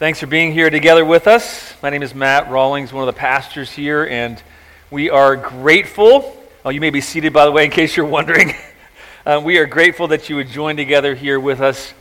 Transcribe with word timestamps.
Thanks 0.00 0.18
for 0.18 0.26
being 0.26 0.52
here 0.52 0.70
together 0.70 1.04
with 1.04 1.26
us. 1.26 1.74
My 1.82 1.90
name 1.90 2.02
is 2.02 2.14
Matt 2.14 2.50
Rawlings, 2.50 2.90
one 2.90 3.06
of 3.06 3.14
the 3.14 3.20
pastors 3.20 3.70
here, 3.70 4.06
and 4.06 4.42
we 4.90 5.10
are 5.10 5.36
grateful. 5.36 6.42
Oh, 6.64 6.70
you 6.70 6.80
may 6.80 6.88
be 6.88 7.02
seated, 7.02 7.34
by 7.34 7.44
the 7.44 7.52
way, 7.52 7.66
in 7.66 7.70
case 7.70 7.98
you're 7.98 8.06
wondering. 8.06 8.54
uh, 9.26 9.42
we 9.44 9.58
are 9.58 9.66
grateful 9.66 10.08
that 10.08 10.30
you 10.30 10.36
would 10.36 10.48
join 10.48 10.78
together 10.78 11.14
here 11.14 11.38
with 11.38 11.60
us. 11.60 11.92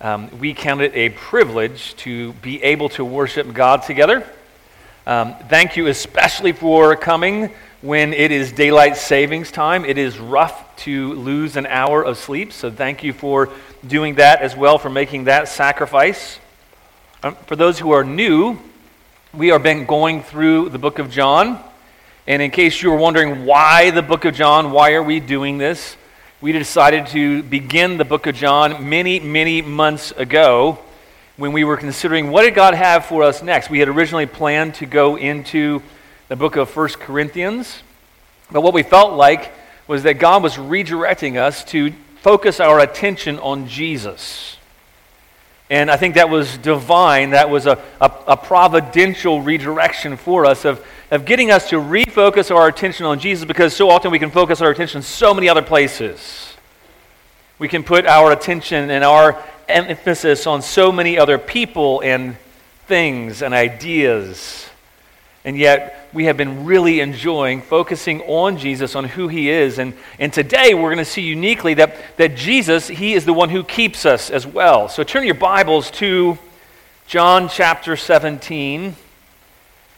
Um, 0.00 0.30
we 0.38 0.54
count 0.54 0.80
it 0.80 0.94
a 0.94 1.10
privilege 1.10 1.94
to 1.96 2.32
be 2.32 2.62
able 2.62 2.88
to 2.88 3.04
worship 3.04 3.52
God 3.52 3.82
together. 3.82 4.26
Um, 5.06 5.34
thank 5.50 5.76
you 5.76 5.88
especially 5.88 6.52
for 6.52 6.96
coming 6.96 7.50
when 7.82 8.14
it 8.14 8.30
is 8.30 8.50
daylight 8.50 8.96
savings 8.96 9.52
time. 9.52 9.84
It 9.84 9.98
is 9.98 10.18
rough 10.18 10.74
to 10.84 11.12
lose 11.12 11.56
an 11.56 11.66
hour 11.66 12.02
of 12.02 12.16
sleep, 12.16 12.50
so 12.50 12.70
thank 12.70 13.04
you 13.04 13.12
for 13.12 13.50
doing 13.86 14.14
that 14.14 14.40
as 14.40 14.56
well, 14.56 14.78
for 14.78 14.88
making 14.88 15.24
that 15.24 15.48
sacrifice. 15.48 16.38
Um, 17.24 17.36
for 17.46 17.54
those 17.54 17.78
who 17.78 17.92
are 17.92 18.02
new, 18.02 18.58
we 19.32 19.48
have 19.48 19.62
been 19.62 19.86
going 19.86 20.24
through 20.24 20.70
the 20.70 20.78
book 20.78 20.98
of 20.98 21.08
John. 21.08 21.62
And 22.26 22.42
in 22.42 22.50
case 22.50 22.82
you 22.82 22.90
were 22.90 22.96
wondering 22.96 23.46
why 23.46 23.92
the 23.92 24.02
book 24.02 24.24
of 24.24 24.34
John, 24.34 24.72
why 24.72 24.94
are 24.94 25.02
we 25.04 25.20
doing 25.20 25.56
this? 25.56 25.96
We 26.40 26.50
decided 26.50 27.06
to 27.08 27.44
begin 27.44 27.96
the 27.96 28.04
book 28.04 28.26
of 28.26 28.34
John 28.34 28.88
many, 28.88 29.20
many 29.20 29.62
months 29.62 30.10
ago 30.10 30.80
when 31.36 31.52
we 31.52 31.62
were 31.62 31.76
considering 31.76 32.32
what 32.32 32.42
did 32.42 32.56
God 32.56 32.74
have 32.74 33.04
for 33.04 33.22
us 33.22 33.40
next. 33.40 33.70
We 33.70 33.78
had 33.78 33.86
originally 33.86 34.26
planned 34.26 34.74
to 34.76 34.86
go 34.86 35.16
into 35.16 35.80
the 36.26 36.34
book 36.34 36.56
of 36.56 36.70
First 36.70 36.98
Corinthians, 36.98 37.84
but 38.50 38.62
what 38.62 38.74
we 38.74 38.82
felt 38.82 39.12
like 39.12 39.52
was 39.86 40.02
that 40.02 40.14
God 40.14 40.42
was 40.42 40.56
redirecting 40.56 41.40
us 41.40 41.62
to 41.66 41.92
focus 42.20 42.58
our 42.58 42.80
attention 42.80 43.38
on 43.38 43.68
Jesus. 43.68 44.56
And 45.72 45.90
I 45.90 45.96
think 45.96 46.16
that 46.16 46.28
was 46.28 46.58
divine. 46.58 47.30
That 47.30 47.48
was 47.48 47.64
a, 47.64 47.82
a, 47.98 48.12
a, 48.26 48.36
providential 48.36 49.40
redirection 49.40 50.18
for 50.18 50.44
us 50.44 50.66
of, 50.66 50.84
of 51.10 51.24
getting 51.24 51.50
us 51.50 51.70
to 51.70 51.76
refocus 51.76 52.54
our 52.54 52.68
attention 52.68 53.06
on 53.06 53.18
Jesus 53.18 53.46
because 53.46 53.74
so 53.74 53.88
often 53.88 54.10
we 54.10 54.18
can 54.18 54.30
focus 54.30 54.60
our 54.60 54.70
attention 54.70 55.00
so 55.00 55.32
many 55.32 55.48
other 55.48 55.62
places. 55.62 56.56
We 57.58 57.68
can 57.68 57.84
put 57.84 58.04
our 58.04 58.32
attention 58.32 58.90
and 58.90 59.02
our 59.02 59.42
emphasis 59.66 60.46
on 60.46 60.60
so 60.60 60.92
many 60.92 61.18
other 61.18 61.38
people 61.38 62.02
and 62.02 62.36
things 62.86 63.40
and 63.40 63.54
ideas. 63.54 64.68
And 65.44 65.58
yet, 65.58 66.08
we 66.12 66.26
have 66.26 66.36
been 66.36 66.64
really 66.64 67.00
enjoying 67.00 67.62
focusing 67.62 68.20
on 68.22 68.58
Jesus, 68.58 68.94
on 68.94 69.04
who 69.04 69.26
he 69.26 69.50
is. 69.50 69.78
And, 69.78 69.94
and 70.20 70.32
today, 70.32 70.72
we're 70.72 70.94
going 70.94 70.98
to 70.98 71.04
see 71.04 71.22
uniquely 71.22 71.74
that, 71.74 71.96
that 72.16 72.36
Jesus, 72.36 72.86
he 72.86 73.14
is 73.14 73.24
the 73.24 73.32
one 73.32 73.50
who 73.50 73.64
keeps 73.64 74.06
us 74.06 74.30
as 74.30 74.46
well. 74.46 74.88
So 74.88 75.02
turn 75.02 75.24
your 75.24 75.34
Bibles 75.34 75.90
to 75.92 76.38
John 77.08 77.48
chapter 77.48 77.96
17. 77.96 78.94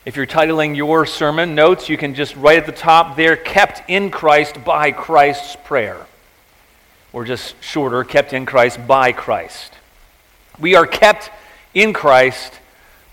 If 0.07 0.17
you're 0.17 0.27
titling 0.27 0.77
your 0.77 1.05
sermon 1.05 1.55
notes, 1.55 1.91
you 1.91 1.99
can 1.99 2.15
just 2.15 2.35
write 2.37 2.59
at 2.59 2.67
the 2.67 2.73
top 2.73 3.17
there, 3.17 3.37
kept 3.37 3.89
in 3.91 4.11
Christ 4.11 4.65
by 4.65 4.93
Christ's 4.93 5.57
prayer. 5.65 6.07
Or 7.13 7.25
just 7.25 7.55
shorter, 7.63 8.03
kept 8.03 8.33
in 8.33 8.47
Christ 8.47 8.87
by 8.87 9.13
Christ. 9.13 9.75
We 10.59 10.75
are 10.75 10.87
kept 10.87 11.31
in 11.75 11.93
Christ 11.93 12.53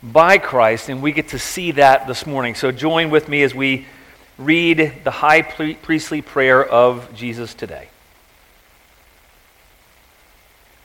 by 0.03 0.37
Christ, 0.37 0.89
and 0.89 1.01
we 1.01 1.11
get 1.11 1.29
to 1.29 1.39
see 1.39 1.71
that 1.71 2.07
this 2.07 2.25
morning. 2.25 2.55
So 2.55 2.71
join 2.71 3.09
with 3.09 3.27
me 3.27 3.43
as 3.43 3.53
we 3.53 3.85
read 4.37 4.93
the 5.03 5.11
high 5.11 5.41
priestly 5.41 6.21
prayer 6.21 6.63
of 6.65 7.13
Jesus 7.13 7.53
today. 7.53 7.89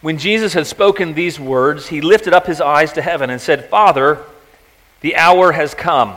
When 0.03 0.19
Jesus 0.19 0.53
had 0.53 0.67
spoken 0.67 1.15
these 1.15 1.41
words, 1.41 1.89
he 1.89 2.01
lifted 2.01 2.35
up 2.35 2.47
his 2.47 2.61
eyes 2.61 2.93
to 2.93 3.03
heaven 3.03 3.31
and 3.31 3.41
said, 3.41 3.69
Father, 3.71 4.23
the 5.01 5.17
hour 5.17 5.53
has 5.53 5.75
come. 5.75 6.17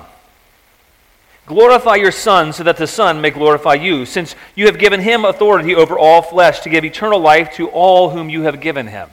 Glorify 1.45 1.95
your 1.95 2.11
Son 2.11 2.53
so 2.53 2.64
that 2.64 2.77
the 2.77 2.86
Son 2.86 3.22
may 3.22 3.31
glorify 3.31 3.73
you, 3.73 4.05
since 4.05 4.36
you 4.54 4.65
have 4.67 4.77
given 4.77 4.99
him 4.99 5.26
authority 5.26 5.73
over 5.73 5.98
all 5.98 6.21
flesh 6.21 6.59
to 6.59 6.70
give 6.70 6.86
eternal 6.86 7.20
life 7.20 7.54
to 7.55 7.70
all 7.70 8.09
whom 8.09 8.30
you 8.30 8.43
have 8.43 8.61
given 8.61 8.88
him. 8.88 9.09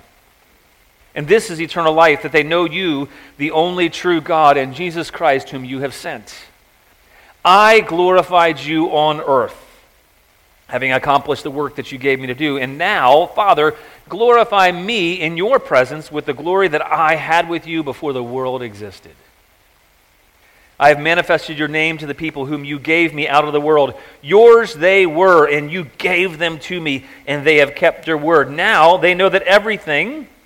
And 1.16 1.26
this 1.26 1.50
is 1.50 1.60
eternal 1.60 1.94
life, 1.94 2.22
that 2.22 2.30
they 2.30 2.42
know 2.42 2.66
you, 2.66 3.08
the 3.38 3.50
only 3.50 3.88
true 3.88 4.20
God, 4.20 4.58
and 4.58 4.74
Jesus 4.74 5.10
Christ, 5.10 5.48
whom 5.48 5.64
you 5.64 5.80
have 5.80 5.94
sent. 5.94 6.36
I 7.42 7.80
glorified 7.80 8.60
you 8.60 8.88
on 8.88 9.20
earth, 9.22 9.56
having 10.66 10.92
accomplished 10.92 11.42
the 11.42 11.50
work 11.50 11.76
that 11.76 11.90
you 11.90 11.96
gave 11.96 12.20
me 12.20 12.26
to 12.26 12.34
do. 12.34 12.58
And 12.58 12.76
now, 12.76 13.26
Father, 13.26 13.74
glorify 14.10 14.70
me 14.70 15.14
in 15.14 15.38
your 15.38 15.58
presence 15.58 16.12
with 16.12 16.26
the 16.26 16.34
glory 16.34 16.68
that 16.68 16.84
I 16.84 17.14
had 17.14 17.48
with 17.48 17.66
you 17.66 17.82
before 17.82 18.12
the 18.12 18.22
world 18.22 18.62
existed. 18.62 19.14
I 20.78 20.90
have 20.90 21.00
manifested 21.00 21.58
your 21.58 21.68
name 21.68 21.96
to 21.98 22.06
the 22.06 22.14
people 22.14 22.44
whom 22.44 22.62
you 22.62 22.78
gave 22.78 23.14
me 23.14 23.26
out 23.26 23.46
of 23.46 23.54
the 23.54 23.60
world. 23.60 23.94
Yours 24.20 24.74
they 24.74 25.06
were, 25.06 25.46
and 25.46 25.72
you 25.72 25.84
gave 25.96 26.36
them 26.36 26.58
to 26.58 26.78
me, 26.78 27.06
and 27.26 27.46
they 27.46 27.56
have 27.56 27.74
kept 27.74 28.06
your 28.06 28.18
word. 28.18 28.50
Now 28.50 28.98
they 28.98 29.14
know 29.14 29.30
that 29.30 29.44
everything 29.44 30.28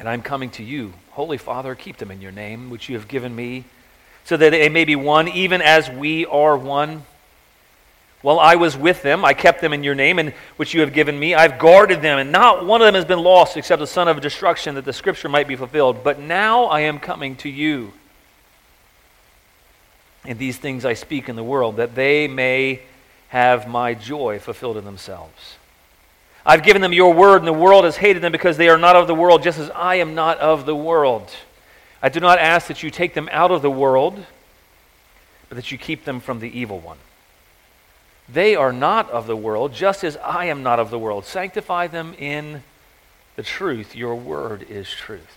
and 0.00 0.08
I'm 0.08 0.22
coming 0.22 0.48
to 0.52 0.64
you. 0.64 0.94
Holy 1.10 1.36
Father, 1.36 1.74
keep 1.74 1.98
them 1.98 2.10
in 2.10 2.22
your 2.22 2.32
name, 2.32 2.70
which 2.70 2.88
you 2.88 2.96
have 2.96 3.06
given 3.06 3.36
me, 3.36 3.64
so 4.24 4.34
that 4.34 4.50
they 4.50 4.70
may 4.70 4.86
be 4.86 4.96
one, 4.96 5.28
even 5.28 5.60
as 5.60 5.90
we 5.90 6.24
are 6.24 6.56
one. 6.56 7.04
While 8.22 8.40
I 8.40 8.54
was 8.54 8.78
with 8.78 9.02
them, 9.02 9.26
I 9.26 9.34
kept 9.34 9.60
them 9.60 9.74
in 9.74 9.84
your 9.84 9.94
name, 9.94 10.18
and 10.18 10.30
which 10.56 10.72
you 10.72 10.80
have 10.80 10.94
given 10.94 11.18
me. 11.18 11.34
I've 11.34 11.58
guarded 11.58 12.00
them, 12.00 12.18
and 12.18 12.32
not 12.32 12.64
one 12.64 12.80
of 12.80 12.86
them 12.86 12.94
has 12.94 13.04
been 13.04 13.18
lost 13.18 13.58
except 13.58 13.80
the 13.80 13.86
son 13.86 14.08
of 14.08 14.22
destruction, 14.22 14.74
that 14.76 14.86
the 14.86 14.92
scripture 14.94 15.28
might 15.28 15.46
be 15.46 15.54
fulfilled. 15.56 16.02
But 16.02 16.18
now 16.18 16.64
I 16.64 16.80
am 16.80 16.98
coming 16.98 17.36
to 17.36 17.50
you. 17.50 17.92
And 20.24 20.38
these 20.38 20.56
things 20.56 20.86
I 20.86 20.94
speak 20.94 21.28
in 21.28 21.36
the 21.36 21.44
world, 21.44 21.76
that 21.76 21.94
they 21.94 22.26
may 22.26 22.80
have 23.28 23.68
my 23.68 23.92
joy 23.92 24.38
fulfilled 24.38 24.78
in 24.78 24.84
themselves. 24.86 25.56
I've 26.44 26.62
given 26.62 26.82
them 26.82 26.92
your 26.92 27.12
word, 27.12 27.38
and 27.38 27.46
the 27.46 27.52
world 27.52 27.84
has 27.84 27.96
hated 27.96 28.22
them 28.22 28.32
because 28.32 28.56
they 28.56 28.68
are 28.68 28.78
not 28.78 28.96
of 28.96 29.06
the 29.06 29.14
world, 29.14 29.42
just 29.42 29.58
as 29.58 29.70
I 29.70 29.96
am 29.96 30.14
not 30.14 30.38
of 30.38 30.66
the 30.66 30.76
world. 30.76 31.30
I 32.02 32.08
do 32.08 32.20
not 32.20 32.38
ask 32.38 32.68
that 32.68 32.82
you 32.82 32.90
take 32.90 33.14
them 33.14 33.28
out 33.30 33.50
of 33.50 33.60
the 33.60 33.70
world, 33.70 34.24
but 35.48 35.56
that 35.56 35.70
you 35.70 35.78
keep 35.78 36.04
them 36.04 36.20
from 36.20 36.40
the 36.40 36.58
evil 36.58 36.78
one. 36.78 36.96
They 38.28 38.54
are 38.54 38.72
not 38.72 39.10
of 39.10 39.26
the 39.26 39.36
world, 39.36 39.74
just 39.74 40.04
as 40.04 40.16
I 40.18 40.46
am 40.46 40.62
not 40.62 40.78
of 40.78 40.90
the 40.90 40.98
world. 40.98 41.24
Sanctify 41.24 41.88
them 41.88 42.14
in 42.14 42.62
the 43.36 43.42
truth. 43.42 43.94
Your 43.94 44.14
word 44.14 44.64
is 44.68 44.88
truth. 44.88 45.36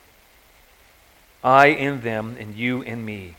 I 1.43 1.67
in 1.67 2.01
them 2.01 2.37
and 2.39 2.55
you 2.55 2.81
in 2.81 3.03
me 3.03 3.35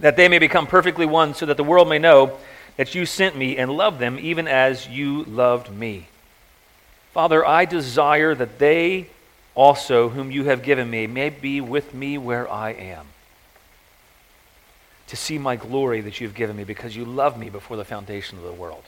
that 0.00 0.16
they 0.16 0.28
may 0.28 0.38
become 0.38 0.66
perfectly 0.66 1.06
one, 1.06 1.34
so 1.34 1.46
that 1.46 1.56
the 1.56 1.64
world 1.64 1.88
may 1.88 1.98
know 1.98 2.38
that 2.76 2.94
you 2.94 3.04
sent 3.04 3.36
me 3.36 3.56
and 3.56 3.70
loved 3.70 3.98
them 3.98 4.18
even 4.20 4.46
as 4.46 4.86
you 4.88 5.24
loved 5.24 5.70
me. 5.70 6.06
Father, 7.12 7.44
I 7.44 7.64
desire 7.64 8.34
that 8.34 8.58
they 8.58 9.08
also, 9.54 10.08
whom 10.08 10.30
you 10.30 10.44
have 10.44 10.62
given 10.62 10.88
me, 10.88 11.06
may 11.08 11.30
be 11.30 11.60
with 11.60 11.92
me 11.92 12.16
where 12.16 12.48
I 12.50 12.70
am, 12.70 13.06
to 15.08 15.16
see 15.16 15.38
my 15.38 15.56
glory 15.56 16.00
that 16.02 16.20
you 16.20 16.28
have 16.28 16.36
given 16.36 16.54
me, 16.54 16.62
because 16.62 16.94
you 16.94 17.04
loved 17.04 17.36
me 17.36 17.50
before 17.50 17.76
the 17.76 17.84
foundation 17.84 18.38
of 18.38 18.44
the 18.44 18.52
world. 18.52 18.84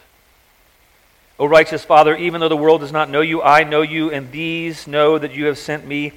O 1.41 1.47
righteous 1.47 1.83
Father, 1.83 2.15
even 2.15 2.41
though 2.41 2.49
the 2.49 2.57
world 2.57 2.83
does 2.83 2.93
not 2.93 3.11
know 3.11 3.23
you, 3.23 3.43
I 3.43 3.65
know 3.65 3.83
you, 3.83 4.13
and 4.13 4.31
these 4.31 4.87
know 4.87 5.19
that 5.19 5.33
you 5.33 5.47
have 5.47 5.59
sent 5.59 5.85
me. 5.85 6.13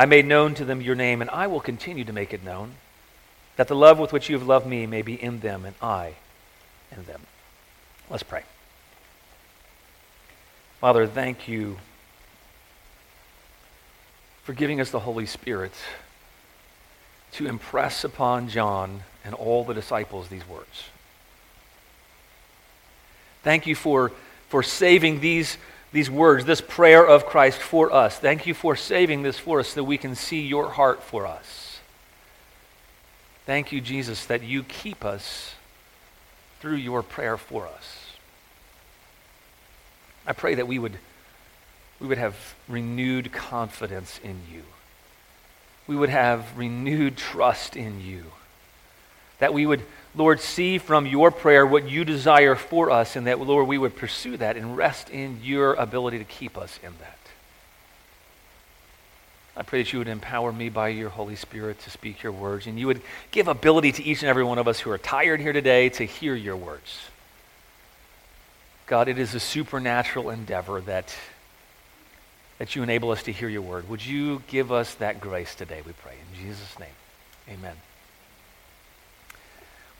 I 0.00 0.06
made 0.06 0.24
known 0.24 0.54
to 0.54 0.64
them 0.64 0.80
your 0.80 0.94
name, 0.94 1.20
and 1.20 1.28
I 1.28 1.46
will 1.46 1.60
continue 1.60 2.04
to 2.06 2.12
make 2.14 2.32
it 2.32 2.42
known, 2.42 2.76
that 3.56 3.68
the 3.68 3.76
love 3.76 3.98
with 3.98 4.14
which 4.14 4.30
you 4.30 4.38
have 4.38 4.48
loved 4.48 4.66
me 4.66 4.86
may 4.86 5.02
be 5.02 5.22
in 5.22 5.40
them, 5.40 5.66
and 5.66 5.74
I 5.82 6.14
in 6.90 7.04
them. 7.04 7.20
Let's 8.08 8.22
pray. 8.22 8.44
Father, 10.80 11.06
thank 11.06 11.48
you 11.48 11.76
for 14.42 14.54
giving 14.54 14.80
us 14.80 14.90
the 14.90 15.00
Holy 15.00 15.26
Spirit 15.26 15.74
to 17.32 17.46
impress 17.46 18.02
upon 18.02 18.48
John 18.48 19.02
and 19.22 19.34
all 19.34 19.64
the 19.64 19.74
disciples 19.74 20.28
these 20.28 20.48
words. 20.48 20.84
Thank 23.42 23.66
you 23.66 23.74
for, 23.74 24.12
for 24.48 24.62
saving 24.62 25.20
these, 25.20 25.58
these 25.92 26.10
words, 26.10 26.44
this 26.44 26.60
prayer 26.60 27.06
of 27.06 27.26
Christ 27.26 27.58
for 27.58 27.92
us. 27.92 28.18
Thank 28.18 28.46
you 28.46 28.54
for 28.54 28.76
saving 28.76 29.22
this 29.22 29.38
for 29.38 29.60
us 29.60 29.68
so 29.68 29.76
that 29.76 29.84
we 29.84 29.98
can 29.98 30.14
see 30.14 30.40
your 30.40 30.70
heart 30.70 31.02
for 31.02 31.26
us. 31.26 31.80
Thank 33.46 33.72
you, 33.72 33.80
Jesus, 33.80 34.26
that 34.26 34.42
you 34.42 34.62
keep 34.62 35.04
us 35.04 35.54
through 36.60 36.76
your 36.76 37.02
prayer 37.02 37.36
for 37.36 37.66
us. 37.66 38.06
I 40.26 40.32
pray 40.32 40.54
that 40.54 40.68
we 40.68 40.78
would, 40.78 40.98
we 41.98 42.06
would 42.06 42.18
have 42.18 42.36
renewed 42.68 43.32
confidence 43.32 44.20
in 44.22 44.42
you. 44.52 44.62
We 45.86 45.96
would 45.96 46.10
have 46.10 46.56
renewed 46.56 47.16
trust 47.16 47.74
in 47.74 48.00
you. 48.00 48.26
That 49.40 49.52
we 49.52 49.66
would, 49.66 49.82
Lord, 50.14 50.40
see 50.40 50.78
from 50.78 51.06
your 51.06 51.30
prayer 51.30 51.64
what 51.64 51.88
you 51.88 52.04
desire 52.04 52.56
for 52.56 52.90
us, 52.90 53.14
and 53.14 53.26
that, 53.26 53.38
Lord, 53.38 53.68
we 53.68 53.78
would 53.78 53.96
pursue 53.96 54.36
that 54.38 54.56
and 54.56 54.76
rest 54.76 55.08
in 55.08 55.40
your 55.42 55.74
ability 55.74 56.18
to 56.18 56.24
keep 56.24 56.58
us 56.58 56.78
in 56.82 56.92
that. 57.00 57.16
I 59.56 59.62
pray 59.62 59.82
that 59.82 59.92
you 59.92 59.98
would 59.98 60.08
empower 60.08 60.52
me 60.52 60.68
by 60.68 60.88
your 60.88 61.10
Holy 61.10 61.36
Spirit 61.36 61.80
to 61.80 61.90
speak 61.90 62.22
your 62.22 62.32
words, 62.32 62.66
and 62.66 62.78
you 62.78 62.86
would 62.86 63.02
give 63.30 63.46
ability 63.46 63.92
to 63.92 64.02
each 64.02 64.22
and 64.22 64.28
every 64.28 64.42
one 64.44 64.58
of 64.58 64.66
us 64.66 64.80
who 64.80 64.90
are 64.90 64.98
tired 64.98 65.40
here 65.40 65.52
today 65.52 65.90
to 65.90 66.04
hear 66.04 66.34
your 66.34 66.56
words. 66.56 66.98
God, 68.86 69.08
it 69.08 69.18
is 69.18 69.34
a 69.34 69.40
supernatural 69.40 70.30
endeavor 70.30 70.80
that, 70.82 71.14
that 72.58 72.74
you 72.74 72.82
enable 72.82 73.10
us 73.10 73.22
to 73.24 73.32
hear 73.32 73.48
your 73.48 73.62
word. 73.62 73.88
Would 73.88 74.04
you 74.04 74.42
give 74.48 74.72
us 74.72 74.94
that 74.94 75.20
grace 75.20 75.54
today, 75.54 75.82
we 75.86 75.92
pray. 75.92 76.14
In 76.32 76.44
Jesus' 76.44 76.78
name, 76.78 76.88
amen. 77.48 77.76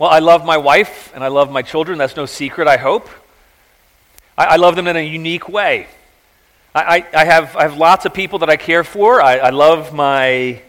Well, 0.00 0.08
I 0.08 0.20
love 0.20 0.46
my 0.46 0.56
wife 0.56 1.12
and 1.14 1.22
I 1.22 1.28
love 1.28 1.52
my 1.52 1.60
children. 1.60 1.98
That's 1.98 2.16
no 2.16 2.24
secret, 2.24 2.66
I 2.66 2.78
hope. 2.78 3.06
I, 4.38 4.46
I 4.46 4.56
love 4.56 4.74
them 4.74 4.86
in 4.86 4.96
a 4.96 5.06
unique 5.06 5.46
way. 5.46 5.88
I, 6.74 7.04
I, 7.12 7.24
have, 7.26 7.54
I 7.54 7.64
have 7.64 7.76
lots 7.76 8.06
of 8.06 8.14
people 8.14 8.38
that 8.38 8.48
I 8.48 8.56
care 8.56 8.82
for. 8.82 9.20
I, 9.20 9.36
I 9.36 9.50
love 9.50 9.92
my 9.92 10.62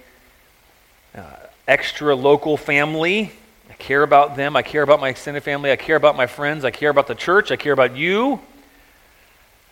uh, 1.16 1.22
extra 1.66 2.13
local 2.13 2.57
family 2.57 3.31
I 3.69 3.74
care 3.75 4.04
about 4.04 4.36
them. 4.36 4.57
I 4.57 4.63
care 4.63 4.81
about 4.81 5.00
my 5.00 5.07
extended 5.07 5.44
family. 5.44 5.72
I 5.72 5.77
care 5.77 5.95
about 5.95 6.18
my 6.18 6.27
friends. 6.27 6.66
I 6.66 6.72
care 6.72 6.89
about 6.89 7.07
the 7.07 7.16
church. 7.16 7.51
I 7.51 7.56
care 7.56 7.72
about 7.72 7.95
you. 7.95 8.42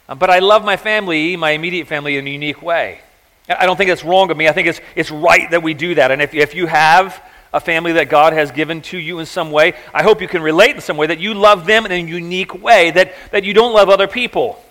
Um, 0.07 0.19
but 0.19 0.29
I 0.29 0.39
love 0.39 0.63
my 0.63 0.77
family, 0.77 1.35
my 1.35 1.51
immediate 1.51 1.89
family, 1.89 2.15
in 2.15 2.25
a 2.25 2.29
unique 2.29 2.61
way. 2.61 3.01
I 3.49 3.65
don't 3.65 3.75
think 3.75 3.89
it's 3.89 4.05
wrong 4.05 4.31
of 4.31 4.37
me. 4.37 4.47
I 4.47 4.53
think 4.53 4.69
it's, 4.69 4.79
it's 4.95 5.11
right 5.11 5.51
that 5.51 5.63
we 5.63 5.73
do 5.73 5.95
that. 5.95 6.11
And 6.11 6.21
if, 6.21 6.33
if 6.33 6.55
you 6.55 6.65
have 6.65 7.21
a 7.51 7.59
family 7.59 7.93
that 7.93 8.09
God 8.09 8.33
has 8.33 8.51
given 8.51 8.81
to 8.83 8.97
you 8.97 9.19
in 9.19 9.25
some 9.25 9.51
way, 9.51 9.73
I 9.93 10.03
hope 10.03 10.21
you 10.21 10.27
can 10.27 10.41
relate 10.41 10.75
in 10.75 10.81
some 10.81 10.97
way 10.97 11.07
that 11.07 11.19
you 11.19 11.33
love 11.33 11.65
them 11.65 11.85
in 11.85 11.91
a 11.91 11.95
unique 11.95 12.61
way, 12.61 12.91
that, 12.91 13.13
that 13.31 13.43
you 13.43 13.53
don't 13.53 13.73
love 13.73 13.89
other 13.89 14.07
people. 14.07 14.63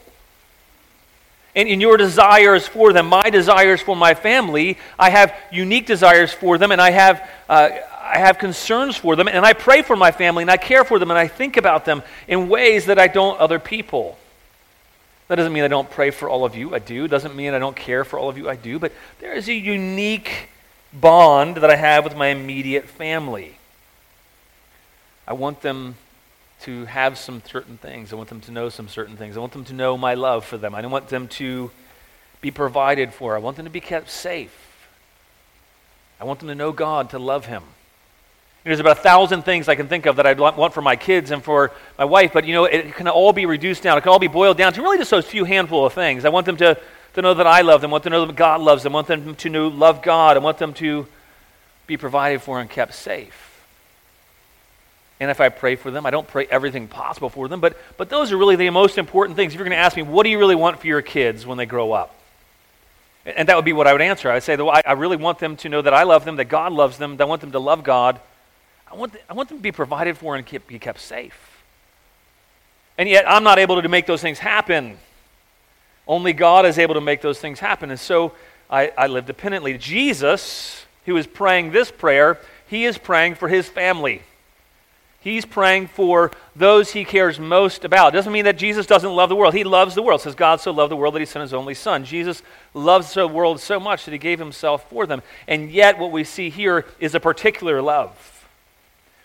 And 1.57 1.69
in 1.69 1.81
your 1.81 1.97
desires 1.97 2.69
for 2.69 2.93
them, 2.93 3.09
my 3.09 3.31
desires 3.31 3.81
for 3.81 3.97
my 3.97 4.15
family, 4.15 4.79
I 4.99 5.11
have 5.11 5.35
unique 5.51 5.87
desires 5.87 6.33
for 6.33 6.57
them, 6.57 6.71
and 6.71 6.81
I 6.81 6.91
have, 6.91 7.29
uh, 7.49 7.71
I 8.01 8.19
have 8.19 8.39
concerns 8.39 8.97
for 8.97 9.17
them, 9.17 9.27
and 9.27 9.45
I 9.45 9.55
pray 9.55 9.83
for 9.83 9.97
my 9.97 10.13
family, 10.13 10.43
and 10.43 10.51
I 10.51 10.57
care 10.57 10.85
for 10.85 11.01
them, 11.01 11.11
and 11.11 11.19
I 11.19 11.27
think 11.27 11.57
about 11.57 11.85
them 11.85 12.03
in 12.29 12.49
ways 12.49 12.87
that 12.87 12.99
I 12.99 13.09
don't 13.09 13.41
other 13.41 13.59
people. 13.59 14.17
That 15.29 15.37
doesn't 15.37 15.53
mean 15.53 15.65
I 15.65 15.69
don't 15.69 15.91
pray 15.91 16.11
for 16.11 16.29
all 16.29 16.45
of 16.45 16.57
you. 16.57 16.75
I 16.75 16.79
do. 16.79 17.07
Doesn't 17.07 17.37
mean 17.37 17.53
I 17.53 17.59
don't 17.59 17.77
care 17.77 18.05
for 18.05 18.19
all 18.19 18.31
of 18.31 18.39
you. 18.39 18.49
I 18.49 18.57
do. 18.57 18.79
But 18.79 18.93
there 19.21 19.35
is 19.35 19.49
a 19.49 19.53
unique 19.53 20.49
bond 20.93 21.57
that 21.57 21.71
I 21.71 21.77
have 21.77 22.05
with 22.05 22.17
my 22.17 22.29
immediate 22.29 22.89
family. 22.89 23.59
I 25.27 25.35
want 25.35 25.61
them 25.61 25.97
to 26.61 26.87
have 26.87 27.19
some 27.19 27.43
certain 27.47 27.77
things. 27.77 28.13
I 28.13 28.17
want 28.17 28.29
them 28.29 28.41
to 28.43 28.51
know 28.51 28.69
some 28.69 28.89
certain 28.89 29.17
things. 29.17 29.37
I 29.37 29.41
want 29.41 29.53
them 29.53 29.65
to 29.67 29.75
know 29.75 29.97
my 29.97 30.15
love 30.15 30.45
for 30.45 30.59
them. 30.59 30.75
I 30.75 30.85
want 30.87 31.09
them 31.09 31.29
to 31.29 31.71
be 32.41 32.51
provided 32.51 33.13
for. 33.13 33.37
I 33.37 33.39
want 33.39 33.57
them 33.57 33.67
to 33.67 33.71
be 33.71 33.81
kept 33.81 34.11
safe. 34.11 34.89
I 36.21 36.25
want 36.25 36.41
them 36.41 36.49
to 36.49 36.55
know 36.55 36.73
God, 36.73 37.11
to 37.11 37.19
love 37.19 37.47
Him. 37.47 37.63
There's 38.65 38.81
about 38.81 38.99
a 38.99 39.01
thousand 39.01 39.43
things 39.43 39.69
I 39.69 39.77
can 39.77 39.89
think 39.89 40.07
of 40.07 40.17
that 40.17 40.27
I 40.27 40.33
want 40.35 40.75
for 40.75 40.83
my 40.83 40.97
kids 40.97 41.31
and 41.31 41.43
for 41.43 41.73
my 41.97 42.05
wife, 42.05 42.33
but 42.33 42.45
you 42.45 42.53
know, 42.53 42.65
it 42.65 42.95
can 42.95 43.09
all 43.09 43.33
be 43.33 43.47
reduced 43.47 43.83
down. 43.83 43.97
It 43.97 44.03
can 44.03 44.11
all 44.11 44.19
be 44.19 44.29
boiled 44.29 44.59
down 44.59 44.73
to 44.75 44.83
really 44.83 44.99
just 44.99 45.11
those 45.11 45.27
few 45.27 45.45
handful 45.45 45.87
of 45.87 45.93
things. 45.93 46.25
I 46.25 46.29
want 46.29 46.45
them 46.45 46.57
to, 46.59 46.79
to 47.15 47.23
know 47.23 47.35
that 47.35 47.47
I 47.47 47.63
love 47.63 47.81
them. 47.81 47.91
Want 47.91 48.05
them 48.05 48.13
to 48.13 48.19
know 48.19 48.27
that 48.27 48.37
God 48.37 48.61
loves 48.61 48.83
them. 48.83 48.93
Want 48.93 49.07
them 49.07 49.35
to 49.35 49.49
know, 49.49 49.69
love 49.69 50.03
God. 50.03 50.37
I 50.37 50.41
want 50.41 50.59
them 50.59 50.75
to 50.75 51.07
be 51.87 51.97
provided 51.97 52.43
for 52.43 52.61
and 52.61 52.69
kept 52.69 52.95
safe. 52.95 53.45
And 55.21 55.31
if 55.31 55.41
I 55.41 55.49
pray 55.49 55.75
for 55.75 55.91
them, 55.91 56.07
I 56.07 56.11
don't 56.11 56.29
pray 56.29 56.47
everything 56.47 56.87
possible 56.87 57.29
for 57.29 57.49
them, 57.49 57.61
but, 57.61 57.77
but 57.97 58.09
those 58.09 58.31
are 58.31 58.37
really 58.37 58.55
the 58.55 58.71
most 58.71 58.99
important 58.99 59.37
things. 59.37 59.53
If 59.53 59.59
you're 59.59 59.65
going 59.65 59.77
to 59.77 59.83
ask 59.83 59.97
me, 59.97 60.03
what 60.03 60.23
do 60.23 60.31
you 60.31 60.39
really 60.39 60.55
want 60.55 60.79
for 60.79 60.87
your 60.87 61.03
kids 61.03 61.45
when 61.45 61.59
they 61.59 61.67
grow 61.67 61.91
up? 61.91 62.15
And 63.27 63.49
that 63.49 63.57
would 63.57 63.65
be 63.65 63.73
what 63.73 63.89
I 63.89 63.93
would 63.93 64.01
answer. 64.01 64.31
I 64.31 64.35
would 64.35 64.45
say, 64.45 64.55
well, 64.57 64.71
I, 64.71 64.83
I 64.87 64.93
really 64.93 65.17
want 65.17 65.41
them 65.41 65.57
to 65.57 65.69
know 65.69 65.83
that 65.83 65.93
I 65.93 66.05
love 66.05 66.25
them, 66.25 66.37
that 66.37 66.45
God 66.45 66.73
loves 66.73 66.99
them, 66.99 67.17
that 67.17 67.25
I 67.25 67.27
want 67.27 67.41
them 67.41 67.51
to 67.53 67.59
love 67.59 67.83
God, 67.83 68.21
I 68.91 68.95
want, 68.95 69.13
the, 69.13 69.19
I 69.31 69.35
want 69.35 69.49
them 69.49 69.59
to 69.59 69.63
be 69.63 69.73
provided 69.73 70.17
for 70.17 70.37
and 70.37 70.47
keep, 70.47 70.67
be 70.67 70.79
kept 70.79 71.01
safe. 71.01 71.63
And 72.97 73.09
yet, 73.09 73.29
I'm 73.29 73.45
not 73.45 73.59
able 73.59 73.81
to 73.83 73.89
make 73.89 74.07
those 74.07 74.23
things 74.23 74.39
happen. 74.39 74.99
Only 76.09 76.33
God 76.33 76.65
is 76.65 76.79
able 76.79 76.95
to 76.95 77.01
make 77.01 77.21
those 77.21 77.39
things 77.39 77.61
happen. 77.61 77.91
And 77.91 78.01
so 78.01 78.33
I, 78.71 78.91
I 78.97 79.07
live 79.07 79.27
dependently. 79.27 79.77
Jesus, 79.77 80.87
who 81.05 81.17
is 81.17 81.27
praying 81.27 81.71
this 81.71 81.91
prayer, 81.91 82.39
he 82.67 82.87
is 82.87 82.99
praying 82.99 83.35
for 83.35 83.49
his 83.49 83.69
family. 83.69 84.23
He's 85.21 85.45
praying 85.45 85.89
for 85.89 86.31
those 86.57 86.93
he 86.93 87.05
cares 87.05 87.39
most 87.39 87.85
about. 87.85 88.15
It 88.15 88.17
doesn't 88.17 88.33
mean 88.33 88.45
that 88.45 88.57
Jesus 88.57 88.87
doesn't 88.87 89.11
love 89.15 89.29
the 89.29 89.37
world. 89.37 89.53
He 89.53 89.65
loves 89.65 89.95
the 89.95 90.03
world. 90.03 90.21
It 90.21 90.25
says 90.25 90.35
God 90.35 90.61
so 90.61 90.71
loved 90.71 90.91
the 90.93 90.97
world 90.97 91.15
that 91.15 91.21
he 91.21 91.27
sent 91.27 91.43
his 91.43 91.53
only 91.53 91.75
son. 91.75 92.05
Jesus 92.05 92.43
loves 92.73 93.13
the 93.15 93.27
world 93.27 93.61
so 93.61 93.81
much 93.81 94.05
that 94.05 94.13
he 94.13 94.19
gave 94.19 94.39
himself 94.39 94.89
for 94.89 95.07
them. 95.07 95.23
And 95.47 95.71
yet 95.71 95.99
what 95.99 96.13
we 96.13 96.25
see 96.25 96.51
here 96.51 96.87
is 97.01 97.15
a 97.15 97.21
particular 97.21 97.83
love. 97.83 98.38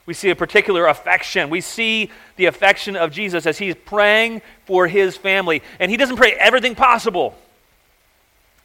We 0.06 0.14
see 0.14 0.30
a 0.30 0.36
particular 0.36 0.88
affection. 0.88 1.50
We 1.50 1.62
see 1.62 2.10
the 2.36 2.46
affection 2.46 2.96
of 2.96 3.12
Jesus 3.12 3.46
as 3.46 3.58
he's 3.58 3.76
praying 3.76 4.42
for 4.66 4.88
his 4.88 5.16
family. 5.16 5.62
And 5.80 5.90
he 5.90 5.98
doesn't 5.98 6.18
pray 6.18 6.34
everything 6.34 6.76
possible. 6.76 7.36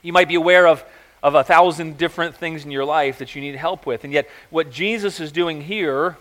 You 0.02 0.12
might 0.12 0.28
be 0.28 0.34
aware 0.34 0.66
of, 0.66 0.84
of 1.22 1.34
a 1.34 1.44
thousand 1.44 1.96
different 1.96 2.36
things 2.36 2.64
in 2.64 2.70
your 2.70 2.84
life 2.84 3.18
that 3.18 3.34
you 3.34 3.40
need 3.40 3.54
help 3.54 3.86
with. 3.86 4.04
And 4.04 4.12
yet, 4.12 4.28
what 4.50 4.72
Jesus 4.72 5.20
is 5.20 5.30
doing 5.30 5.62
here 5.62 6.16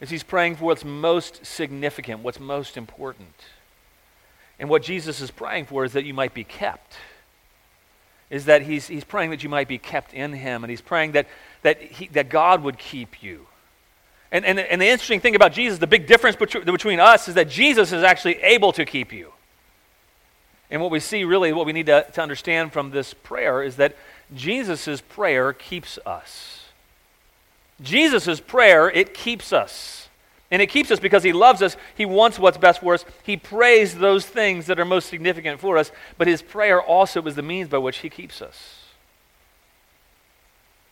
is 0.00 0.08
he's 0.08 0.22
praying 0.22 0.56
for 0.56 0.64
what's 0.64 0.84
most 0.84 1.44
significant, 1.44 2.20
what's 2.20 2.40
most 2.40 2.76
important. 2.76 3.34
And 4.58 4.70
what 4.70 4.82
Jesus 4.82 5.20
is 5.20 5.30
praying 5.30 5.66
for 5.66 5.84
is 5.84 5.92
that 5.92 6.04
you 6.04 6.14
might 6.14 6.34
be 6.34 6.44
kept. 6.44 6.96
Is 8.30 8.46
that 8.46 8.62
he's, 8.62 8.86
he's 8.86 9.04
praying 9.04 9.30
that 9.30 9.42
you 9.42 9.48
might 9.48 9.68
be 9.68 9.78
kept 9.78 10.14
in 10.14 10.32
him, 10.32 10.64
and 10.64 10.70
he's 10.70 10.80
praying 10.80 11.12
that, 11.12 11.26
that, 11.62 11.80
he, 11.80 12.08
that 12.08 12.28
God 12.28 12.62
would 12.62 12.78
keep 12.78 13.22
you. 13.22 13.46
And, 14.30 14.44
and, 14.44 14.58
and 14.58 14.80
the 14.80 14.86
interesting 14.86 15.20
thing 15.20 15.34
about 15.34 15.52
Jesus, 15.52 15.78
the 15.78 15.86
big 15.86 16.06
difference 16.06 16.36
between, 16.36 16.64
between 16.64 17.00
us 17.00 17.28
is 17.28 17.34
that 17.34 17.48
Jesus 17.48 17.92
is 17.92 18.02
actually 18.02 18.36
able 18.36 18.72
to 18.72 18.84
keep 18.84 19.12
you. 19.12 19.32
And 20.70 20.82
what 20.82 20.90
we 20.90 21.00
see 21.00 21.24
really, 21.24 21.52
what 21.52 21.64
we 21.64 21.72
need 21.72 21.86
to, 21.86 22.06
to 22.12 22.20
understand 22.20 22.72
from 22.72 22.90
this 22.90 23.14
prayer 23.14 23.62
is 23.62 23.76
that 23.76 23.96
Jesus' 24.34 25.00
prayer 25.00 25.52
keeps 25.54 25.98
us. 26.04 26.66
Jesus' 27.80 28.40
prayer, 28.40 28.90
it 28.90 29.14
keeps 29.14 29.52
us. 29.52 30.08
And 30.50 30.60
it 30.62 30.66
keeps 30.66 30.90
us 30.90 30.98
because 30.98 31.22
he 31.22 31.32
loves 31.32 31.62
us. 31.62 31.76
He 31.94 32.06
wants 32.06 32.38
what's 32.38 32.58
best 32.58 32.80
for 32.80 32.94
us. 32.94 33.04
He 33.22 33.36
prays 33.36 33.96
those 33.96 34.26
things 34.26 34.66
that 34.66 34.80
are 34.80 34.84
most 34.84 35.08
significant 35.08 35.60
for 35.60 35.76
us. 35.78 35.90
But 36.16 36.26
his 36.26 36.42
prayer 36.42 36.82
also 36.82 37.22
is 37.22 37.34
the 37.34 37.42
means 37.42 37.68
by 37.68 37.78
which 37.78 37.98
he 37.98 38.10
keeps 38.10 38.40
us. 38.42 38.77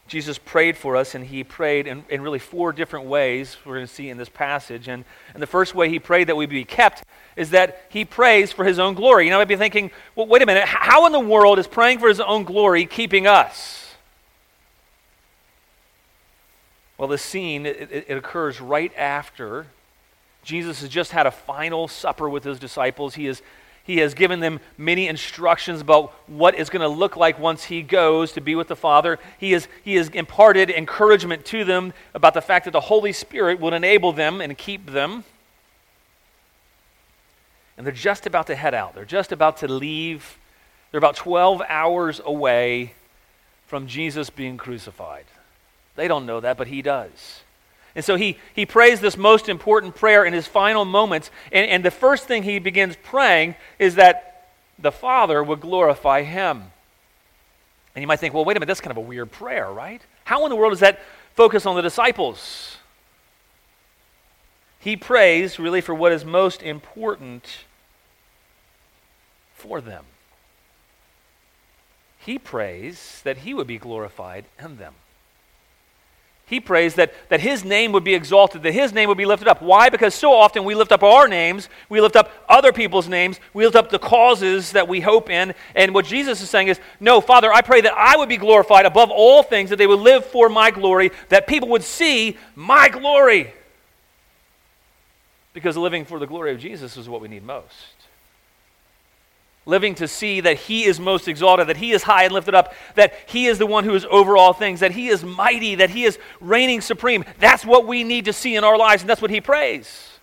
Jesus 0.07 0.39
prayed 0.39 0.77
for 0.77 0.97
us, 0.97 1.15
and 1.15 1.25
he 1.25 1.43
prayed 1.43 1.87
in, 1.87 2.05
in 2.09 2.21
really 2.21 2.39
four 2.39 2.73
different 2.73 3.07
ways, 3.07 3.57
we're 3.65 3.75
going 3.75 3.87
to 3.87 3.93
see 3.93 4.09
in 4.09 4.19
this 4.19 4.29
passage. 4.29 4.87
And, 4.87 5.05
and 5.35 5.43
the 5.43 5.49
first 5.49 5.75
way 5.75 5.89
he 5.89 5.99
prayed 5.99 6.29
that 6.29 6.37
we 6.37 6.47
be 6.47 6.65
kept 6.65 7.03
is 7.35 7.51
that 7.51 7.83
he 7.89 8.05
prays 8.05 8.53
for 8.53 8.65
his 8.65 8.79
own 8.79 8.95
glory. 8.95 9.25
You 9.25 9.31
know, 9.31 9.41
I'd 9.41 9.49
be 9.49 9.57
thinking, 9.57 9.91
well, 10.15 10.27
wait 10.27 10.43
a 10.43 10.47
minute, 10.47 10.65
how 10.65 11.07
in 11.07 11.13
the 11.13 11.21
world 11.21 11.59
is 11.59 11.67
praying 11.67 11.99
for 11.99 12.09
his 12.09 12.21
own 12.21 12.45
glory 12.45 12.87
keeping 12.87 13.27
us? 13.27 13.95
Well, 16.99 17.09
the 17.09 17.19
scene, 17.19 17.67
it, 17.67 17.91
it, 17.91 18.05
it 18.09 18.17
occurs 18.17 18.61
right 18.61 18.93
after 18.97 19.67
Jesus 20.45 20.81
has 20.81 20.89
just 20.89 21.11
had 21.11 21.27
a 21.27 21.33
final 21.33 21.89
supper 21.89 22.29
with 22.29 22.45
his 22.45 22.61
disciples. 22.61 23.17
He 23.17 23.27
is 23.27 23.43
He 23.87 23.99
has 23.99 24.14
given 24.14 24.40
them 24.40 24.59
many 24.76 25.07
instructions 25.07 25.81
about 25.81 26.12
what 26.26 26.57
is 26.57 26.71
going 26.71 26.83
to 26.83 26.88
look 26.88 27.16
like 27.16 27.38
once 27.38 27.64
he 27.64 27.83
goes 27.83 28.33
to 28.33 28.40
be 28.40 28.57
with 28.57 28.66
the 28.66 28.75
Father. 28.75 29.21
He 29.38 29.52
has, 29.52 29.69
he 29.85 29.95
has 29.95 30.09
imparted 30.09 30.71
encouragement 30.71 31.45
to 31.47 31.64
them 31.64 31.93
about 32.12 32.35
the 32.35 32.40
fact 32.40 32.64
that 32.64 32.73
the 32.73 32.81
Holy 32.81 33.12
Spirit 33.12 33.61
will 33.61 33.73
enable 33.73 34.12
them 34.12 34.40
and 34.40 34.59
keep 34.59 34.90
them. 34.90 35.23
And 37.76 37.87
they're 37.87 37.95
just 37.95 38.26
about 38.26 38.49
to 38.49 38.57
head 38.57 38.75
out. 38.75 38.97
They're 38.97 39.05
just 39.05 39.31
about 39.31 39.59
to 39.59 39.69
leave. 39.69 40.37
They're 40.90 40.99
about 40.99 41.14
12 41.14 41.62
hours 41.69 42.21
away 42.25 42.95
from 43.69 43.87
Jesus 43.87 44.31
being 44.31 44.57
crucified. 44.57 45.26
They 45.95 46.09
don't 46.09 46.26
know 46.26 46.40
that, 46.40 46.57
but 46.57 46.66
he 46.66 46.83
does. 46.83 47.43
And 47.97 48.05
so 48.05 48.15
he, 48.15 48.38
he 48.55 48.67
prays 48.67 49.00
this 49.00 49.17
most 49.17 49.49
important 49.49 49.97
prayer 49.97 50.25
in 50.25 50.35
his 50.35 50.47
final 50.47 50.85
moments. 50.85 51.31
And, 51.50 51.69
and 51.69 51.85
the 51.85 51.91
first 51.91 52.26
thing 52.26 52.43
he 52.43 52.59
begins 52.59 52.95
praying 53.03 53.57
is 53.79 53.95
that 53.95 54.50
the 54.79 54.93
Father 54.93 55.43
would 55.43 55.62
glorify 55.62 56.23
him. 56.23 56.65
And 57.95 58.03
you 58.03 58.07
might 58.07 58.21
think, 58.21 58.35
well, 58.35 58.45
wait 58.45 58.59
a 58.59 58.61
minute, 58.61 58.67
that's 58.67 58.83
kind 58.83 58.91
of 58.91 58.99
a 58.99 59.00
weird 59.00 59.33
prayer, 59.33 59.73
right? 59.73 60.03
How 60.25 60.45
in 60.45 60.50
the 60.50 60.57
world 60.57 60.73
does 60.73 60.81
that 60.81 61.00
focus 61.35 61.65
on 61.65 61.75
the 61.75 61.83
disciples? 61.83 62.76
He 64.79 64.95
prays 64.95 65.59
really 65.59 65.81
for 65.81 65.95
what 65.95 66.12
is 66.12 66.23
most 66.23 66.62
important 66.62 67.65
for 69.55 69.81
them. 69.81 70.05
He 72.19 72.38
prays 72.38 73.23
that 73.25 73.38
he 73.38 73.55
would 73.55 73.67
be 73.67 73.79
glorified 73.79 74.45
in 74.62 74.76
them. 74.76 74.95
He 76.49 76.61
prays 76.61 76.95
that, 76.95 77.12
that 77.29 77.41
his 77.41 77.65
name 77.65 77.91
would 77.91 78.05
be 78.05 78.15
exalted, 78.15 78.62
that 78.62 78.73
his 78.73 78.93
name 78.93 79.09
would 79.09 79.19
be 79.19 79.26
lifted 79.26 79.49
up. 79.49 79.61
Why? 79.61 79.88
Because 79.88 80.15
so 80.15 80.33
often 80.33 80.62
we 80.62 80.76
lift 80.76 80.93
up 80.93 81.03
our 81.03 81.26
names, 81.26 81.69
we 81.88 82.00
lift 82.00 82.15
up 82.15 82.31
other 82.49 82.73
people's 82.73 83.09
names, 83.09 83.41
we 83.53 83.65
lift 83.65 83.75
up 83.75 83.91
the 83.91 83.99
causes 83.99 84.71
that 84.71 84.87
we 84.87 85.00
hope 85.00 85.29
in. 85.29 85.55
And 85.75 85.93
what 85.93 86.07
Jesus 86.07 86.41
is 86.41 86.49
saying 86.49 86.69
is, 86.69 86.79
No, 87.00 87.21
Father, 87.21 87.53
I 87.53 87.62
pray 87.62 87.81
that 87.81 87.95
I 87.95 88.17
would 88.17 88.29
be 88.29 88.37
glorified 88.37 88.87
above 88.87 89.11
all 89.11 89.43
things, 89.43 89.71
that 89.71 89.76
they 89.76 89.88
would 89.88 89.99
live 89.99 90.25
for 90.25 90.49
my 90.49 90.71
glory, 90.71 91.11
that 91.31 91.49
people 91.49 91.69
would 91.71 91.83
see 91.83 92.38
my 92.55 92.88
glory. 92.91 93.53
Because 95.53 95.76
living 95.76 96.05
for 96.05 96.21
the 96.21 96.29
glory 96.29 96.53
of 96.53 96.61
Jesus 96.61 96.97
is 96.97 97.09
what 97.09 97.21
we 97.21 97.26
need 97.26 97.43
most 97.43 97.96
living 99.66 99.94
to 99.96 100.08
see 100.08 100.40
that 100.40 100.56
He 100.56 100.85
is 100.85 100.99
most 100.99 101.28
exalted, 101.28 101.66
that 101.66 101.76
He 101.76 101.92
is 101.92 102.02
high 102.02 102.25
and 102.25 102.32
lifted 102.32 102.54
up, 102.54 102.73
that 102.94 103.14
He 103.26 103.46
is 103.46 103.58
the 103.58 103.66
one 103.66 103.85
who 103.85 103.94
is 103.94 104.06
over 104.11 104.37
all 104.37 104.52
things, 104.52 104.80
that 104.80 104.92
He 104.92 105.08
is 105.08 105.25
mighty, 105.25 105.75
that 105.75 105.90
He 105.90 106.04
is 106.04 106.18
reigning 106.40 106.80
supreme. 106.80 107.25
That's 107.38 107.64
what 107.64 107.87
we 107.87 108.04
need 108.04 108.25
to 108.25 108.32
see 108.32 108.56
in 108.56 108.64
our 108.64 108.78
lives, 108.78 109.02
and 109.02 109.11
that's 109.11 109.20
what 109.20 109.30
He 109.30 109.40
prays. 109.40 110.18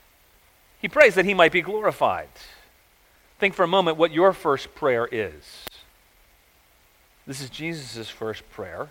He 0.81 0.87
prays 0.87 1.15
that 1.15 1.25
He 1.25 1.33
might 1.33 1.51
be 1.51 1.61
glorified. 1.61 2.29
Think 3.39 3.53
for 3.53 3.63
a 3.63 3.67
moment 3.67 3.97
what 3.97 4.11
your 4.11 4.33
first 4.33 4.73
prayer 4.73 5.07
is. 5.11 5.65
This 7.27 7.41
is 7.41 7.49
Jesus' 7.49 8.09
first 8.09 8.49
prayer. 8.51 8.89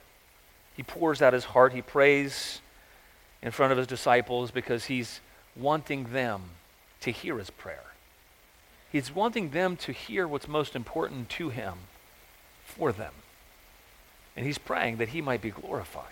He 0.75 0.83
pours 0.83 1.21
out 1.21 1.33
his 1.33 1.45
heart. 1.45 1.73
He 1.73 1.83
prays 1.83 2.61
in 3.43 3.51
front 3.51 3.73
of 3.73 3.79
his 3.79 3.87
disciples 3.87 4.51
because 4.51 4.87
he's 4.87 5.21
wanting 5.55 6.13
them 6.13 6.43
to 7.01 7.11
hear 7.11 7.39
his 7.39 7.51
prayer. 7.51 7.83
He's 8.93 9.15
wanting 9.15 9.51
them 9.51 9.77
to 9.79 9.93
hear 9.93 10.29
what's 10.29 10.47
most 10.47 10.77
important 10.77 11.31
to 11.31 11.49
him 11.49 11.75
for 12.65 12.93
them. 12.93 13.13
And 14.37 14.47
he's 14.47 14.59
praying 14.59 14.99
that 14.99 15.09
he 15.09 15.23
might 15.23 15.41
be 15.41 15.51
glorified. 15.51 16.05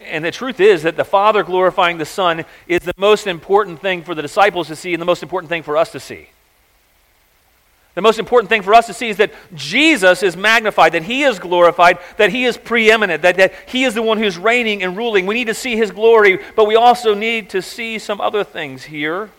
And 0.00 0.22
the 0.22 0.30
truth 0.30 0.60
is 0.60 0.82
that 0.82 0.96
the 0.96 1.04
Father 1.04 1.42
glorifying 1.42 1.96
the 1.96 2.04
Son 2.04 2.44
is 2.68 2.80
the 2.80 2.94
most 2.98 3.26
important 3.26 3.80
thing 3.80 4.02
for 4.02 4.14
the 4.14 4.20
disciples 4.20 4.68
to 4.68 4.76
see 4.76 4.92
and 4.92 5.00
the 5.00 5.06
most 5.06 5.22
important 5.22 5.48
thing 5.48 5.62
for 5.62 5.76
us 5.78 5.92
to 5.92 6.00
see. 6.00 6.28
The 7.94 8.02
most 8.02 8.18
important 8.18 8.48
thing 8.48 8.62
for 8.62 8.74
us 8.74 8.86
to 8.88 8.92
see 8.92 9.08
is 9.08 9.18
that 9.18 9.32
Jesus 9.54 10.22
is 10.22 10.36
magnified, 10.36 10.92
that 10.92 11.04
he 11.04 11.22
is 11.22 11.38
glorified, 11.38 11.98
that 12.16 12.30
he 12.30 12.44
is 12.44 12.56
preeminent, 12.56 13.22
that, 13.22 13.36
that 13.36 13.54
he 13.66 13.84
is 13.84 13.94
the 13.94 14.02
one 14.02 14.18
who's 14.18 14.36
reigning 14.36 14.82
and 14.82 14.96
ruling. 14.96 15.26
We 15.26 15.34
need 15.34 15.46
to 15.46 15.54
see 15.54 15.76
his 15.76 15.92
glory, 15.92 16.40
but 16.56 16.66
we 16.66 16.74
also 16.74 17.14
need 17.14 17.50
to 17.50 17.62
see 17.62 17.98
some 18.00 18.20
other 18.20 18.42
things 18.42 18.84
here. 18.84 19.30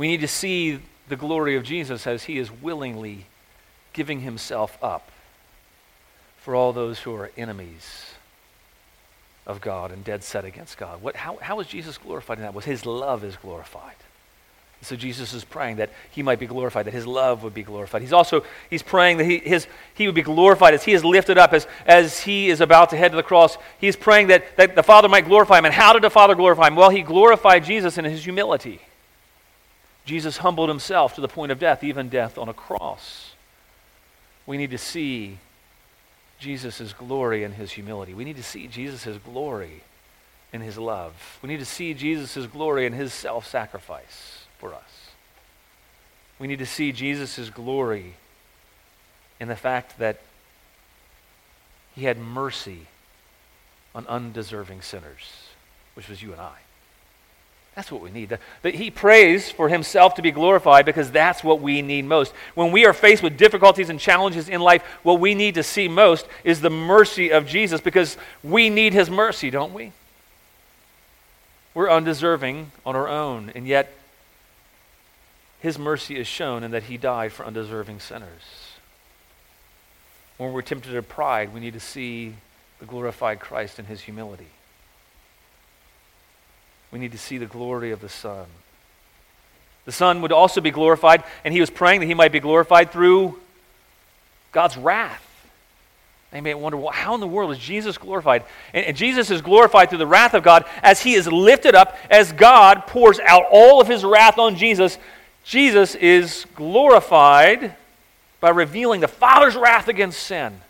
We 0.00 0.08
need 0.08 0.22
to 0.22 0.28
see 0.28 0.80
the 1.10 1.16
glory 1.16 1.56
of 1.56 1.62
Jesus 1.62 2.06
as 2.06 2.24
he 2.24 2.38
is 2.38 2.50
willingly 2.50 3.26
giving 3.92 4.20
himself 4.20 4.78
up 4.82 5.10
for 6.38 6.54
all 6.54 6.72
those 6.72 7.00
who 7.00 7.14
are 7.16 7.30
enemies 7.36 8.06
of 9.46 9.60
God 9.60 9.92
and 9.92 10.02
dead 10.02 10.24
set 10.24 10.46
against 10.46 10.78
God. 10.78 11.02
What, 11.02 11.16
how, 11.16 11.36
how 11.36 11.60
is 11.60 11.66
Jesus 11.66 11.98
glorified 11.98 12.38
in 12.38 12.44
that? 12.44 12.54
Was 12.54 12.64
his 12.64 12.86
love 12.86 13.24
is 13.24 13.36
glorified. 13.36 13.96
So 14.80 14.96
Jesus 14.96 15.34
is 15.34 15.44
praying 15.44 15.76
that 15.76 15.90
he 16.10 16.22
might 16.22 16.38
be 16.38 16.46
glorified, 16.46 16.86
that 16.86 16.94
his 16.94 17.06
love 17.06 17.42
would 17.42 17.52
be 17.52 17.62
glorified. 17.62 18.00
He's 18.00 18.14
also 18.14 18.42
he's 18.70 18.82
praying 18.82 19.18
that 19.18 19.24
he, 19.24 19.36
his, 19.36 19.66
he 19.92 20.06
would 20.06 20.14
be 20.14 20.22
glorified 20.22 20.72
as 20.72 20.82
he 20.82 20.94
is 20.94 21.04
lifted 21.04 21.36
up, 21.36 21.52
as, 21.52 21.66
as 21.84 22.20
he 22.20 22.48
is 22.48 22.62
about 22.62 22.88
to 22.88 22.96
head 22.96 23.10
to 23.10 23.16
the 23.16 23.22
cross. 23.22 23.58
He's 23.78 23.96
praying 23.96 24.28
that, 24.28 24.56
that 24.56 24.76
the 24.76 24.82
Father 24.82 25.10
might 25.10 25.26
glorify 25.26 25.58
him. 25.58 25.66
And 25.66 25.74
how 25.74 25.92
did 25.92 26.00
the 26.00 26.08
Father 26.08 26.34
glorify 26.34 26.68
him? 26.68 26.74
Well, 26.74 26.88
he 26.88 27.02
glorified 27.02 27.64
Jesus 27.64 27.98
in 27.98 28.06
his 28.06 28.24
humility. 28.24 28.80
Jesus 30.04 30.38
humbled 30.38 30.68
himself 30.68 31.14
to 31.14 31.20
the 31.20 31.28
point 31.28 31.52
of 31.52 31.58
death, 31.58 31.84
even 31.84 32.08
death 32.08 32.38
on 32.38 32.48
a 32.48 32.54
cross. 32.54 33.34
We 34.46 34.56
need 34.56 34.70
to 34.70 34.78
see 34.78 35.38
Jesus' 36.38 36.92
glory 36.92 37.44
in 37.44 37.52
his 37.52 37.72
humility. 37.72 38.14
We 38.14 38.24
need 38.24 38.36
to 38.36 38.42
see 38.42 38.66
Jesus' 38.66 39.18
glory 39.24 39.82
in 40.52 40.62
his 40.62 40.78
love. 40.78 41.38
We 41.42 41.48
need 41.48 41.60
to 41.60 41.66
see 41.66 41.94
Jesus' 41.94 42.46
glory 42.46 42.86
in 42.86 42.92
his 42.92 43.12
self 43.12 43.46
sacrifice 43.46 44.46
for 44.58 44.74
us. 44.74 45.10
We 46.38 46.48
need 46.48 46.58
to 46.58 46.66
see 46.66 46.92
Jesus' 46.92 47.50
glory 47.50 48.14
in 49.38 49.48
the 49.48 49.56
fact 49.56 49.98
that 49.98 50.20
he 51.94 52.04
had 52.04 52.18
mercy 52.18 52.86
on 53.94 54.06
undeserving 54.06 54.82
sinners, 54.82 55.50
which 55.94 56.08
was 56.08 56.22
you 56.22 56.32
and 56.32 56.40
I. 56.40 56.56
That's 57.80 57.90
what 57.90 58.02
we 58.02 58.10
need. 58.10 58.36
That 58.60 58.74
he 58.74 58.90
prays 58.90 59.50
for 59.50 59.70
himself 59.70 60.16
to 60.16 60.22
be 60.22 60.32
glorified 60.32 60.84
because 60.84 61.10
that's 61.10 61.42
what 61.42 61.62
we 61.62 61.80
need 61.80 62.04
most. 62.04 62.34
When 62.54 62.72
we 62.72 62.84
are 62.84 62.92
faced 62.92 63.22
with 63.22 63.38
difficulties 63.38 63.88
and 63.88 63.98
challenges 63.98 64.50
in 64.50 64.60
life, 64.60 64.82
what 65.02 65.18
we 65.18 65.34
need 65.34 65.54
to 65.54 65.62
see 65.62 65.88
most 65.88 66.26
is 66.44 66.60
the 66.60 66.68
mercy 66.68 67.32
of 67.32 67.46
Jesus 67.46 67.80
because 67.80 68.18
we 68.44 68.68
need 68.68 68.92
his 68.92 69.08
mercy, 69.08 69.48
don't 69.48 69.72
we? 69.72 69.92
We're 71.72 71.90
undeserving 71.90 72.70
on 72.84 72.96
our 72.96 73.08
own, 73.08 73.50
and 73.54 73.66
yet 73.66 73.90
his 75.60 75.78
mercy 75.78 76.18
is 76.18 76.26
shown 76.26 76.62
in 76.64 76.72
that 76.72 76.82
he 76.82 76.98
died 76.98 77.32
for 77.32 77.46
undeserving 77.46 78.00
sinners. 78.00 78.74
When 80.36 80.52
we're 80.52 80.60
tempted 80.60 80.92
to 80.92 81.02
pride, 81.02 81.54
we 81.54 81.60
need 81.60 81.72
to 81.72 81.80
see 81.80 82.34
the 82.78 82.84
glorified 82.84 83.40
Christ 83.40 83.78
in 83.78 83.86
his 83.86 84.02
humility. 84.02 84.48
We 86.92 86.98
need 86.98 87.12
to 87.12 87.18
see 87.18 87.38
the 87.38 87.46
glory 87.46 87.92
of 87.92 88.00
the 88.00 88.08
Son. 88.08 88.46
The 89.84 89.92
Son 89.92 90.22
would 90.22 90.32
also 90.32 90.60
be 90.60 90.70
glorified, 90.70 91.24
and 91.44 91.54
he 91.54 91.60
was 91.60 91.70
praying 91.70 92.00
that 92.00 92.06
he 92.06 92.14
might 92.14 92.32
be 92.32 92.40
glorified 92.40 92.90
through 92.90 93.38
God's 94.52 94.76
wrath. 94.76 95.26
They 96.30 96.40
may 96.40 96.54
wonder, 96.54 96.76
well, 96.76 96.92
how 96.92 97.14
in 97.14 97.20
the 97.20 97.26
world 97.26 97.50
is 97.50 97.58
Jesus 97.58 97.98
glorified? 97.98 98.44
And, 98.72 98.86
and, 98.86 98.96
Jesus 98.96 99.30
is 99.32 99.42
glorified 99.42 99.88
through 99.88 99.98
the 99.98 100.06
wrath 100.06 100.34
of 100.34 100.44
God 100.44 100.64
as 100.80 101.02
he 101.02 101.14
is 101.14 101.26
lifted 101.26 101.74
up, 101.74 101.96
as 102.08 102.30
God 102.32 102.86
pours 102.86 103.18
out 103.18 103.46
all 103.50 103.80
of 103.80 103.88
his 103.88 104.04
wrath 104.04 104.38
on 104.38 104.54
Jesus. 104.54 104.96
Jesus 105.44 105.96
is 105.96 106.46
glorified 106.54 107.74
by 108.40 108.50
revealing 108.50 109.00
the 109.00 109.08
Father's 109.08 109.56
wrath 109.56 109.88
against 109.88 110.22
sin. 110.22 110.60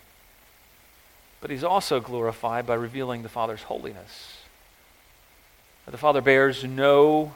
But 1.42 1.50
he's 1.50 1.64
also 1.64 2.00
glorified 2.00 2.66
by 2.66 2.74
revealing 2.74 3.22
the 3.22 3.28
Father's 3.28 3.62
holiness 3.62 4.39
that 5.90 5.96
the 5.96 5.98
Father 5.98 6.20
bears 6.20 6.62
no 6.62 7.34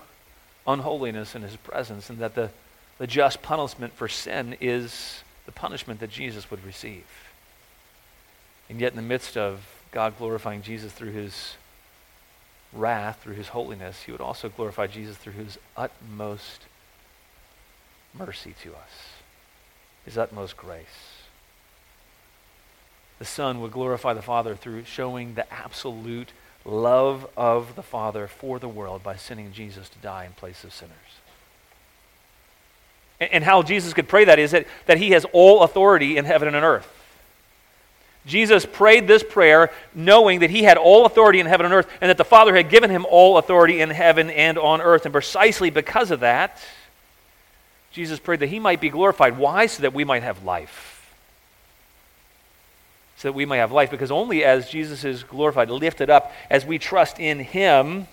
unholiness 0.65 1.35
in 1.35 1.43
his 1.43 1.57
presence, 1.57 2.09
and 2.09 2.21
that 2.21 2.37
the, 2.37 2.51
the 2.99 3.07
just 3.09 3.43
punishment 3.43 3.93
for 3.95 4.07
sin 4.07 4.57
is 4.61 5.25
the 5.45 5.51
punishment 5.51 5.99
that 5.99 6.09
Jesus 6.09 6.49
would 6.53 6.65
receive. 6.65 7.03
And 8.69 8.81
yet, 8.81 8.93
in 8.93 8.97
the 8.97 9.03
midst 9.03 9.37
of 9.37 9.67
God 9.91 10.17
glorifying 10.19 10.63
Jesus 10.63 10.93
through 10.93 11.11
his 11.11 11.57
wrath, 12.73 13.23
through 13.25 13.35
his 13.35 13.49
holiness, 13.49 14.05
he 14.05 14.13
would 14.13 14.21
also 14.21 14.49
glorify 14.49 14.87
Jesus 14.87 15.17
through 15.17 15.33
his 15.33 15.59
utmost 15.77 16.67
mercy 18.17 18.55
to 18.63 18.71
us, 18.71 19.15
his 20.05 20.17
utmost 20.17 20.57
grace. 20.57 21.25
The 23.19 23.25
Son 23.25 23.61
would 23.63 23.73
glorify 23.73 24.15
the 24.15 24.23
Father 24.23 24.55
through 24.55 24.85
showing 24.85 25.35
the 25.35 25.53
absolute 25.53 26.29
love 26.65 27.29
of 27.37 27.77
the 27.77 27.83
Father 27.83 28.27
for 28.27 28.59
the 28.59 28.69
world 28.69 29.03
by 29.03 29.17
sending 29.17 29.53
Jesus 29.53 29.89
to 29.89 29.99
die 29.99 30.25
in 30.25 30.33
place 30.33 30.65
of 30.65 30.73
sinners. 30.73 30.95
And, 33.21 33.33
and 33.33 33.45
how 33.45 33.63
Jesus 33.63 33.93
could 33.93 34.09
pray 34.09 34.25
that 34.25 34.39
is 34.39 34.53
that, 34.53 34.67
that 34.87 34.99
he 34.99 35.11
has 35.11 35.25
all 35.33 35.63
authority 35.63 36.17
in 36.17 36.25
heaven 36.25 36.49
and 36.55 36.65
earth. 36.65 36.91
Jesus 38.27 38.65
prayed 38.65 39.07
this 39.07 39.23
prayer 39.23 39.71
knowing 39.95 40.41
that 40.41 40.49
he 40.49 40.63
had 40.63 40.79
all 40.79 41.05
authority 41.05 41.41
in 41.41 41.47
heaven 41.47 41.67
and 41.67 41.75
earth 41.75 41.89
and 42.01 42.09
that 42.09 42.17
the 42.17 42.25
Father 42.25 42.57
had 42.57 42.71
given 42.71 42.89
him 42.89 43.05
all 43.09 43.37
authority 43.37 43.81
in 43.81 43.91
heaven 43.91 44.31
and 44.31 44.57
on 44.57 44.81
earth. 44.81 45.05
And 45.05 45.13
precisely 45.13 45.69
because 45.69 46.11
of 46.11 46.21
that, 46.21 46.59
Jesus 47.91 48.19
prayed 48.19 48.41
that 48.41 48.49
he 48.49 48.59
might 48.59 48.81
be 48.81 48.89
glorified. 48.89 49.37
Why? 49.37 49.67
So 49.67 49.83
that 49.83 49.93
we 49.93 50.05
might 50.05 50.23
have 50.23 50.43
life. 50.43 50.94
So 53.25 53.29
that 53.29 53.33
we 53.33 53.47
might 53.47 53.57
have 53.57 53.73
life. 53.73 53.91
Because 53.91 54.11
only 54.11 54.45
as 54.45 54.69
Jesus 54.69 55.03
is 55.03 55.23
glorified, 55.23 55.71
lifted 55.71 56.11
up, 56.11 56.31
as 56.51 56.67
we 56.67 56.79
trust 56.79 57.19
in 57.19 57.39
him, 57.39 58.07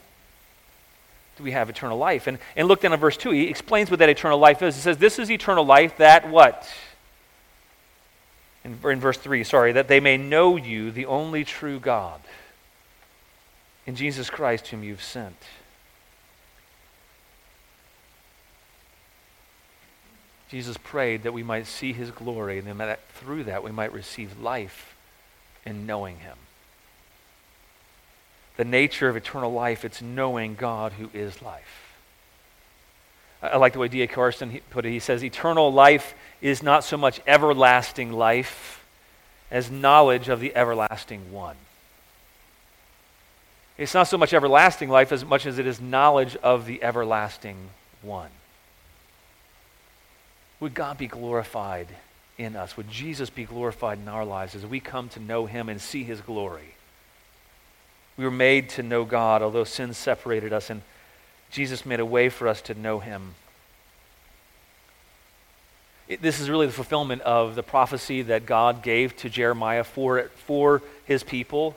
do 1.36 1.44
we 1.44 1.51
have 1.51 1.70
eternal 1.70 1.98
life. 1.98 2.27
And, 2.27 2.39
and 2.56 2.70
look 2.70 2.80
down 2.80 2.94
at 2.94 3.00
verse 3.00 3.18
2. 3.18 3.32
He 3.32 3.50
explains 3.50 3.91
what 3.91 4.00
that 4.00 4.08
eternal 4.08 4.39
life 4.39 4.62
is. 4.62 4.74
He 4.74 4.82
says, 4.82 4.96
This 5.00 5.20
is 5.20 5.30
eternal 5.30 5.65
life 5.65 5.98
that 5.98 6.30
what? 6.30 6.65
in, 8.63 8.77
in 8.86 9.01
verse 9.01 9.18
3, 9.18 9.44
sorry, 9.44 9.74
that 9.74 9.89
they 9.89 10.00
may 10.00 10.15
know 10.15 10.56
you, 10.56 10.91
the 10.91 11.08
only 11.08 11.44
true 11.44 11.77
God, 11.77 12.22
in 13.86 13.98
Jesus 13.98 14.30
Christ, 14.30 14.68
whom 14.68 14.82
you've 14.82 15.03
sent. 15.03 15.36
Jesus 20.50 20.77
prayed 20.77 21.24
that 21.24 21.34
we 21.34 21.44
might 21.44 21.68
see 21.68 21.91
his 21.91 22.12
glory, 22.12 22.60
and 22.60 22.80
that 22.80 23.10
through 23.10 23.44
that 23.44 23.62
we 23.62 23.72
might 23.72 23.91
receive 23.91 24.39
life 24.39 24.90
in 25.65 25.86
knowing 25.86 26.20
him. 26.20 26.38
The 28.58 28.65
nature 28.65 29.10
of 29.10 29.15
eternal 29.15 29.51
life, 29.51 29.86
it's 29.86 30.01
knowing 30.01 30.56
God 30.56 30.94
who 30.94 31.10
is 31.13 31.41
life. 31.41 31.96
I 33.41 33.58
like 33.58 33.74
the 33.74 33.80
way 33.80 33.88
D.A. 33.88 34.08
Carson 34.08 34.60
put 34.70 34.86
it. 34.86 34.91
He 34.91 35.00
says, 35.00 35.24
Eternal 35.24 35.74
life 35.74 36.13
is 36.41 36.62
not 36.62 36.84
so 36.84 36.96
much 36.96 37.20
everlasting 37.25 38.12
life 38.12 38.86
as 39.50 39.72
knowledge 39.72 40.30
of 40.30 40.39
the 40.39 40.56
everlasting 40.56 41.32
one. 41.32 41.56
It's 43.77 43.96
not 43.96 44.03
so 44.03 44.18
much 44.18 44.34
everlasting 44.34 44.89
life 44.89 45.12
as 45.12 45.25
much 45.25 45.48
as 45.48 45.58
it 45.58 45.65
is 45.65 45.82
knowledge 45.82 46.36
of 46.38 46.68
the 46.68 46.84
everlasting 46.84 47.58
one. 48.03 48.30
Would 50.60 50.75
God 50.75 51.00
be 51.00 51.08
glorified 51.08 51.88
in 52.41 52.55
us? 52.55 52.77
Would 52.77 52.89
Jesus 52.89 53.29
be 53.29 53.45
glorified 53.45 54.00
in 54.00 54.07
our 54.07 54.25
lives 54.25 54.55
as 54.55 54.65
we 54.65 54.79
come 54.79 55.10
to 55.10 55.19
know 55.19 55.45
him 55.45 55.69
and 55.69 55.79
see 55.79 56.03
his 56.03 56.21
glory? 56.21 56.75
We 58.17 58.25
were 58.25 58.31
made 58.31 58.69
to 58.69 58.83
know 58.83 59.05
God, 59.05 59.41
although 59.41 59.63
sin 59.63 59.93
separated 59.93 60.53
us, 60.53 60.69
and 60.69 60.81
Jesus 61.50 61.86
made 61.86 62.00
a 62.00 62.05
way 62.05 62.29
for 62.29 62.48
us 62.48 62.62
to 62.63 62.74
know 62.74 63.00
him 63.00 63.36
this 66.19 66.39
is 66.39 66.50
really 66.50 66.65
the 66.65 66.74
fulfillment 66.74 67.21
of 67.21 67.55
the 67.55 67.63
prophecy 67.63 68.24
that 68.24 68.45
God 68.45 68.83
gave 68.83 69.15
to 69.17 69.29
Jeremiah 69.29 69.83
for, 69.83 70.29
for 70.45 70.81
his 71.05 71.24
people. 71.24 71.75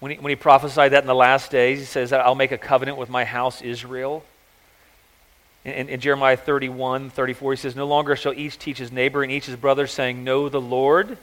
When 0.00 0.12
he, 0.12 0.18
when 0.18 0.30
he 0.30 0.36
prophesied 0.36 0.92
that 0.92 1.02
in 1.02 1.06
the 1.06 1.14
last 1.14 1.50
days, 1.50 1.78
he 1.78 1.84
says, 1.84 2.12
I'll 2.12 2.34
make 2.34 2.52
a 2.52 2.58
covenant 2.58 2.98
with 2.98 3.08
my 3.08 3.24
house 3.24 3.62
Israel. 3.62 4.24
In, 5.66 5.88
in, 5.88 6.00
Jeremiah 6.00 6.36
31, 6.36 7.10
34, 7.10 7.52
he 7.52 7.56
says, 7.56 7.74
No 7.74 7.88
longer 7.88 8.14
shall 8.14 8.32
each 8.32 8.56
teach 8.56 8.78
his 8.78 8.92
neighbor 8.92 9.24
and 9.24 9.32
each 9.32 9.46
his 9.46 9.56
brother, 9.56 9.88
saying, 9.88 10.22
Know 10.22 10.48
the 10.48 10.60
Lord, 10.60 11.18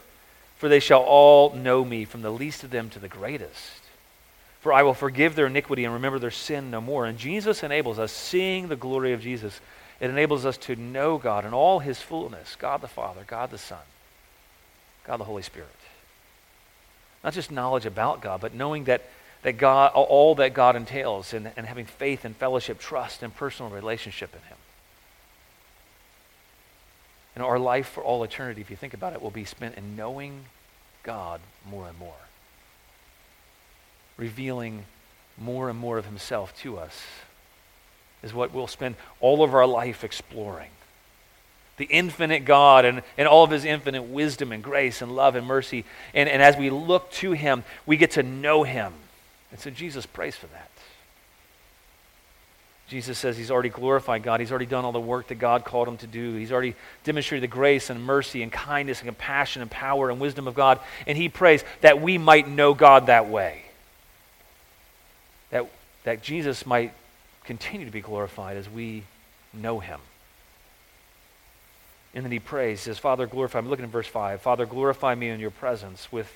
for 0.57 0.67
they 0.67 0.81
shall 0.81 1.01
all 1.01 1.53
know 1.53 1.85
me, 1.85 2.03
from 2.03 2.23
the 2.23 2.29
least 2.29 2.61
of 2.65 2.69
them 2.69 2.89
to 2.89 2.99
the 2.99 3.07
greatest. 3.07 3.79
For 4.59 4.73
I 4.73 4.83
will 4.83 4.93
forgive 4.93 5.35
their 5.35 5.47
iniquity 5.47 5.85
and 5.85 5.93
remember 5.93 6.19
their 6.19 6.29
sin 6.29 6.71
no 6.71 6.81
more. 6.81 7.05
And 7.05 7.17
Jesus 7.17 7.63
enables 7.63 7.99
us, 7.99 8.11
seeing 8.11 8.67
the 8.67 8.75
glory 8.75 9.13
of 9.13 9.21
Jesus, 9.21 9.61
it 10.01 10.09
enables 10.09 10.45
us 10.45 10.57
to 10.57 10.75
know 10.75 11.17
God 11.17 11.45
in 11.45 11.53
all 11.53 11.79
his 11.79 12.01
fullness 12.01 12.57
God 12.57 12.81
the 12.81 12.89
Father, 12.89 13.23
God 13.25 13.49
the 13.49 13.57
Son, 13.57 13.79
God 15.05 15.21
the 15.21 15.25
Holy 15.25 15.43
Spirit. 15.43 15.69
Not 17.23 17.31
just 17.31 17.49
knowledge 17.49 17.85
about 17.85 18.21
God, 18.21 18.41
but 18.41 18.53
knowing 18.53 18.83
that, 18.85 19.03
that 19.43 19.57
God, 19.57 19.91
all 19.93 20.35
that 20.35 20.53
God 20.53 20.75
entails 20.75 21.33
and, 21.33 21.51
and 21.55 21.65
having 21.65 21.85
faith 21.85 22.25
and 22.25 22.35
fellowship, 22.35 22.79
trust, 22.79 23.23
and 23.23 23.35
personal 23.35 23.71
relationship 23.71 24.33
in 24.33 24.41
him. 24.41 24.57
And 27.35 27.43
our 27.43 27.59
life 27.59 27.87
for 27.87 28.03
all 28.03 28.23
eternity, 28.23 28.61
if 28.61 28.69
you 28.69 28.75
think 28.75 28.93
about 28.93 29.13
it, 29.13 29.21
will 29.21 29.31
be 29.31 29.45
spent 29.45 29.75
in 29.75 29.95
knowing 29.95 30.45
God 31.03 31.41
more 31.69 31.87
and 31.87 31.97
more, 31.97 32.13
revealing 34.17 34.85
more 35.37 35.69
and 35.69 35.77
more 35.77 35.97
of 35.97 36.05
himself 36.05 36.55
to 36.61 36.77
us 36.77 37.01
is 38.21 38.33
what 38.33 38.53
we'll 38.53 38.67
spend 38.67 38.95
all 39.19 39.43
of 39.43 39.53
our 39.53 39.67
life 39.67 40.03
exploring. 40.03 40.69
The 41.77 41.85
infinite 41.85 42.45
God 42.45 42.85
and, 42.85 43.01
and 43.17 43.27
all 43.27 43.43
of 43.43 43.49
his 43.49 43.65
infinite 43.65 44.03
wisdom 44.03 44.51
and 44.51 44.63
grace 44.63 45.01
and 45.01 45.13
love 45.13 45.35
and 45.35 45.45
mercy. 45.45 45.85
And, 46.13 46.29
and 46.29 46.41
as 46.41 46.55
we 46.55 46.69
look 46.69 47.11
to 47.13 47.33
him, 47.33 47.63
we 47.85 47.97
get 47.97 48.11
to 48.11 48.23
know 48.23 48.63
him. 48.63 48.93
And 49.53 49.61
so 49.61 49.69
Jesus 49.69 50.07
prays 50.07 50.35
for 50.35 50.47
that. 50.47 50.71
Jesus 52.87 53.19
says 53.19 53.37
he's 53.37 53.51
already 53.51 53.69
glorified 53.69 54.23
God. 54.23 54.39
He's 54.39 54.49
already 54.49 54.65
done 54.65 54.83
all 54.83 54.91
the 54.91 54.99
work 54.99 55.27
that 55.27 55.35
God 55.35 55.63
called 55.63 55.87
him 55.87 55.97
to 55.97 56.07
do. 56.07 56.33
He's 56.33 56.51
already 56.51 56.73
demonstrated 57.03 57.43
the 57.43 57.53
grace 57.53 57.91
and 57.91 58.03
mercy 58.03 58.41
and 58.41 58.51
kindness 58.51 58.99
and 58.99 59.07
compassion 59.07 59.61
and 59.61 59.69
power 59.69 60.09
and 60.09 60.19
wisdom 60.19 60.47
of 60.47 60.55
God. 60.55 60.79
And 61.05 61.15
he 61.15 61.29
prays 61.29 61.63
that 61.81 62.01
we 62.01 62.17
might 62.17 62.47
know 62.47 62.73
God 62.73 63.05
that 63.05 63.29
way. 63.29 63.61
That, 65.51 65.69
that 66.03 66.23
Jesus 66.23 66.65
might 66.65 66.91
continue 67.43 67.85
to 67.85 67.91
be 67.91 68.01
glorified 68.01 68.57
as 68.57 68.67
we 68.67 69.03
know 69.53 69.79
him. 69.79 69.99
And 72.15 72.25
then 72.25 72.31
he 72.31 72.39
prays, 72.39 72.81
says, 72.81 72.97
Father, 72.97 73.27
glorify 73.27 73.61
me. 73.61 73.69
Looking 73.69 73.85
at 73.85 73.91
verse 73.91 74.07
5. 74.07 74.41
Father, 74.41 74.65
glorify 74.65 75.13
me 75.13 75.29
in 75.29 75.39
your 75.39 75.51
presence 75.51 76.11
with 76.11 76.31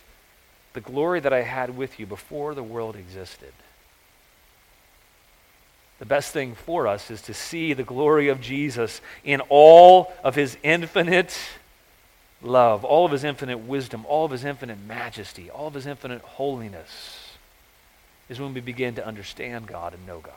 the 0.74 0.82
glory 0.82 1.20
that 1.20 1.34
I 1.34 1.42
had 1.42 1.78
with 1.78 2.00
you 2.00 2.06
before 2.06 2.54
the 2.54 2.64
world 2.64 2.96
existed. 2.96 3.54
The 6.00 6.06
best 6.06 6.32
thing 6.32 6.54
for 6.54 6.88
us 6.88 7.10
is 7.10 7.22
to 7.24 7.34
see 7.34 7.74
the 7.74 7.84
glory 7.84 8.28
of 8.30 8.40
Jesus 8.40 9.02
in 9.24 9.42
all 9.50 10.14
of 10.24 10.36
his 10.36 10.58
infinite 10.62 11.38
love, 12.42 12.86
all 12.86 13.06
of 13.06 13.12
his 13.12 13.24
infinite 13.24 13.60
wisdom, 13.60 14.06
all 14.06 14.26
of 14.26 14.32
his 14.32 14.46
infinite 14.46 14.80
majesty, 14.86 15.50
all 15.50 15.68
of 15.68 15.74
his 15.74 15.88
infinite 15.88 16.22
holiness, 16.22 17.32
is 18.30 18.40
when 18.40 18.54
we 18.54 18.62
begin 18.62 18.96
to 18.96 19.06
understand 19.06 19.68
God 19.68 19.94
and 19.94 20.06
know 20.06 20.20
God. 20.20 20.34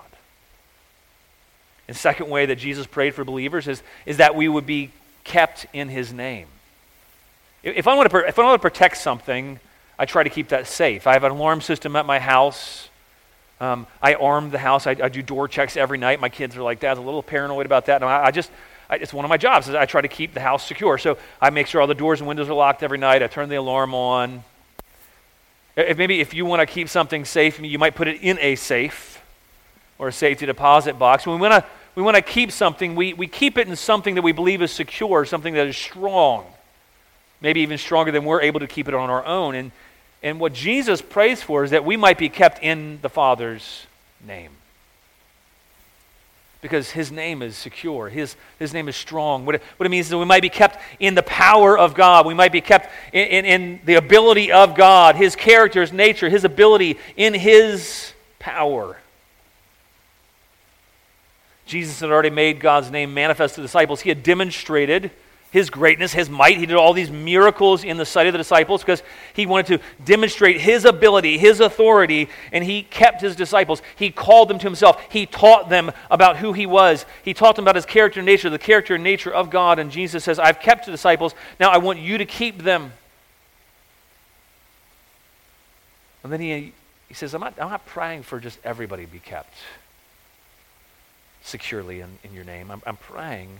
And 1.88 1.96
second 1.96 2.30
way 2.30 2.46
that 2.46 2.56
Jesus 2.56 2.86
prayed 2.86 3.14
for 3.14 3.24
believers 3.24 3.66
is, 3.66 3.82
is 4.06 4.18
that 4.18 4.34
we 4.34 4.48
would 4.48 4.64
be 4.64 4.92
kept 5.24 5.66
in 5.72 5.88
his 5.88 6.12
name. 6.12 6.46
If 7.62 7.86
I, 7.86 7.94
want 7.94 8.10
to, 8.10 8.16
if 8.26 8.38
I 8.38 8.44
want 8.44 8.62
to 8.62 8.70
protect 8.70 8.96
something, 8.96 9.60
I 10.00 10.06
try 10.06 10.22
to 10.22 10.30
keep 10.30 10.48
that 10.48 10.66
safe. 10.66 11.06
I 11.06 11.12
have 11.12 11.24
an 11.24 11.32
alarm 11.32 11.60
system 11.60 11.94
at 11.94 12.06
my 12.06 12.18
house. 12.18 12.88
Um, 13.60 13.86
I 14.00 14.14
arm 14.14 14.48
the 14.48 14.56
house. 14.56 14.86
I, 14.86 14.92
I, 14.92 15.10
do 15.10 15.20
door 15.20 15.46
checks 15.46 15.76
every 15.76 15.98
night. 15.98 16.22
My 16.22 16.30
kids 16.30 16.56
are 16.56 16.62
like, 16.62 16.80
Dad's 16.80 16.98
a 16.98 17.02
little 17.02 17.22
paranoid 17.22 17.66
about 17.66 17.84
that. 17.84 17.96
And 17.96 18.06
I, 18.06 18.24
I 18.24 18.30
just, 18.30 18.50
I, 18.88 18.96
it's 18.96 19.12
one 19.12 19.26
of 19.26 19.28
my 19.28 19.36
jobs. 19.36 19.68
Is 19.68 19.74
I 19.74 19.84
try 19.84 20.00
to 20.00 20.08
keep 20.08 20.32
the 20.32 20.40
house 20.40 20.66
secure. 20.66 20.96
So 20.96 21.18
I 21.38 21.50
make 21.50 21.66
sure 21.66 21.82
all 21.82 21.86
the 21.86 21.94
doors 21.94 22.20
and 22.20 22.26
windows 22.26 22.48
are 22.48 22.54
locked 22.54 22.82
every 22.82 22.96
night. 22.96 23.22
I 23.22 23.26
turn 23.26 23.50
the 23.50 23.56
alarm 23.56 23.94
on. 23.94 24.42
If 25.76 25.98
maybe 25.98 26.20
if 26.20 26.32
you 26.32 26.46
want 26.46 26.60
to 26.60 26.66
keep 26.66 26.88
something 26.88 27.26
safe, 27.26 27.60
you 27.60 27.78
might 27.78 27.94
put 27.94 28.08
it 28.08 28.22
in 28.22 28.38
a 28.40 28.56
safe 28.56 29.22
or 29.98 30.08
a 30.08 30.12
safety 30.14 30.46
deposit 30.46 30.98
box. 30.98 31.26
When 31.26 31.38
we 31.38 31.46
want 31.46 31.62
to 31.62 31.70
we 31.94 32.02
want 32.02 32.16
to 32.16 32.22
keep 32.22 32.52
something, 32.52 32.94
we, 32.94 33.12
we 33.12 33.26
keep 33.26 33.58
it 33.58 33.68
in 33.68 33.76
something 33.76 34.14
that 34.14 34.22
we 34.22 34.32
believe 34.32 34.62
is 34.62 34.72
secure, 34.72 35.26
something 35.26 35.52
that 35.52 35.66
is 35.66 35.76
strong, 35.76 36.46
maybe 37.42 37.60
even 37.60 37.76
stronger 37.76 38.10
than 38.10 38.24
we're 38.24 38.40
able 38.40 38.60
to 38.60 38.66
keep 38.66 38.88
it 38.88 38.94
on 38.94 39.10
our 39.10 39.26
own. 39.26 39.54
And, 39.54 39.72
and 40.22 40.38
what 40.38 40.52
Jesus 40.52 41.00
prays 41.00 41.42
for 41.42 41.64
is 41.64 41.70
that 41.70 41.84
we 41.84 41.96
might 41.96 42.18
be 42.18 42.28
kept 42.28 42.62
in 42.62 42.98
the 43.02 43.08
Father's 43.08 43.86
name. 44.26 44.50
Because 46.60 46.90
his 46.90 47.10
name 47.10 47.40
is 47.40 47.56
secure, 47.56 48.10
his, 48.10 48.36
his 48.58 48.74
name 48.74 48.86
is 48.86 48.94
strong. 48.94 49.46
What 49.46 49.54
it, 49.54 49.62
what 49.78 49.86
it 49.86 49.88
means 49.88 50.06
is 50.06 50.10
that 50.10 50.18
we 50.18 50.26
might 50.26 50.42
be 50.42 50.50
kept 50.50 50.78
in 50.98 51.14
the 51.14 51.22
power 51.22 51.78
of 51.78 51.94
God, 51.94 52.26
we 52.26 52.34
might 52.34 52.52
be 52.52 52.60
kept 52.60 52.90
in, 53.14 53.26
in, 53.28 53.44
in 53.46 53.80
the 53.86 53.94
ability 53.94 54.52
of 54.52 54.74
God, 54.74 55.16
his 55.16 55.34
character, 55.36 55.80
his 55.80 55.92
nature, 55.92 56.28
his 56.28 56.44
ability, 56.44 56.98
in 57.16 57.32
his 57.32 58.12
power. 58.38 58.98
Jesus 61.64 62.00
had 62.00 62.10
already 62.10 62.30
made 62.30 62.60
God's 62.60 62.90
name 62.90 63.14
manifest 63.14 63.54
to 63.54 63.62
the 63.62 63.66
disciples. 63.66 64.02
He 64.02 64.10
had 64.10 64.22
demonstrated 64.22 65.12
his 65.50 65.68
greatness, 65.68 66.12
his 66.12 66.30
might. 66.30 66.58
He 66.58 66.66
did 66.66 66.76
all 66.76 66.92
these 66.92 67.10
miracles 67.10 67.82
in 67.82 67.96
the 67.96 68.06
sight 68.06 68.28
of 68.28 68.32
the 68.32 68.38
disciples 68.38 68.82
because 68.82 69.02
he 69.34 69.46
wanted 69.46 69.66
to 69.78 70.04
demonstrate 70.04 70.60
his 70.60 70.84
ability, 70.84 71.38
his 71.38 71.58
authority, 71.58 72.28
and 72.52 72.62
he 72.62 72.84
kept 72.84 73.20
his 73.20 73.34
disciples. 73.34 73.82
He 73.96 74.10
called 74.10 74.48
them 74.48 74.60
to 74.60 74.64
himself. 74.64 75.02
He 75.10 75.26
taught 75.26 75.68
them 75.68 75.90
about 76.08 76.36
who 76.36 76.52
he 76.52 76.66
was. 76.66 77.04
He 77.24 77.34
taught 77.34 77.56
them 77.56 77.64
about 77.64 77.74
his 77.74 77.84
character 77.86 78.20
and 78.20 78.26
nature, 78.26 78.48
the 78.48 78.58
character 78.58 78.94
and 78.94 79.02
nature 79.02 79.32
of 79.32 79.50
God. 79.50 79.80
And 79.80 79.90
Jesus 79.90 80.22
says, 80.22 80.38
I've 80.38 80.60
kept 80.60 80.86
the 80.86 80.92
disciples. 80.92 81.34
Now 81.58 81.70
I 81.70 81.78
want 81.78 81.98
you 81.98 82.18
to 82.18 82.24
keep 82.24 82.62
them. 82.62 82.92
And 86.22 86.32
then 86.32 86.40
he, 86.40 86.72
he 87.08 87.14
says, 87.14 87.34
I'm 87.34 87.40
not, 87.40 87.54
I'm 87.60 87.70
not 87.70 87.86
praying 87.86 88.22
for 88.22 88.38
just 88.38 88.60
everybody 88.62 89.04
to 89.04 89.10
be 89.10 89.18
kept 89.18 89.54
securely 91.42 92.02
in, 92.02 92.18
in 92.22 92.34
your 92.34 92.44
name. 92.44 92.70
I'm, 92.70 92.82
I'm 92.86 92.96
praying 92.96 93.58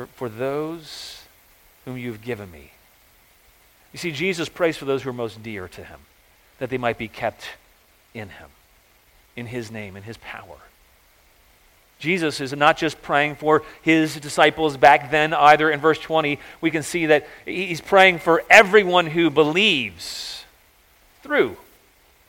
for, 0.00 0.28
for 0.28 0.28
those 0.28 1.22
whom 1.84 1.98
you've 1.98 2.22
given 2.22 2.50
me. 2.50 2.70
You 3.92 3.98
see, 3.98 4.12
Jesus 4.12 4.48
prays 4.48 4.76
for 4.76 4.84
those 4.84 5.02
who 5.02 5.10
are 5.10 5.14
most 5.14 5.42
dear 5.42 5.68
to 5.68 5.84
him, 5.84 6.00
that 6.58 6.70
they 6.70 6.78
might 6.78 6.96
be 6.96 7.08
kept 7.08 7.44
in 8.14 8.28
him, 8.28 8.48
in 9.36 9.46
his 9.46 9.70
name, 9.70 9.96
in 9.96 10.04
his 10.04 10.16
power. 10.18 10.56
Jesus 11.98 12.40
is 12.40 12.54
not 12.54 12.78
just 12.78 13.02
praying 13.02 13.34
for 13.34 13.62
his 13.82 14.14
disciples 14.16 14.78
back 14.78 15.10
then 15.10 15.34
either. 15.34 15.70
In 15.70 15.80
verse 15.80 15.98
20, 15.98 16.38
we 16.62 16.70
can 16.70 16.82
see 16.82 17.06
that 17.06 17.26
he's 17.44 17.82
praying 17.82 18.20
for 18.20 18.42
everyone 18.48 19.06
who 19.06 19.28
believes 19.28 20.44
through 21.22 21.58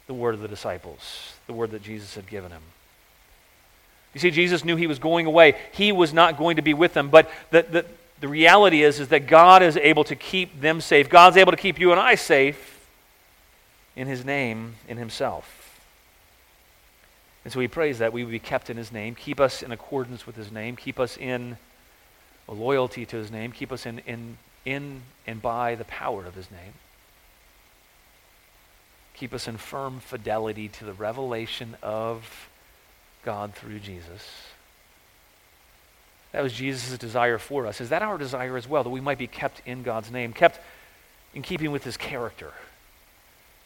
the 0.08 0.14
word 0.14 0.34
of 0.34 0.42
the 0.42 0.50
disciples, 0.50 1.36
the 1.48 1.54
word 1.54 1.72
that 1.72 1.84
Jesus 1.84 2.16
had 2.16 2.28
given 2.28 2.52
him. 2.52 2.64
You 4.14 4.20
see, 4.20 4.32
Jesus 4.32 4.66
knew 4.66 4.76
he 4.76 4.88
was 4.88 5.00
going 5.00 5.26
away. 5.26 5.56
He 5.72 5.92
was 5.92 6.14
not 6.14 6.38
going 6.38 6.58
to 6.58 6.62
be 6.62 6.74
with 6.74 6.94
them. 6.94 7.10
But 7.10 7.30
the, 7.50 7.64
the, 7.64 7.86
the 8.20 8.28
reality 8.28 8.84
is, 8.84 9.00
is 9.00 9.08
that 9.10 9.28
God 9.28 9.64
is 9.64 9.78
able 9.78 10.04
to 10.06 10.16
keep 10.16 10.60
them 10.60 10.82
safe. 10.82 11.10
God's 11.10 11.38
able 11.38 11.52
to 11.52 11.58
keep 11.58 11.80
you 11.80 11.92
and 11.92 12.00
I 12.00 12.16
safe 12.16 12.88
in 13.96 14.08
his 14.08 14.26
name, 14.26 14.76
in 14.88 14.98
himself. 14.98 15.80
And 17.44 17.52
so 17.52 17.60
he 17.60 17.68
prays 17.68 18.00
that 18.00 18.14
we 18.14 18.24
would 18.24 18.32
be 18.32 18.40
kept 18.40 18.70
in 18.70 18.78
his 18.78 18.92
name, 18.92 19.16
keep 19.16 19.40
us 19.40 19.64
in 19.64 19.72
accordance 19.72 20.28
with 20.28 20.36
his 20.36 20.52
name, 20.52 20.76
keep 20.76 21.00
us 21.00 21.18
in 21.18 21.58
loyalty 22.48 23.06
to 23.06 23.16
his 23.16 23.32
name, 23.32 23.52
keep 23.52 23.72
us 23.72 23.86
in, 23.86 24.00
in, 24.00 24.38
in 24.66 25.02
and 25.26 25.42
by 25.42 25.76
the 25.76 25.86
power 25.86 26.26
of 26.26 26.36
his 26.36 26.52
name. 26.52 26.74
Keep 29.14 29.34
us 29.34 29.48
in 29.48 29.58
firm 29.58 30.00
fidelity 30.00 30.68
to 30.68 30.86
the 30.86 30.94
revelation 30.94 31.76
of 31.82 32.50
God 33.24 33.54
through 33.54 33.80
Jesus. 33.80 34.28
That 36.32 36.44
was 36.44 36.54
Jesus' 36.54 36.98
desire 36.98 37.38
for 37.38 37.68
us. 37.68 37.82
Is 37.82 37.90
that 37.90 38.02
our 38.02 38.18
desire 38.18 38.58
as 38.58 38.68
well? 38.68 38.84
That 38.84 38.90
we 38.90 39.02
might 39.02 39.18
be 39.18 39.28
kept 39.28 39.62
in 39.66 39.84
God's 39.84 40.12
name, 40.12 40.34
kept 40.34 40.60
in 41.34 41.42
keeping 41.42 41.72
with 41.72 41.84
his 41.84 41.98
character, 41.98 42.54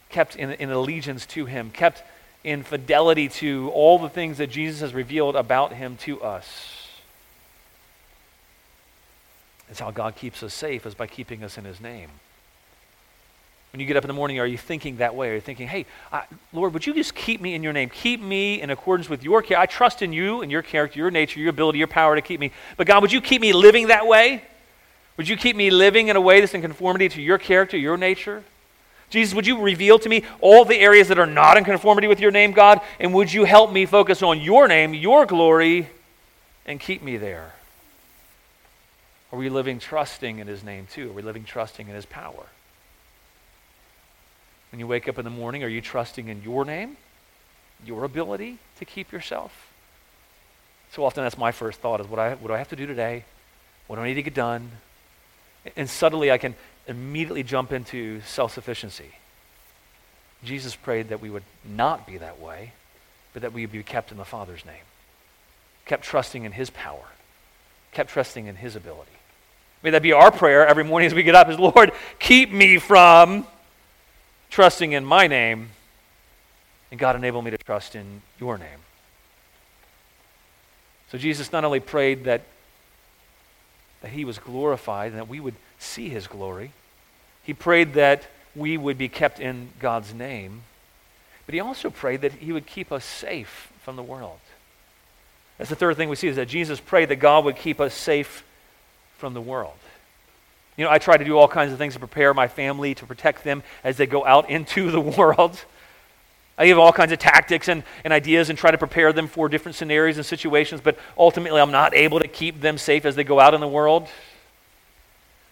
kept 0.09 0.35
in, 0.35 0.51
in 0.51 0.71
allegiance 0.71 1.25
to 1.27 1.45
him, 1.45 1.69
kept 1.69 2.03
in 2.43 2.63
fidelity 2.63 3.27
to 3.27 3.69
all 3.73 3.99
the 3.99 4.09
things 4.09 4.37
that 4.37 4.49
Jesus 4.49 4.81
has 4.81 4.93
revealed 4.93 5.35
about 5.35 5.73
him 5.73 5.97
to 5.97 6.21
us. 6.21 6.87
It's 9.69 9.79
how 9.79 9.91
God 9.91 10.15
keeps 10.15 10.43
us 10.43 10.53
safe, 10.53 10.85
is 10.85 10.93
by 10.93 11.07
keeping 11.07 11.43
us 11.43 11.57
in 11.57 11.65
his 11.65 11.81
name. 11.81 12.09
When 13.75 13.81
you 13.81 13.87
get 13.87 13.97
up 13.97 14.05
in 14.05 14.07
the 14.07 14.13
morning, 14.13 14.39
are 14.39 14.45
you 14.45 14.57
thinking 14.57 14.95
that 14.97 15.15
way? 15.15 15.31
Are 15.31 15.33
you 15.33 15.41
thinking, 15.41 15.67
hey, 15.67 15.85
I, 16.09 16.23
Lord, 16.53 16.71
would 16.71 16.87
you 16.87 16.93
just 16.93 17.13
keep 17.13 17.41
me 17.41 17.55
in 17.55 17.61
your 17.61 17.73
name? 17.73 17.89
Keep 17.89 18.21
me 18.21 18.61
in 18.61 18.69
accordance 18.69 19.09
with 19.09 19.21
your 19.21 19.41
care. 19.41 19.59
I 19.59 19.65
trust 19.65 20.01
in 20.01 20.13
you 20.13 20.41
and 20.41 20.49
your 20.49 20.61
character, 20.61 20.97
your 20.97 21.11
nature, 21.11 21.41
your 21.41 21.49
ability, 21.49 21.79
your 21.79 21.87
power 21.89 22.15
to 22.15 22.21
keep 22.21 22.39
me. 22.39 22.53
But 22.77 22.87
God, 22.87 23.01
would 23.01 23.11
you 23.11 23.19
keep 23.19 23.41
me 23.41 23.51
living 23.51 23.87
that 23.87 24.07
way? 24.07 24.43
Would 25.17 25.27
you 25.27 25.35
keep 25.35 25.57
me 25.57 25.71
living 25.71 26.07
in 26.07 26.15
a 26.15 26.21
way 26.21 26.39
that's 26.39 26.53
in 26.53 26.61
conformity 26.61 27.09
to 27.09 27.21
your 27.21 27.37
character, 27.37 27.75
your 27.75 27.97
nature? 27.97 28.45
Jesus, 29.09 29.35
would 29.35 29.45
you 29.45 29.59
reveal 29.59 29.99
to 29.99 30.07
me 30.07 30.23
all 30.39 30.63
the 30.63 30.79
areas 30.79 31.09
that 31.09 31.19
are 31.19 31.25
not 31.25 31.57
in 31.57 31.65
conformity 31.65 32.07
with 32.07 32.21
your 32.21 32.31
name, 32.31 32.53
God? 32.53 32.79
And 32.97 33.13
would 33.13 33.33
you 33.33 33.43
help 33.43 33.73
me 33.73 33.85
focus 33.85 34.23
on 34.23 34.39
your 34.39 34.69
name, 34.69 34.93
your 34.93 35.25
glory, 35.25 35.89
and 36.65 36.79
keep 36.79 37.03
me 37.03 37.17
there? 37.17 37.55
Are 39.33 39.37
we 39.37 39.49
living 39.49 39.79
trusting 39.79 40.39
in 40.39 40.47
his 40.47 40.63
name 40.63 40.87
too? 40.89 41.09
Are 41.09 41.13
we 41.13 41.21
living 41.21 41.43
trusting 41.43 41.89
in 41.89 41.93
his 41.93 42.05
power? 42.05 42.45
When 44.75 44.81
you 44.81 44.87
wake 44.87 45.07
up 45.07 45.17
in 45.17 45.23
the 45.23 45.31
morning, 45.31 45.63
are 45.63 45.69
you 45.69 45.79
trusting 45.79 46.27
in 46.27 46.43
your 46.43 46.65
name, 46.65 46.97
your 47.85 48.03
ability 48.03 48.57
to 48.77 48.83
keep 48.83 49.09
yourself? 49.09 49.71
So 50.91 51.05
often 51.05 51.23
that's 51.23 51.37
my 51.37 51.53
first 51.53 51.79
thought 51.79 52.01
is 52.01 52.07
what, 52.07 52.19
I, 52.19 52.33
what 52.33 52.49
do 52.49 52.53
I 52.53 52.57
have 52.57 52.67
to 52.67 52.75
do 52.75 52.85
today? 52.85 53.23
What 53.87 53.95
do 53.95 54.01
I 54.01 54.07
need 54.09 54.15
to 54.15 54.21
get 54.21 54.33
done? 54.33 54.71
And 55.77 55.89
suddenly 55.89 56.29
I 56.29 56.37
can 56.37 56.55
immediately 56.89 57.41
jump 57.41 57.71
into 57.71 58.19
self 58.25 58.53
sufficiency. 58.53 59.13
Jesus 60.43 60.75
prayed 60.75 61.07
that 61.07 61.21
we 61.21 61.29
would 61.29 61.45
not 61.63 62.05
be 62.05 62.17
that 62.17 62.41
way, 62.41 62.73
but 63.31 63.43
that 63.43 63.53
we 63.53 63.61
would 63.61 63.71
be 63.71 63.81
kept 63.81 64.11
in 64.11 64.17
the 64.17 64.25
Father's 64.25 64.65
name, 64.65 64.83
kept 65.85 66.03
trusting 66.03 66.43
in 66.43 66.51
His 66.51 66.69
power, 66.69 67.05
kept 67.93 68.09
trusting 68.09 68.45
in 68.47 68.57
His 68.57 68.75
ability. 68.75 69.11
May 69.83 69.91
that 69.91 70.01
be 70.01 70.11
our 70.11 70.31
prayer 70.31 70.67
every 70.67 70.83
morning 70.83 71.07
as 71.07 71.13
we 71.13 71.23
get 71.23 71.33
up 71.33 71.47
is, 71.47 71.57
Lord, 71.57 71.93
keep 72.19 72.51
me 72.51 72.77
from 72.77 73.47
trusting 74.55 74.93
in 74.93 75.03
my 75.03 75.27
name, 75.27 75.67
and 76.89 76.97
God 76.97 77.17
enable 77.17 77.41
me 77.41 77.51
to 77.51 77.57
trust 77.57 77.93
in 77.93 78.21
your 78.39 78.57
name. 78.57 78.79
So 81.11 81.17
Jesus 81.17 81.51
not 81.51 81.65
only 81.65 81.81
prayed 81.81 82.23
that, 82.23 82.43
that 84.01 84.11
he 84.11 84.23
was 84.23 84.39
glorified 84.39 85.11
and 85.11 85.19
that 85.19 85.27
we 85.27 85.41
would 85.41 85.55
see 85.77 86.07
his 86.07 86.25
glory. 86.27 86.71
He 87.43 87.53
prayed 87.53 87.95
that 87.95 88.27
we 88.55 88.77
would 88.77 88.97
be 88.97 89.09
kept 89.09 89.41
in 89.41 89.71
God's 89.77 90.13
name, 90.13 90.61
but 91.45 91.53
he 91.53 91.59
also 91.59 91.89
prayed 91.89 92.21
that 92.21 92.31
he 92.31 92.53
would 92.53 92.65
keep 92.65 92.93
us 92.93 93.03
safe 93.03 93.73
from 93.81 93.97
the 93.97 94.03
world. 94.03 94.39
That's 95.57 95.69
the 95.69 95.75
third 95.75 95.97
thing 95.97 96.07
we 96.07 96.15
see 96.15 96.29
is 96.29 96.37
that 96.37 96.47
Jesus 96.47 96.79
prayed 96.79 97.09
that 97.09 97.17
God 97.17 97.43
would 97.43 97.57
keep 97.57 97.81
us 97.81 97.93
safe 97.93 98.45
from 99.17 99.33
the 99.33 99.41
world. 99.41 99.75
You 100.77 100.83
know, 100.83 100.91
I 100.91 100.97
try 100.97 101.17
to 101.17 101.23
do 101.23 101.37
all 101.37 101.47
kinds 101.47 101.71
of 101.71 101.77
things 101.77 101.93
to 101.93 101.99
prepare 101.99 102.33
my 102.33 102.47
family, 102.47 102.95
to 102.95 103.05
protect 103.05 103.43
them 103.43 103.63
as 103.83 103.97
they 103.97 104.05
go 104.05 104.25
out 104.25 104.49
into 104.49 104.91
the 104.91 105.01
world. 105.17 105.63
I 106.57 106.65
give 106.65 106.79
all 106.79 106.93
kinds 106.93 107.11
of 107.11 107.19
tactics 107.19 107.67
and, 107.67 107.83
and 108.03 108.13
ideas 108.13 108.49
and 108.49 108.57
try 108.57 108.71
to 108.71 108.77
prepare 108.77 109.11
them 109.11 109.27
for 109.27 109.49
different 109.49 109.75
scenarios 109.75 110.17
and 110.17 110.25
situations, 110.25 110.81
but 110.81 110.97
ultimately 111.17 111.59
I'm 111.59 111.71
not 111.71 111.93
able 111.93 112.19
to 112.19 112.27
keep 112.27 112.61
them 112.61 112.77
safe 112.77 113.05
as 113.05 113.15
they 113.15 113.23
go 113.23 113.39
out 113.39 113.53
in 113.53 113.61
the 113.61 113.67
world. 113.67 114.07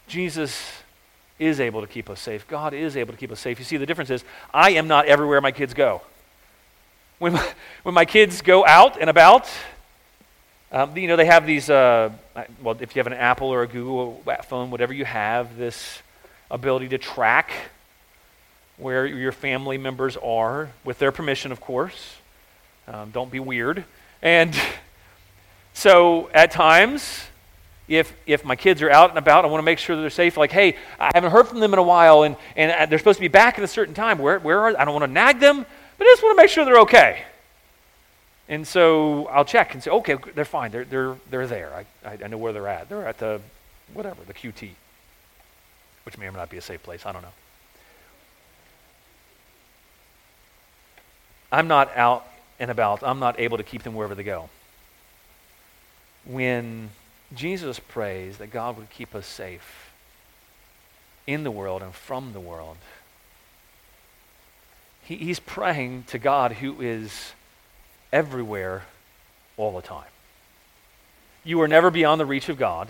Jesus 0.08 0.62
is 1.40 1.60
able 1.60 1.82
to 1.82 1.88
keep 1.88 2.10
us 2.10 2.22
safe. 2.22 2.48
God 2.48 2.74
is 2.74 2.96
able 2.96 3.14
to 3.14 3.20
keep 3.20 3.32
us 3.32 3.40
safe. 3.40 3.60
You 3.60 3.66
see, 3.66 3.78
the 3.78 3.86
difference 3.86 4.10
is 4.10 4.24
I 4.54 4.72
am 4.72 4.88
not 4.88 5.06
everywhere 5.06 5.42
my 5.42 5.52
kids 5.52 5.74
go. 5.74 6.02
When 7.20 7.34
my, 7.34 7.54
when 7.84 7.96
my 7.96 8.06
kids 8.06 8.42
go 8.42 8.66
out 8.66 9.00
and 9.00 9.10
about, 9.10 9.50
um, 10.74 10.98
you 10.98 11.08
know, 11.08 11.16
they 11.16 11.28
have 11.28 11.46
these, 11.46 11.70
uh, 11.70 12.10
well, 12.64 12.76
if 12.80 12.96
you 12.96 13.00
have 13.00 13.06
an 13.06 13.14
Apple 13.14 13.50
or 13.50 13.62
a 13.62 13.68
Google 13.68 14.24
phone, 14.46 14.72
whatever 14.72 14.92
you 14.92 15.06
have, 15.06 15.56
this 15.56 16.02
ability 16.50 16.90
to 16.90 16.98
track 16.98 17.52
where 18.78 19.06
your 19.06 19.32
family 19.32 19.78
members 19.78 20.18
are, 20.18 20.72
with 20.84 20.98
their 20.98 21.12
permission, 21.12 21.52
of 21.52 21.62
course. 21.62 22.16
Um, 22.88 23.12
don't 23.12 23.32
be 23.32 23.40
weird. 23.40 23.86
And 24.24 24.60
so 25.74 26.32
at 26.34 26.50
times, 26.50 27.22
if, 27.88 28.12
if 28.26 28.44
my 28.44 28.56
kids 28.56 28.82
are 28.82 28.90
out 28.90 29.12
and 29.12 29.20
about, 29.20 29.46
I 29.46 29.50
want 29.50 29.62
to 29.62 29.66
make 29.66 29.78
sure 29.78 29.96
that 29.96 30.02
they're 30.02 30.10
safe. 30.10 30.38
Like, 30.38 30.52
hey, 30.52 30.76
I 31.00 31.12
haven't 31.14 31.32
heard 31.32 31.48
from 31.48 31.60
them 31.60 31.74
in 31.74 31.80
a 31.80 31.84
while, 31.84 32.24
and, 32.24 32.36
and 32.56 32.72
uh, 32.72 32.86
they're 32.88 32.98
supposed 32.98 33.18
to 33.18 33.22
be 33.22 33.28
back 33.28 33.60
at 33.60 33.64
a 33.64 33.68
certain 33.68 33.94
time. 33.94 34.18
Where, 34.18 34.40
where 34.40 34.60
are 34.62 34.76
I 34.76 34.86
don't 34.86 34.94
want 34.96 35.06
to 35.06 35.12
nag 35.12 35.40
them, 35.40 35.58
but 35.98 36.08
I 36.08 36.10
just 36.10 36.24
want 36.24 36.36
to 36.36 36.42
make 36.42 36.50
sure 36.50 36.66
they're 36.66 36.80
okay. 36.80 37.26
And 38.50 38.68
so 38.68 39.28
I'll 39.28 39.46
check 39.46 39.74
and 39.74 39.82
say, 39.82 39.90
okay, 39.92 40.18
they're 40.36 40.46
fine. 40.46 40.72
They're, 40.72 40.86
they're, 40.86 41.16
they're 41.30 41.48
there. 41.48 41.86
I, 42.06 42.18
I, 42.24 42.28
know 42.28 42.38
where 42.38 42.52
they're 42.52 42.68
at. 42.68 42.90
They're 42.90 43.08
at 43.08 43.18
the, 43.18 43.40
whatever, 43.94 44.22
the 44.28 44.34
QT, 44.34 44.72
which 46.06 46.18
may 46.18 46.28
or 46.28 46.32
may 46.32 46.40
not 46.40 46.50
be 46.50 46.58
a 46.58 46.62
safe 46.62 46.84
place. 46.84 47.06
I 47.06 47.14
don't 47.14 47.22
know. 47.22 47.30
I'm 51.52 51.68
not 51.68 51.96
out 51.96 52.28
and 52.60 52.70
about. 52.70 53.04
I'm 53.04 53.20
not 53.20 53.40
able 53.40 53.58
to 53.58 53.64
keep 53.64 53.84
them 53.84 53.94
wherever 53.94 54.16
they 54.16 54.24
go. 54.24 54.50
When 56.26 56.90
Jesus 57.36 57.80
prays 57.80 58.38
that 58.38 58.48
God 58.52 58.78
would 58.78 58.90
keep 58.90 59.16
us 59.16 59.26
safe 59.26 59.92
in 61.26 61.44
the 61.44 61.52
world 61.52 61.82
and 61.82 61.94
from 61.94 62.34
the 62.34 62.40
world. 62.40 62.78
He, 65.04 65.16
he's 65.18 65.40
praying 65.40 66.04
to 66.08 66.20
God 66.20 66.54
who 66.54 66.82
is 66.82 67.34
everywhere 68.14 68.84
all 69.58 69.76
the 69.76 69.82
time. 69.82 70.08
You 71.44 71.60
are 71.62 71.68
never 71.68 71.92
beyond 71.92 72.22
the 72.22 72.26
reach 72.26 72.48
of 72.48 72.58
God. 72.58 72.88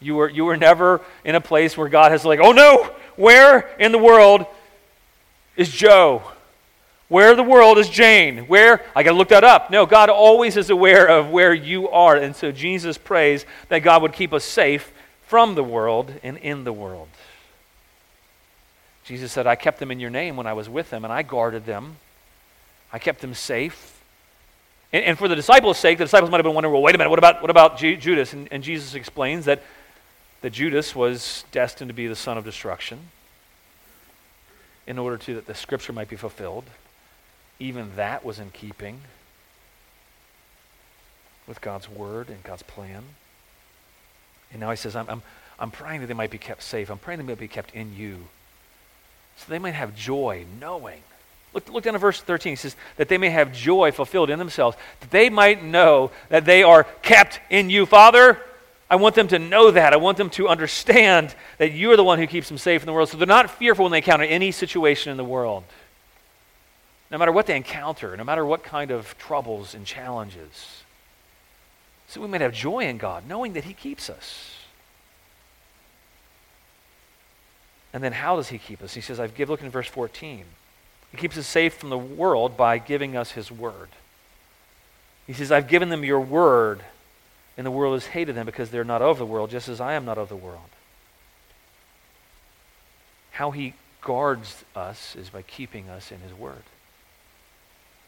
You 0.00 0.18
are, 0.20 0.28
you 0.28 0.48
are 0.48 0.56
never 0.56 1.02
in 1.24 1.36
a 1.36 1.40
place 1.40 1.76
where 1.76 1.88
God 1.88 2.10
has 2.10 2.24
like, 2.24 2.40
oh 2.42 2.52
no, 2.52 2.90
where 3.16 3.68
in 3.78 3.92
the 3.92 3.98
world 3.98 4.46
is 5.56 5.70
Joe? 5.70 6.22
Where 7.08 7.32
in 7.32 7.36
the 7.36 7.42
world 7.42 7.78
is 7.78 7.88
Jane? 7.88 8.46
Where? 8.46 8.82
I 8.96 9.02
got 9.02 9.10
to 9.10 9.18
look 9.18 9.28
that 9.28 9.44
up. 9.44 9.70
No, 9.70 9.84
God 9.84 10.08
always 10.08 10.56
is 10.56 10.70
aware 10.70 11.06
of 11.06 11.28
where 11.28 11.52
you 11.52 11.88
are. 11.88 12.16
And 12.16 12.34
so 12.34 12.50
Jesus 12.50 12.96
prays 12.96 13.44
that 13.68 13.80
God 13.80 14.02
would 14.02 14.12
keep 14.12 14.32
us 14.32 14.44
safe 14.44 14.92
from 15.26 15.54
the 15.54 15.64
world 15.64 16.12
and 16.22 16.38
in 16.38 16.64
the 16.64 16.72
world. 16.72 17.08
Jesus 19.04 19.32
said, 19.32 19.46
I 19.46 19.56
kept 19.56 19.80
them 19.80 19.90
in 19.90 20.00
your 20.00 20.10
name 20.10 20.36
when 20.36 20.46
I 20.46 20.52
was 20.52 20.68
with 20.68 20.90
them, 20.90 21.04
and 21.04 21.12
I 21.12 21.22
guarded 21.22 21.66
them. 21.66 21.96
I 22.92 23.00
kept 23.00 23.20
them 23.20 23.34
safe. 23.34 23.99
And, 24.92 25.04
and 25.04 25.18
for 25.18 25.28
the 25.28 25.36
disciples' 25.36 25.78
sake, 25.78 25.98
the 25.98 26.04
disciples 26.04 26.30
might 26.30 26.38
have 26.38 26.44
been 26.44 26.54
wondering, 26.54 26.72
well, 26.72 26.82
wait 26.82 26.94
a 26.94 26.98
minute, 26.98 27.10
what 27.10 27.18
about, 27.18 27.40
what 27.40 27.50
about 27.50 27.78
Ju- 27.78 27.96
Judas? 27.96 28.32
And, 28.32 28.48
and 28.50 28.62
Jesus 28.62 28.94
explains 28.94 29.44
that, 29.44 29.62
that 30.42 30.50
Judas 30.50 30.94
was 30.94 31.44
destined 31.52 31.88
to 31.88 31.94
be 31.94 32.06
the 32.06 32.16
son 32.16 32.38
of 32.38 32.44
destruction 32.44 32.98
in 34.86 34.98
order 34.98 35.16
to 35.16 35.34
that 35.34 35.46
the 35.46 35.54
scripture 35.54 35.92
might 35.92 36.08
be 36.08 36.16
fulfilled 36.16 36.64
even 37.60 37.94
that 37.96 38.24
was 38.24 38.40
in 38.40 38.50
keeping 38.50 39.02
with 41.46 41.60
God's 41.60 41.88
word 41.88 42.28
and 42.30 42.42
God's 42.42 42.62
plan. 42.62 43.02
And 44.50 44.60
now 44.60 44.70
he 44.70 44.76
says, 44.76 44.96
I'm, 44.96 45.08
I'm, 45.08 45.22
I'm 45.58 45.70
praying 45.70 46.00
that 46.00 46.06
they 46.06 46.14
might 46.14 46.30
be 46.30 46.38
kept 46.38 46.62
safe. 46.62 46.90
I'm 46.90 46.98
praying 46.98 47.18
they 47.18 47.26
might 47.26 47.38
be 47.38 47.48
kept 47.48 47.74
in 47.74 47.94
you, 47.94 48.28
So 49.36 49.44
they 49.48 49.58
might 49.58 49.74
have 49.74 49.94
joy 49.94 50.46
knowing. 50.58 51.02
Look, 51.52 51.68
look 51.68 51.84
down 51.84 51.94
at 51.94 52.00
verse 52.00 52.20
13. 52.20 52.52
He 52.52 52.56
says, 52.56 52.76
that 52.96 53.08
they 53.08 53.18
may 53.18 53.30
have 53.30 53.52
joy 53.52 53.90
fulfilled 53.90 54.30
in 54.30 54.38
themselves, 54.38 54.76
that 55.00 55.10
they 55.10 55.30
might 55.30 55.64
know 55.64 56.10
that 56.28 56.44
they 56.44 56.62
are 56.62 56.84
kept 57.02 57.40
in 57.50 57.70
you. 57.70 57.86
Father, 57.86 58.40
I 58.88 58.96
want 58.96 59.14
them 59.14 59.28
to 59.28 59.38
know 59.38 59.70
that. 59.70 59.92
I 59.92 59.96
want 59.96 60.16
them 60.16 60.30
to 60.30 60.48
understand 60.48 61.34
that 61.58 61.72
you 61.72 61.92
are 61.92 61.96
the 61.96 62.04
one 62.04 62.18
who 62.18 62.26
keeps 62.26 62.48
them 62.48 62.58
safe 62.58 62.82
in 62.82 62.86
the 62.86 62.92
world. 62.92 63.08
So 63.08 63.16
they're 63.16 63.26
not 63.26 63.50
fearful 63.50 63.84
when 63.84 63.92
they 63.92 63.98
encounter 63.98 64.24
any 64.24 64.50
situation 64.50 65.10
in 65.10 65.16
the 65.16 65.24
world. 65.24 65.64
No 67.10 67.18
matter 67.18 67.32
what 67.32 67.46
they 67.46 67.56
encounter, 67.56 68.16
no 68.16 68.24
matter 68.24 68.44
what 68.44 68.62
kind 68.62 68.90
of 68.90 69.16
troubles 69.18 69.74
and 69.74 69.84
challenges. 69.84 70.82
So 72.08 72.20
we 72.20 72.28
might 72.28 72.40
have 72.40 72.52
joy 72.52 72.80
in 72.80 72.98
God, 72.98 73.28
knowing 73.28 73.52
that 73.52 73.64
He 73.64 73.74
keeps 73.74 74.10
us. 74.10 74.56
And 77.92 78.02
then 78.02 78.12
how 78.12 78.36
does 78.36 78.48
He 78.48 78.58
keep 78.58 78.82
us? 78.82 78.94
He 78.94 79.00
says, 79.00 79.18
I've 79.18 79.34
given, 79.34 79.52
look 79.52 79.62
in 79.62 79.70
verse 79.70 79.88
14. 79.88 80.44
He 81.10 81.16
keeps 81.16 81.36
us 81.36 81.46
safe 81.46 81.74
from 81.74 81.90
the 81.90 81.98
world 81.98 82.56
by 82.56 82.78
giving 82.78 83.16
us 83.16 83.32
His 83.32 83.50
word. 83.50 83.88
He 85.26 85.32
says, 85.32 85.52
I've 85.52 85.68
given 85.68 85.88
them 85.88 86.04
your 86.04 86.20
word, 86.20 86.80
and 87.56 87.66
the 87.66 87.70
world 87.70 87.94
has 87.94 88.06
hated 88.06 88.34
them 88.34 88.46
because 88.46 88.70
they're 88.70 88.84
not 88.84 89.02
of 89.02 89.18
the 89.18 89.26
world, 89.26 89.50
just 89.50 89.68
as 89.68 89.80
I 89.80 89.94
am 89.94 90.04
not 90.04 90.18
of 90.18 90.28
the 90.28 90.36
world. 90.36 90.60
How 93.32 93.50
He 93.50 93.74
guards 94.00 94.64
us 94.74 95.16
is 95.16 95.30
by 95.30 95.42
keeping 95.42 95.88
us 95.88 96.10
in 96.12 96.20
His 96.20 96.32
word. 96.32 96.62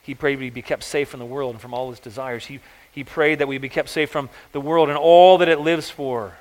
He 0.03 0.15
prayed 0.15 0.39
we 0.39 0.51
be 0.51 0.63
kept 0.63 0.83
safe 0.83 1.09
from 1.09 1.21
the 1.21 1.27
world 1.27 1.55
and 1.55 1.61
from 1.61 1.75
all 1.75 1.91
its 1.93 2.01
desires. 2.01 2.47
He, 2.47 2.61
he 2.91 3.05
prayed 3.05 3.39
that 3.39 3.47
we 3.47 3.59
be 3.59 3.69
kept 3.69 3.89
safe 3.89 4.11
from 4.11 4.29
the 4.51 4.61
world 4.61 4.89
and 4.89 4.99
all 4.99 5.39
that 5.39 5.49
it 5.49 5.61
lives 5.61 5.89
for. 5.89 6.35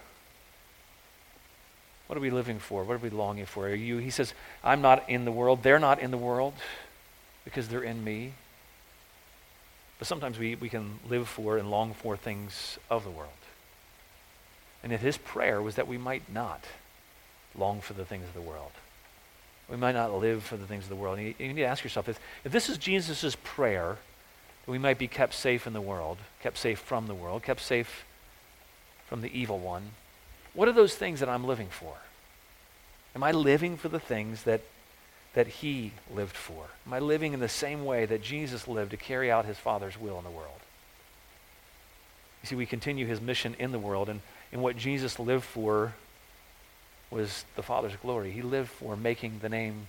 What 2.11 2.17
are 2.17 2.21
we 2.21 2.29
living 2.29 2.59
for? 2.59 2.83
What 2.83 2.95
are 2.95 2.97
we 2.97 3.09
longing 3.09 3.45
for? 3.45 3.67
Are 3.67 3.73
you, 3.73 3.99
he 3.99 4.09
says, 4.09 4.33
I'm 4.65 4.81
not 4.81 5.09
in 5.09 5.23
the 5.23 5.31
world. 5.31 5.63
They're 5.63 5.79
not 5.79 6.01
in 6.01 6.11
the 6.11 6.17
world 6.17 6.53
because 7.45 7.69
they're 7.69 7.83
in 7.83 8.03
me. 8.03 8.33
But 9.97 10.09
sometimes 10.09 10.37
we, 10.37 10.55
we 10.55 10.67
can 10.67 10.99
live 11.07 11.29
for 11.29 11.57
and 11.57 11.71
long 11.71 11.93
for 11.93 12.17
things 12.17 12.77
of 12.89 13.05
the 13.05 13.09
world. 13.09 13.31
And 14.83 14.91
if 14.91 14.99
his 14.99 15.17
prayer 15.17 15.61
was 15.61 15.75
that 15.75 15.87
we 15.87 15.97
might 15.97 16.29
not 16.29 16.65
long 17.57 17.79
for 17.79 17.93
the 17.93 18.03
things 18.03 18.27
of 18.27 18.33
the 18.33 18.41
world. 18.41 18.71
We 19.69 19.77
might 19.77 19.95
not 19.95 20.13
live 20.13 20.43
for 20.43 20.57
the 20.57 20.67
things 20.67 20.83
of 20.83 20.89
the 20.89 20.97
world. 20.97 21.17
You, 21.17 21.33
you 21.39 21.47
need 21.47 21.61
to 21.61 21.63
ask 21.63 21.81
yourself 21.81 22.09
if, 22.09 22.19
if 22.43 22.51
this 22.51 22.67
is 22.67 22.77
Jesus' 22.77 23.37
prayer, 23.41 23.99
that 24.65 24.71
we 24.71 24.77
might 24.77 24.97
be 24.97 25.07
kept 25.07 25.33
safe 25.33 25.65
in 25.65 25.71
the 25.71 25.79
world, 25.79 26.17
kept 26.41 26.57
safe 26.57 26.79
from 26.79 27.07
the 27.07 27.15
world, 27.15 27.41
kept 27.41 27.61
safe 27.61 28.03
from 29.07 29.21
the 29.21 29.31
evil 29.31 29.59
one, 29.59 29.91
what 30.53 30.67
are 30.67 30.73
those 30.73 30.95
things 30.95 31.19
that 31.19 31.29
I'm 31.29 31.45
living 31.45 31.67
for? 31.69 31.93
Am 33.15 33.23
I 33.23 33.31
living 33.31 33.77
for 33.77 33.89
the 33.89 33.99
things 33.99 34.43
that, 34.43 34.61
that 35.33 35.47
he 35.47 35.93
lived 36.13 36.35
for? 36.35 36.65
Am 36.85 36.93
I 36.93 36.99
living 36.99 37.33
in 37.33 37.39
the 37.39 37.49
same 37.49 37.85
way 37.85 38.05
that 38.05 38.21
Jesus 38.21 38.67
lived 38.67 38.91
to 38.91 38.97
carry 38.97 39.31
out 39.31 39.45
his 39.45 39.57
Father's 39.57 39.99
will 39.99 40.17
in 40.17 40.23
the 40.23 40.29
world? 40.29 40.59
You 42.43 42.47
see, 42.47 42.55
we 42.55 42.65
continue 42.65 43.05
his 43.05 43.21
mission 43.21 43.55
in 43.59 43.71
the 43.71 43.79
world, 43.79 44.09
and, 44.09 44.21
and 44.51 44.61
what 44.61 44.75
Jesus 44.77 45.19
lived 45.19 45.43
for 45.43 45.93
was 47.11 47.45
the 47.55 47.63
Father's 47.63 47.95
glory. 48.01 48.31
He 48.31 48.41
lived 48.41 48.69
for 48.69 48.95
making 48.95 49.39
the 49.41 49.49
name 49.49 49.87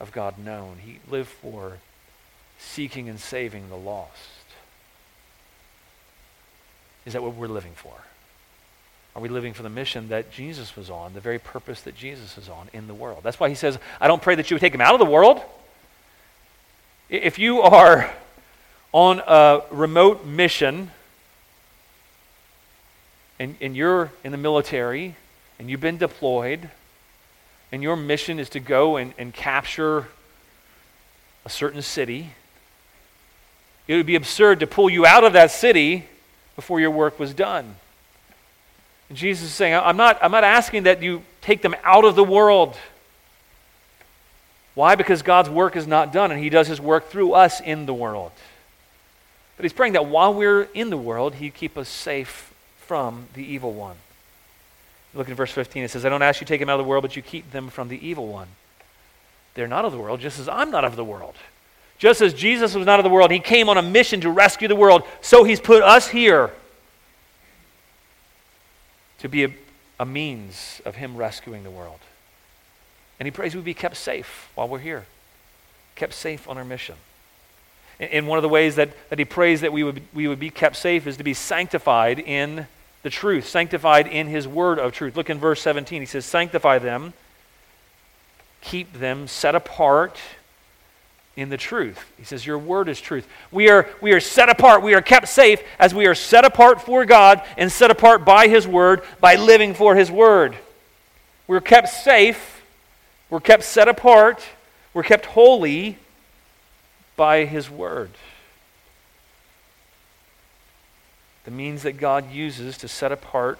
of 0.00 0.12
God 0.12 0.38
known. 0.38 0.78
He 0.84 0.98
lived 1.08 1.28
for 1.28 1.78
seeking 2.58 3.08
and 3.08 3.18
saving 3.18 3.68
the 3.68 3.76
lost. 3.76 4.10
Is 7.06 7.12
that 7.12 7.22
what 7.22 7.34
we're 7.34 7.46
living 7.46 7.72
for? 7.74 7.94
Are 9.16 9.22
we 9.22 9.28
living 9.28 9.52
for 9.52 9.62
the 9.62 9.70
mission 9.70 10.08
that 10.08 10.32
Jesus 10.32 10.74
was 10.74 10.90
on, 10.90 11.14
the 11.14 11.20
very 11.20 11.38
purpose 11.38 11.82
that 11.82 11.94
Jesus 11.94 12.36
is 12.36 12.48
on 12.48 12.68
in 12.72 12.88
the 12.88 12.94
world? 12.94 13.20
That's 13.22 13.38
why 13.38 13.48
he 13.48 13.54
says, 13.54 13.78
I 14.00 14.08
don't 14.08 14.20
pray 14.20 14.34
that 14.34 14.50
you 14.50 14.56
would 14.56 14.60
take 14.60 14.74
him 14.74 14.80
out 14.80 14.94
of 14.94 14.98
the 14.98 15.06
world. 15.06 15.40
If 17.08 17.38
you 17.38 17.60
are 17.60 18.12
on 18.92 19.20
a 19.26 19.62
remote 19.70 20.24
mission 20.24 20.90
and, 23.38 23.54
and 23.60 23.76
you're 23.76 24.10
in 24.24 24.32
the 24.32 24.38
military 24.38 25.14
and 25.58 25.70
you've 25.70 25.80
been 25.80 25.98
deployed 25.98 26.70
and 27.70 27.82
your 27.82 27.96
mission 27.96 28.40
is 28.40 28.48
to 28.50 28.60
go 28.60 28.96
and, 28.96 29.14
and 29.16 29.32
capture 29.32 30.08
a 31.44 31.50
certain 31.50 31.82
city, 31.82 32.30
it 33.86 33.94
would 33.94 34.06
be 34.06 34.16
absurd 34.16 34.60
to 34.60 34.66
pull 34.66 34.90
you 34.90 35.06
out 35.06 35.22
of 35.22 35.34
that 35.34 35.52
city 35.52 36.04
before 36.56 36.80
your 36.80 36.90
work 36.90 37.18
was 37.20 37.32
done. 37.32 37.76
And 39.08 39.18
Jesus 39.18 39.48
is 39.48 39.54
saying, 39.54 39.74
I'm 39.74 39.96
not, 39.96 40.18
I'm 40.22 40.32
not 40.32 40.44
asking 40.44 40.84
that 40.84 41.02
you 41.02 41.22
take 41.42 41.62
them 41.62 41.74
out 41.84 42.04
of 42.04 42.16
the 42.16 42.24
world. 42.24 42.76
Why? 44.74 44.94
Because 44.94 45.22
God's 45.22 45.50
work 45.50 45.76
is 45.76 45.86
not 45.86 46.12
done, 46.12 46.32
and 46.32 46.42
He 46.42 46.50
does 46.50 46.66
His 46.66 46.80
work 46.80 47.08
through 47.08 47.32
us 47.32 47.60
in 47.60 47.86
the 47.86 47.94
world. 47.94 48.32
But 49.56 49.64
He's 49.64 49.72
praying 49.72 49.92
that 49.92 50.06
while 50.06 50.34
we're 50.34 50.62
in 50.74 50.90
the 50.90 50.96
world, 50.96 51.34
He'd 51.34 51.54
keep 51.54 51.76
us 51.76 51.88
safe 51.88 52.52
from 52.78 53.26
the 53.34 53.44
evil 53.44 53.72
one. 53.72 53.96
Look 55.14 55.28
at 55.28 55.36
verse 55.36 55.52
15. 55.52 55.84
It 55.84 55.90
says, 55.90 56.04
I 56.04 56.08
don't 56.08 56.22
ask 56.22 56.40
you 56.40 56.46
to 56.46 56.52
take 56.52 56.60
them 56.60 56.68
out 56.68 56.80
of 56.80 56.84
the 56.84 56.88
world, 56.88 57.02
but 57.02 57.14
you 57.14 57.22
keep 57.22 57.52
them 57.52 57.68
from 57.68 57.88
the 57.88 58.04
evil 58.06 58.26
one. 58.26 58.48
They're 59.54 59.68
not 59.68 59.84
of 59.84 59.92
the 59.92 59.98
world, 59.98 60.20
just 60.20 60.40
as 60.40 60.48
I'm 60.48 60.72
not 60.72 60.84
of 60.84 60.96
the 60.96 61.04
world. 61.04 61.36
Just 61.98 62.20
as 62.20 62.34
Jesus 62.34 62.74
was 62.74 62.84
not 62.84 62.98
of 62.98 63.04
the 63.04 63.10
world, 63.10 63.30
He 63.30 63.38
came 63.38 63.68
on 63.68 63.78
a 63.78 63.82
mission 63.82 64.20
to 64.22 64.30
rescue 64.30 64.66
the 64.66 64.74
world, 64.74 65.04
so 65.20 65.44
He's 65.44 65.60
put 65.60 65.82
us 65.82 66.08
here 66.08 66.50
to 69.24 69.28
be 69.30 69.44
a, 69.44 69.50
a 69.98 70.04
means 70.04 70.82
of 70.84 70.96
Him 70.96 71.16
rescuing 71.16 71.64
the 71.64 71.70
world. 71.70 71.98
And 73.18 73.26
He 73.26 73.30
prays 73.30 73.56
we 73.56 73.62
be 73.62 73.72
kept 73.72 73.96
safe 73.96 74.50
while 74.54 74.68
we're 74.68 74.80
here, 74.80 75.06
kept 75.94 76.12
safe 76.12 76.46
on 76.46 76.58
our 76.58 76.64
mission. 76.64 76.96
And, 77.98 78.10
and 78.10 78.28
one 78.28 78.36
of 78.36 78.42
the 78.42 78.50
ways 78.50 78.76
that, 78.76 78.90
that 79.08 79.18
He 79.18 79.24
prays 79.24 79.62
that 79.62 79.72
we 79.72 79.82
would, 79.82 80.02
we 80.12 80.28
would 80.28 80.38
be 80.38 80.50
kept 80.50 80.76
safe 80.76 81.06
is 81.06 81.16
to 81.16 81.24
be 81.24 81.32
sanctified 81.32 82.18
in 82.18 82.66
the 83.02 83.08
truth, 83.08 83.48
sanctified 83.48 84.06
in 84.06 84.26
His 84.26 84.46
word 84.46 84.78
of 84.78 84.92
truth. 84.92 85.16
Look 85.16 85.30
in 85.30 85.38
verse 85.38 85.62
17. 85.62 86.02
He 86.02 86.06
says, 86.06 86.26
Sanctify 86.26 86.80
them, 86.80 87.14
keep 88.60 88.92
them 88.92 89.26
set 89.26 89.54
apart 89.54 90.20
in 91.36 91.48
the 91.48 91.56
truth. 91.56 91.98
He 92.16 92.24
says, 92.24 92.46
Your 92.46 92.58
word 92.58 92.88
is 92.88 93.00
truth. 93.00 93.26
We 93.50 93.68
are, 93.68 93.88
we 94.00 94.12
are 94.12 94.20
set 94.20 94.48
apart. 94.48 94.82
We 94.82 94.94
are 94.94 95.02
kept 95.02 95.28
safe 95.28 95.62
as 95.78 95.94
we 95.94 96.06
are 96.06 96.14
set 96.14 96.44
apart 96.44 96.80
for 96.80 97.04
God 97.04 97.42
and 97.56 97.70
set 97.70 97.90
apart 97.90 98.24
by 98.24 98.48
His 98.48 98.66
word 98.66 99.02
by 99.20 99.34
living 99.36 99.74
for 99.74 99.96
His 99.96 100.10
word. 100.10 100.56
We're 101.46 101.60
kept 101.60 101.88
safe. 101.88 102.62
We're 103.30 103.40
kept 103.40 103.64
set 103.64 103.88
apart. 103.88 104.44
We're 104.92 105.02
kept 105.02 105.26
holy 105.26 105.98
by 107.16 107.44
His 107.44 107.68
word. 107.68 108.10
The 111.44 111.50
means 111.50 111.82
that 111.82 111.98
God 111.98 112.30
uses 112.32 112.78
to 112.78 112.88
set 112.88 113.12
apart 113.12 113.58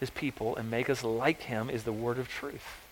His 0.00 0.10
people 0.10 0.56
and 0.56 0.70
make 0.70 0.88
us 0.88 1.02
like 1.02 1.42
Him 1.42 1.68
is 1.68 1.82
the 1.82 1.92
word 1.92 2.18
of 2.18 2.28
truth. 2.28 2.85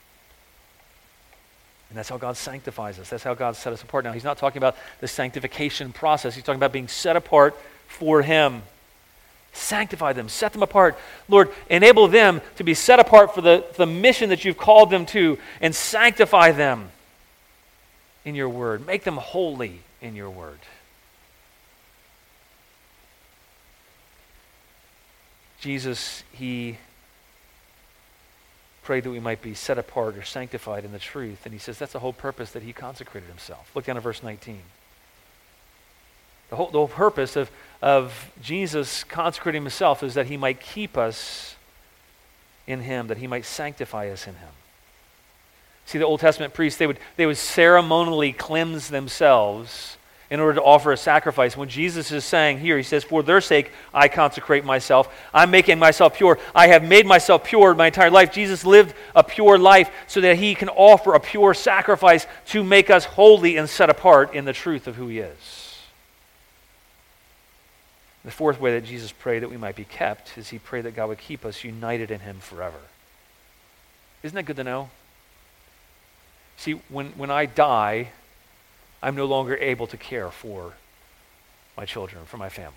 And 1.94 1.98
that's 2.00 2.08
how 2.08 2.18
God 2.18 2.36
sanctifies 2.36 2.98
us. 2.98 3.08
That's 3.08 3.22
how 3.22 3.34
God 3.34 3.54
set 3.54 3.72
us 3.72 3.80
apart. 3.80 4.04
Now, 4.04 4.10
he's 4.10 4.24
not 4.24 4.36
talking 4.36 4.58
about 4.58 4.76
the 4.98 5.06
sanctification 5.06 5.92
process, 5.92 6.34
he's 6.34 6.42
talking 6.42 6.58
about 6.58 6.72
being 6.72 6.88
set 6.88 7.14
apart 7.14 7.56
for 7.86 8.20
him. 8.20 8.62
Sanctify 9.52 10.12
them, 10.12 10.28
set 10.28 10.52
them 10.52 10.64
apart. 10.64 10.98
Lord, 11.28 11.50
enable 11.70 12.08
them 12.08 12.40
to 12.56 12.64
be 12.64 12.74
set 12.74 12.98
apart 12.98 13.32
for 13.32 13.42
the, 13.42 13.64
the 13.76 13.86
mission 13.86 14.30
that 14.30 14.44
you've 14.44 14.56
called 14.56 14.90
them 14.90 15.06
to, 15.06 15.38
and 15.60 15.72
sanctify 15.72 16.50
them 16.50 16.90
in 18.24 18.34
your 18.34 18.48
word. 18.48 18.84
Make 18.84 19.04
them 19.04 19.16
holy 19.16 19.78
in 20.02 20.16
your 20.16 20.30
word. 20.30 20.58
Jesus, 25.60 26.24
he 26.32 26.76
prayed 28.84 29.04
that 29.04 29.10
we 29.10 29.20
might 29.20 29.42
be 29.42 29.54
set 29.54 29.78
apart 29.78 30.16
or 30.16 30.22
sanctified 30.22 30.84
in 30.84 30.92
the 30.92 30.98
truth. 30.98 31.40
And 31.44 31.52
he 31.52 31.58
says 31.58 31.78
that's 31.78 31.92
the 31.92 31.98
whole 31.98 32.12
purpose 32.12 32.52
that 32.52 32.62
he 32.62 32.72
consecrated 32.72 33.28
himself. 33.28 33.70
Look 33.74 33.86
down 33.86 33.96
at 33.96 34.02
verse 34.02 34.22
19. 34.22 34.60
The 36.50 36.56
whole, 36.56 36.66
the 36.66 36.78
whole 36.78 36.88
purpose 36.88 37.36
of, 37.36 37.50
of 37.82 38.30
Jesus 38.40 39.02
consecrating 39.02 39.62
himself 39.62 40.02
is 40.02 40.14
that 40.14 40.26
he 40.26 40.36
might 40.36 40.60
keep 40.60 40.96
us 40.96 41.56
in 42.66 42.80
him, 42.80 43.08
that 43.08 43.18
he 43.18 43.26
might 43.26 43.44
sanctify 43.44 44.10
us 44.10 44.26
in 44.26 44.34
him. 44.34 44.50
See, 45.86 45.98
the 45.98 46.04
Old 46.04 46.20
Testament 46.20 46.54
priests, 46.54 46.78
they 46.78 46.86
would, 46.86 46.98
they 47.16 47.26
would 47.26 47.36
ceremonially 47.36 48.32
cleanse 48.32 48.88
themselves 48.88 49.96
in 50.30 50.40
order 50.40 50.54
to 50.54 50.62
offer 50.62 50.92
a 50.92 50.96
sacrifice. 50.96 51.56
When 51.56 51.68
Jesus 51.68 52.10
is 52.10 52.24
saying 52.24 52.58
here, 52.58 52.76
he 52.76 52.82
says, 52.82 53.04
For 53.04 53.22
their 53.22 53.40
sake, 53.40 53.72
I 53.92 54.08
consecrate 54.08 54.64
myself. 54.64 55.14
I'm 55.32 55.50
making 55.50 55.78
myself 55.78 56.16
pure. 56.16 56.38
I 56.54 56.68
have 56.68 56.82
made 56.82 57.06
myself 57.06 57.44
pure 57.44 57.74
my 57.74 57.86
entire 57.86 58.10
life. 58.10 58.32
Jesus 58.32 58.64
lived 58.64 58.94
a 59.14 59.22
pure 59.22 59.58
life 59.58 59.90
so 60.06 60.20
that 60.22 60.36
he 60.36 60.54
can 60.54 60.68
offer 60.70 61.14
a 61.14 61.20
pure 61.20 61.54
sacrifice 61.54 62.26
to 62.46 62.64
make 62.64 62.90
us 62.90 63.04
holy 63.04 63.56
and 63.56 63.68
set 63.68 63.90
apart 63.90 64.34
in 64.34 64.44
the 64.44 64.52
truth 64.52 64.86
of 64.86 64.96
who 64.96 65.08
he 65.08 65.18
is. 65.18 65.64
The 68.24 68.30
fourth 68.30 68.58
way 68.58 68.72
that 68.72 68.86
Jesus 68.86 69.12
prayed 69.12 69.42
that 69.42 69.50
we 69.50 69.58
might 69.58 69.76
be 69.76 69.84
kept 69.84 70.38
is 70.38 70.48
he 70.48 70.58
prayed 70.58 70.86
that 70.86 70.96
God 70.96 71.08
would 71.08 71.18
keep 71.18 71.44
us 71.44 71.62
united 71.62 72.10
in 72.10 72.20
him 72.20 72.38
forever. 72.40 72.78
Isn't 74.22 74.34
that 74.34 74.44
good 74.44 74.56
to 74.56 74.64
know? 74.64 74.88
See, 76.56 76.72
when, 76.88 77.10
when 77.10 77.30
I 77.30 77.44
die, 77.44 78.08
I'm 79.04 79.14
no 79.14 79.26
longer 79.26 79.54
able 79.56 79.86
to 79.88 79.98
care 79.98 80.30
for 80.30 80.72
my 81.76 81.84
children, 81.84 82.24
for 82.24 82.38
my 82.38 82.48
family. 82.48 82.72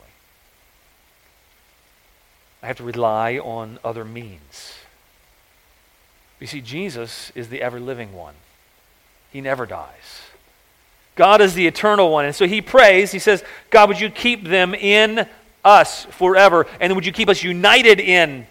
I 2.62 2.68
have 2.68 2.78
to 2.78 2.84
rely 2.84 3.38
on 3.38 3.80
other 3.82 4.04
means. 4.04 4.76
You 6.42 6.48
see, 6.48 6.60
Jesus 6.60 7.32
is 7.34 7.48
the 7.48 7.62
ever 7.62 7.80
living 7.80 8.14
one, 8.14 8.36
He 9.32 9.40
never 9.40 9.66
dies. 9.66 10.24
God 11.16 11.40
is 11.40 11.54
the 11.56 11.66
eternal 11.66 12.12
one. 12.12 12.26
And 12.26 12.36
so 12.36 12.46
he 12.46 12.62
prays, 12.62 13.12
he 13.12 13.20
says, 13.20 13.44
God, 13.72 13.90
would 13.90 14.00
you 14.00 14.12
keep 14.12 14.44
them 14.44 14.76
in 14.76 15.28
us 15.66 16.06
forever? 16.06 16.68
And 16.80 16.94
would 16.94 17.08
you 17.08 17.12
keep 17.12 17.28
us 17.28 17.42
united 17.42 18.00
in 18.00 18.46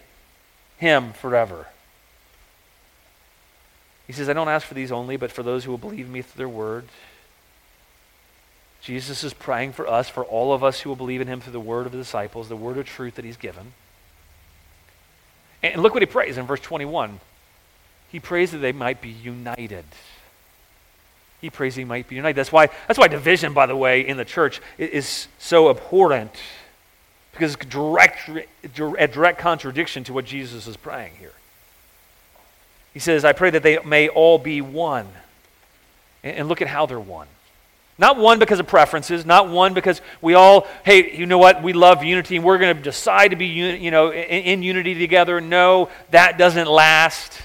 him 0.79 1.12
forever? 1.12 1.67
He 4.09 4.12
says, 4.12 4.29
I 4.29 4.33
don't 4.33 4.49
ask 4.49 4.67
for 4.67 4.75
these 4.75 4.91
only, 4.91 5.17
but 5.17 5.31
for 5.31 5.45
those 5.45 5.62
who 5.62 5.71
will 5.71 5.79
believe 5.79 6.09
me 6.09 6.23
through 6.23 6.39
their 6.39 6.49
word. 6.49 6.87
Jesus 8.87 9.25
is 9.25 9.35
praying 9.35 9.72
for 9.72 9.88
us, 9.88 10.09
for 10.09 10.25
all 10.25 10.53
of 10.53 10.62
us 10.62 10.79
who 10.79 10.88
will 10.88 10.94
believe 10.94 11.20
in 11.20 11.27
him 11.27 11.40
through 11.40 11.55
the 11.55 11.59
word 11.59 11.87
of 11.87 11.92
the 11.92 11.99
disciples, 11.99 12.49
the 12.49 12.55
word 12.55 12.79
of 12.79 12.87
truth 12.87 13.16
that 13.16 13.25
he's 13.25 13.37
given. 13.37 13.72
And 15.61 15.83
look 15.83 15.92
what 15.92 16.03
he 16.03 16.07
prays 16.07 16.38
in 16.38 16.46
verse 16.46 16.61
21. 16.61 17.18
He 18.12 18.20
prays 18.20 18.53
that 18.53 18.59
they 18.59 18.70
might 18.70 19.03
be 19.03 19.09
united. 19.09 19.87
He 21.40 21.51
prays 21.51 21.75
he 21.75 21.83
might 21.83 22.07
be 22.07 22.14
united. 22.14 22.37
That's 22.37 22.53
why, 22.53 22.68
that's 22.87 22.96
why 22.96 23.09
division, 23.09 23.53
by 23.55 23.66
the 23.66 23.75
way, 23.75 24.07
in 24.07 24.18
the 24.18 24.25
church 24.25 24.61
is 24.79 25.27
so 25.40 25.68
abhorrent. 25.68 26.37
Because 27.33 27.55
it's 27.55 27.66
direct, 27.66 28.31
a 28.72 29.09
direct 29.09 29.40
contradiction 29.40 30.05
to 30.05 30.12
what 30.12 30.27
Jesus 30.27 30.68
is 30.68 30.77
praying 30.77 31.14
here. 31.18 31.33
He 32.94 33.01
says, 33.01 33.25
I 33.25 33.33
pray 33.33 33.51
that 33.51 33.64
they 33.64 33.81
may 33.81 34.07
all 34.09 34.38
be 34.38 34.61
one. 34.61 35.09
And 36.22 36.46
look 36.46 36.62
at 36.62 36.68
how 36.68 36.87
they're 36.87 37.01
one. 37.01 37.27
Not 37.98 38.18
one 38.18 38.38
because 38.38 38.61
of 38.61 38.66
preferences, 38.66 39.24
not 39.24 39.48
one 39.48 39.72
because 39.72 40.02
we 40.20 40.35
all, 40.35 40.66
hey, 40.85 41.16
you 41.16 41.24
know 41.24 41.38
what, 41.38 41.62
we 41.62 41.72
love 41.72 42.04
unity 42.04 42.37
and 42.37 42.44
we're 42.44 42.59
going 42.59 42.76
to 42.76 42.82
decide 42.82 43.28
to 43.28 43.37
be 43.37 43.46
you 43.46 43.90
know, 43.90 44.12
in, 44.12 44.42
in 44.42 44.62
unity 44.62 44.94
together. 44.94 45.40
No, 45.40 45.88
that 46.11 46.37
doesn't 46.37 46.68
last 46.68 47.40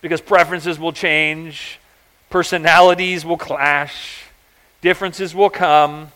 because 0.00 0.20
preferences 0.20 0.80
will 0.80 0.92
change, 0.92 1.78
personalities 2.28 3.24
will 3.24 3.38
clash, 3.38 4.24
differences 4.80 5.32
will 5.32 5.50
come. 5.50 6.10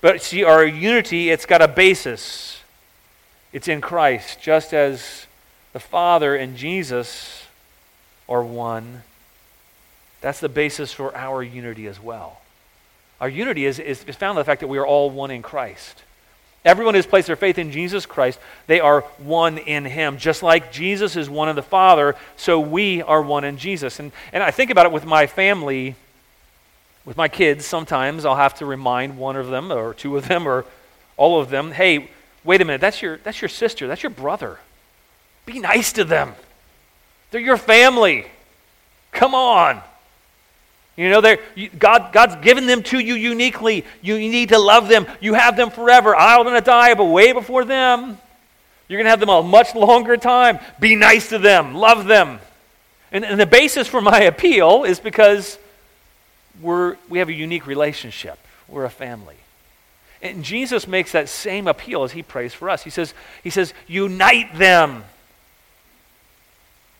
But 0.00 0.22
see, 0.22 0.44
our 0.44 0.64
unity, 0.64 1.28
it's 1.28 1.44
got 1.44 1.60
a 1.60 1.68
basis. 1.68 2.62
It's 3.52 3.68
in 3.68 3.80
Christ, 3.80 4.40
just 4.40 4.72
as 4.72 5.26
the 5.72 5.80
Father 5.80 6.36
and 6.36 6.56
Jesus 6.56 7.46
are 8.28 8.42
one. 8.42 9.02
That's 10.20 10.40
the 10.40 10.48
basis 10.48 10.92
for 10.92 11.14
our 11.14 11.42
unity 11.42 11.86
as 11.86 12.00
well. 12.00 12.40
Our 13.20 13.28
unity 13.28 13.66
is, 13.66 13.78
is, 13.78 14.02
found 14.02 14.38
in 14.38 14.40
the 14.40 14.44
fact 14.44 14.60
that 14.60 14.68
we 14.68 14.78
are 14.78 14.86
all 14.86 15.10
one 15.10 15.30
in 15.30 15.42
Christ. 15.42 16.02
Everyone 16.64 16.94
has 16.94 17.06
placed 17.06 17.26
their 17.26 17.36
faith 17.36 17.58
in 17.58 17.70
Jesus 17.70 18.06
Christ, 18.06 18.38
they 18.66 18.80
are 18.80 19.00
one 19.18 19.58
in 19.58 19.84
Him. 19.84 20.18
Just 20.18 20.42
like 20.42 20.72
Jesus 20.72 21.16
is 21.16 21.30
one 21.30 21.48
in 21.48 21.56
the 21.56 21.62
Father, 21.62 22.16
so 22.36 22.60
we 22.60 23.02
are 23.02 23.22
one 23.22 23.44
in 23.44 23.58
Jesus. 23.58 24.00
And, 24.00 24.12
and 24.32 24.42
I 24.42 24.50
think 24.50 24.70
about 24.70 24.86
it 24.86 24.92
with 24.92 25.06
my 25.06 25.26
family, 25.26 25.94
with 27.04 27.16
my 27.16 27.28
kids. 27.28 27.64
Sometimes 27.64 28.24
I'll 28.24 28.36
have 28.36 28.54
to 28.56 28.66
remind 28.66 29.18
one 29.18 29.36
of 29.36 29.48
them, 29.48 29.72
or 29.72 29.94
two 29.94 30.16
of 30.16 30.28
them, 30.28 30.46
or 30.46 30.64
all 31.16 31.40
of 31.40 31.50
them 31.50 31.72
hey, 31.72 32.10
wait 32.44 32.60
a 32.60 32.64
minute, 32.64 32.80
that's 32.80 33.02
your, 33.02 33.18
that's 33.18 33.42
your 33.42 33.48
sister, 33.48 33.86
that's 33.86 34.02
your 34.02 34.10
brother. 34.10 34.58
Be 35.44 35.58
nice 35.58 35.92
to 35.94 36.04
them. 36.04 36.34
They're 37.30 37.40
your 37.40 37.56
family. 37.56 38.26
Come 39.12 39.34
on. 39.34 39.82
You 40.98 41.10
know, 41.10 41.36
God, 41.78 42.12
God's 42.12 42.44
given 42.44 42.66
them 42.66 42.82
to 42.84 42.98
you 42.98 43.14
uniquely. 43.14 43.84
You 44.02 44.18
need 44.18 44.48
to 44.48 44.58
love 44.58 44.88
them. 44.88 45.06
You 45.20 45.34
have 45.34 45.56
them 45.56 45.70
forever. 45.70 46.16
I'm 46.16 46.42
going 46.42 46.56
to 46.56 46.60
die, 46.60 46.94
but 46.94 47.04
way 47.04 47.30
before 47.32 47.64
them, 47.64 48.18
you're 48.88 48.98
going 48.98 49.04
to 49.04 49.10
have 49.10 49.20
them 49.20 49.28
a 49.28 49.44
much 49.44 49.76
longer 49.76 50.16
time. 50.16 50.58
Be 50.80 50.96
nice 50.96 51.28
to 51.28 51.38
them. 51.38 51.74
Love 51.74 52.06
them. 52.06 52.40
And, 53.12 53.24
and 53.24 53.38
the 53.38 53.46
basis 53.46 53.86
for 53.86 54.00
my 54.00 54.22
appeal 54.22 54.82
is 54.82 54.98
because 54.98 55.56
we're, 56.60 56.96
we 57.08 57.20
have 57.20 57.28
a 57.28 57.32
unique 57.32 57.68
relationship. 57.68 58.36
We're 58.66 58.84
a 58.84 58.90
family. 58.90 59.36
And 60.20 60.42
Jesus 60.42 60.88
makes 60.88 61.12
that 61.12 61.28
same 61.28 61.68
appeal 61.68 62.02
as 62.02 62.10
he 62.10 62.24
prays 62.24 62.54
for 62.54 62.68
us. 62.68 62.82
He 62.82 62.90
says, 62.90 63.14
he 63.44 63.50
says 63.50 63.72
unite 63.86 64.58
them 64.58 65.04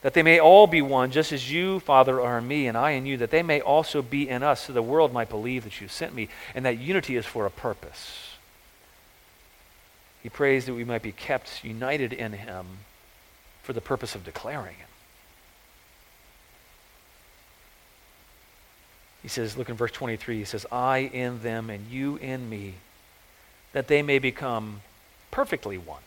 that 0.03 0.15
they 0.15 0.23
may 0.23 0.39
all 0.39 0.67
be 0.67 0.81
one, 0.81 1.11
just 1.11 1.33
as 1.33 1.51
you, 1.51 1.81
Father, 1.81 2.21
are 2.21 2.39
in 2.39 2.47
me, 2.47 2.67
and 2.69 2.77
I 2.77 2.93
in 2.93 3.05
you, 3.05 3.17
that 3.17 3.31
they 3.31 3.43
may 3.43 3.61
also 3.61 4.01
be 4.01 4.29
in 4.29 4.43
us, 4.43 4.63
so 4.63 4.73
the 4.73 4.83
world 4.83 5.13
might 5.13 5.29
believe 5.29 5.65
that 5.65 5.81
you 5.81 5.89
sent 5.89 6.15
me, 6.15 6.29
and 6.55 6.65
that 6.65 6.79
unity 6.79 7.17
is 7.17 7.27
for 7.27 7.47
a 7.47 7.51
purpose. 7.51 8.37
He 10.23 10.29
prays 10.29 10.67
that 10.67 10.75
we 10.75 10.85
might 10.85 11.03
be 11.03 11.13
kept 11.13 11.65
united 11.65 12.13
in 12.13 12.33
him 12.33 12.67
for 13.63 13.73
the 13.73 13.81
purpose 13.81 14.15
of 14.15 14.25
declaring 14.25 14.77
him. 14.77 14.89
He 19.23 19.29
says, 19.29 19.57
look 19.57 19.69
in 19.69 19.75
verse 19.75 19.93
23, 19.93 20.39
he 20.39 20.45
says, 20.45 20.65
I 20.71 20.99
in 20.99 21.43
them 21.43 21.71
and 21.71 21.91
you 21.91 22.17
in 22.17 22.49
me, 22.49 22.75
that 23.73 23.89
they 23.89 24.01
may 24.01 24.21
become 24.21 24.81
perfectly 25.33 25.77
one 25.77 26.03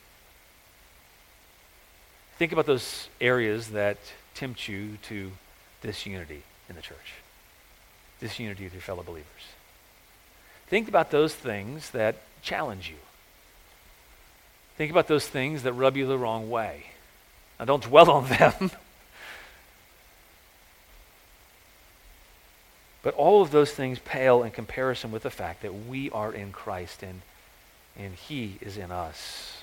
Think 2.41 2.53
about 2.53 2.65
those 2.65 3.07
areas 3.21 3.67
that 3.67 3.97
tempt 4.33 4.67
you 4.67 4.97
to 5.03 5.31
disunity 5.83 6.41
in 6.67 6.75
the 6.75 6.81
church, 6.81 7.13
disunity 8.19 8.63
with 8.63 8.73
your 8.73 8.81
fellow 8.81 9.03
believers. 9.03 9.27
Think 10.65 10.87
about 10.87 11.11
those 11.11 11.35
things 11.35 11.91
that 11.91 12.15
challenge 12.41 12.89
you. 12.89 12.95
Think 14.75 14.89
about 14.89 15.07
those 15.07 15.27
things 15.27 15.61
that 15.61 15.73
rub 15.73 15.95
you 15.95 16.07
the 16.07 16.17
wrong 16.17 16.49
way. 16.49 16.85
Now, 17.59 17.65
don't 17.65 17.83
dwell 17.83 18.09
on 18.09 18.27
them. 18.27 18.53
but 23.03 23.13
all 23.13 23.43
of 23.43 23.51
those 23.51 23.69
things 23.71 23.99
pale 23.99 24.41
in 24.41 24.49
comparison 24.49 25.11
with 25.11 25.21
the 25.21 25.29
fact 25.29 25.61
that 25.61 25.85
we 25.87 26.09
are 26.09 26.33
in 26.33 26.51
Christ 26.51 27.03
and, 27.03 27.21
and 27.95 28.15
He 28.15 28.57
is 28.61 28.77
in 28.77 28.89
us. 28.89 29.60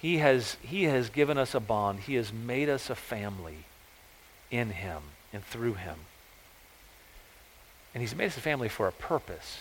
He 0.00 0.18
has, 0.18 0.56
he 0.62 0.84
has 0.84 1.08
given 1.08 1.38
us 1.38 1.54
a 1.54 1.60
bond. 1.60 2.00
He 2.00 2.14
has 2.14 2.32
made 2.32 2.68
us 2.68 2.90
a 2.90 2.94
family 2.94 3.64
in 4.50 4.70
Him 4.70 5.02
and 5.32 5.44
through 5.44 5.74
Him. 5.74 5.96
And 7.94 8.02
He's 8.02 8.14
made 8.14 8.26
us 8.26 8.36
a 8.36 8.40
family 8.40 8.68
for 8.68 8.88
a 8.88 8.92
purpose, 8.92 9.58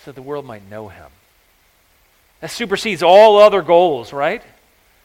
so 0.00 0.10
that 0.10 0.14
the 0.16 0.22
world 0.22 0.44
might 0.44 0.68
know 0.68 0.88
Him. 0.88 1.10
That 2.40 2.50
supersedes 2.50 3.02
all 3.02 3.38
other 3.38 3.62
goals, 3.62 4.12
right? 4.12 4.42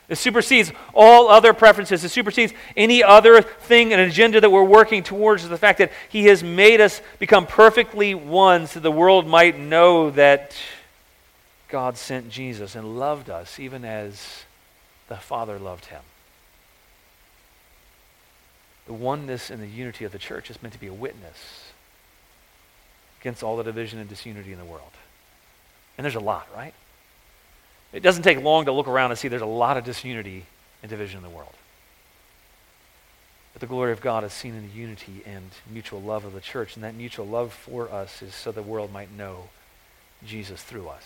It 0.10 0.18
supersedes 0.18 0.72
all 0.94 1.28
other 1.28 1.54
preferences. 1.54 2.04
It 2.04 2.10
supersedes 2.10 2.54
any 2.78 3.04
other 3.04 3.42
thing, 3.42 3.94
an 3.94 4.00
agenda 4.00 4.40
that 4.40 4.50
we're 4.50 4.64
working 4.64 5.04
towards. 5.04 5.44
Is 5.44 5.50
The 5.50 5.58
fact 5.58 5.80
that 5.80 5.92
He 6.10 6.26
has 6.26 6.44
made 6.44 6.82
us 6.82 7.02
become 7.20 7.46
perfectly 7.46 8.16
one 8.16 8.68
so 8.68 8.80
the 8.80 8.90
world 8.90 9.28
might 9.28 9.60
know 9.60 10.10
that 10.12 10.56
God 11.68 11.98
sent 11.98 12.30
Jesus 12.30 12.76
and 12.76 12.98
loved 12.98 13.30
us 13.30 13.60
even 13.60 13.84
as 13.84 14.44
the 15.10 15.18
Father 15.18 15.60
loved 15.60 15.86
him. 15.86 16.02
The 18.86 18.94
oneness 18.94 19.50
and 19.50 19.62
the 19.62 19.68
unity 19.68 20.06
of 20.06 20.14
the 20.14 20.18
church 20.18 20.50
is 20.50 20.62
meant 20.62 20.74
to 20.74 20.80
be 20.80 20.88
a 20.88 20.94
witness 20.94 21.72
against 23.20 23.44
all 23.44 23.58
the 23.58 23.64
division 23.64 24.00
and 24.00 24.08
disunity 24.08 24.54
in 24.54 24.60
the 24.60 24.66
world. 24.66 24.92
And 25.98 26.06
there's 26.06 26.16
a 26.16 26.22
lot, 26.22 26.48
right? 26.56 26.74
It 27.92 28.02
doesn't 28.02 28.24
take 28.24 28.42
long 28.42 28.66
to 28.66 28.72
look 28.72 28.88
around 28.88 29.12
and 29.12 29.20
see 29.20 29.28
there's 29.28 29.42
a 29.42 29.46
lot 29.46 29.76
of 29.78 29.84
disunity 29.84 30.46
and 30.82 30.90
division 30.90 31.18
in 31.18 31.24
the 31.24 31.36
world. 31.36 31.54
But 33.54 33.62
the 33.62 33.68
glory 33.68 33.92
of 33.92 34.02
God 34.02 34.24
is 34.24 34.34
seen 34.34 34.54
in 34.54 34.70
the 34.70 34.74
unity 34.74 35.24
and 35.26 35.50
mutual 35.70 36.02
love 36.02 36.24
of 36.24 36.34
the 36.34 36.42
church, 36.42 36.76
and 36.76 36.84
that 36.84 36.96
mutual 36.96 37.26
love 37.26 37.52
for 37.52 37.92
us 37.92 38.22
is 38.22 38.36
so 38.36 38.52
the 38.52 38.62
world 38.62 38.94
might 38.94 39.12
know 39.12 39.50
Jesus 40.26 40.62
through 40.62 40.88
us. 40.88 41.04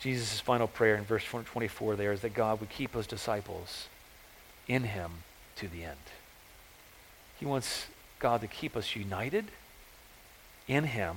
Jesus' 0.00 0.40
final 0.40 0.68
prayer 0.68 0.96
in 0.96 1.04
verse 1.04 1.24
24 1.24 1.96
there 1.96 2.12
is 2.12 2.20
that 2.20 2.34
God 2.34 2.60
would 2.60 2.70
keep 2.70 2.94
his 2.94 3.06
disciples 3.06 3.88
in 4.68 4.84
him 4.84 5.10
to 5.56 5.68
the 5.68 5.84
end. 5.84 5.96
He 7.38 7.46
wants 7.46 7.86
God 8.18 8.40
to 8.40 8.46
keep 8.46 8.76
us 8.76 8.96
united 8.96 9.46
in 10.68 10.84
him. 10.84 11.16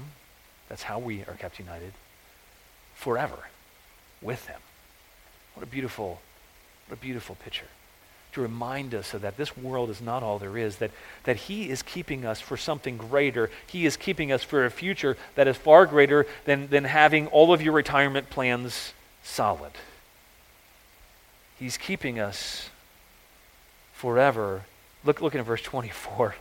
That's 0.67 0.83
how 0.83 0.99
we 0.99 1.21
are 1.23 1.35
kept 1.37 1.59
united 1.59 1.93
forever 2.93 3.47
with 4.21 4.47
him. 4.47 4.59
What 5.55 5.63
a 5.63 5.69
beautiful, 5.69 6.21
what 6.87 6.97
a 6.97 7.01
beautiful 7.01 7.35
picture 7.35 7.67
to 8.33 8.41
remind 8.41 8.93
us 8.93 9.13
of 9.13 9.21
that 9.21 9.37
this 9.37 9.57
world 9.57 9.89
is 9.89 10.01
not 10.01 10.21
all 10.21 10.39
there 10.39 10.57
is, 10.57 10.77
that, 10.77 10.91
that 11.23 11.35
He 11.35 11.69
is 11.69 11.81
keeping 11.81 12.25
us 12.25 12.39
for 12.39 12.57
something 12.57 12.97
greater. 12.97 13.49
He 13.67 13.85
is 13.85 13.97
keeping 13.97 14.31
us 14.31 14.43
for 14.43 14.65
a 14.65 14.69
future 14.69 15.17
that 15.35 15.47
is 15.47 15.57
far 15.57 15.85
greater 15.85 16.27
than, 16.45 16.67
than 16.67 16.83
having 16.83 17.27
all 17.27 17.53
of 17.53 17.61
your 17.61 17.73
retirement 17.73 18.29
plans 18.29 18.93
solid. 19.23 19.71
He's 21.57 21.77
keeping 21.77 22.19
us 22.19 22.69
forever. 23.93 24.63
Look, 25.03 25.21
look 25.21 25.35
at 25.35 25.43
verse 25.45 25.61
24. 25.61 26.35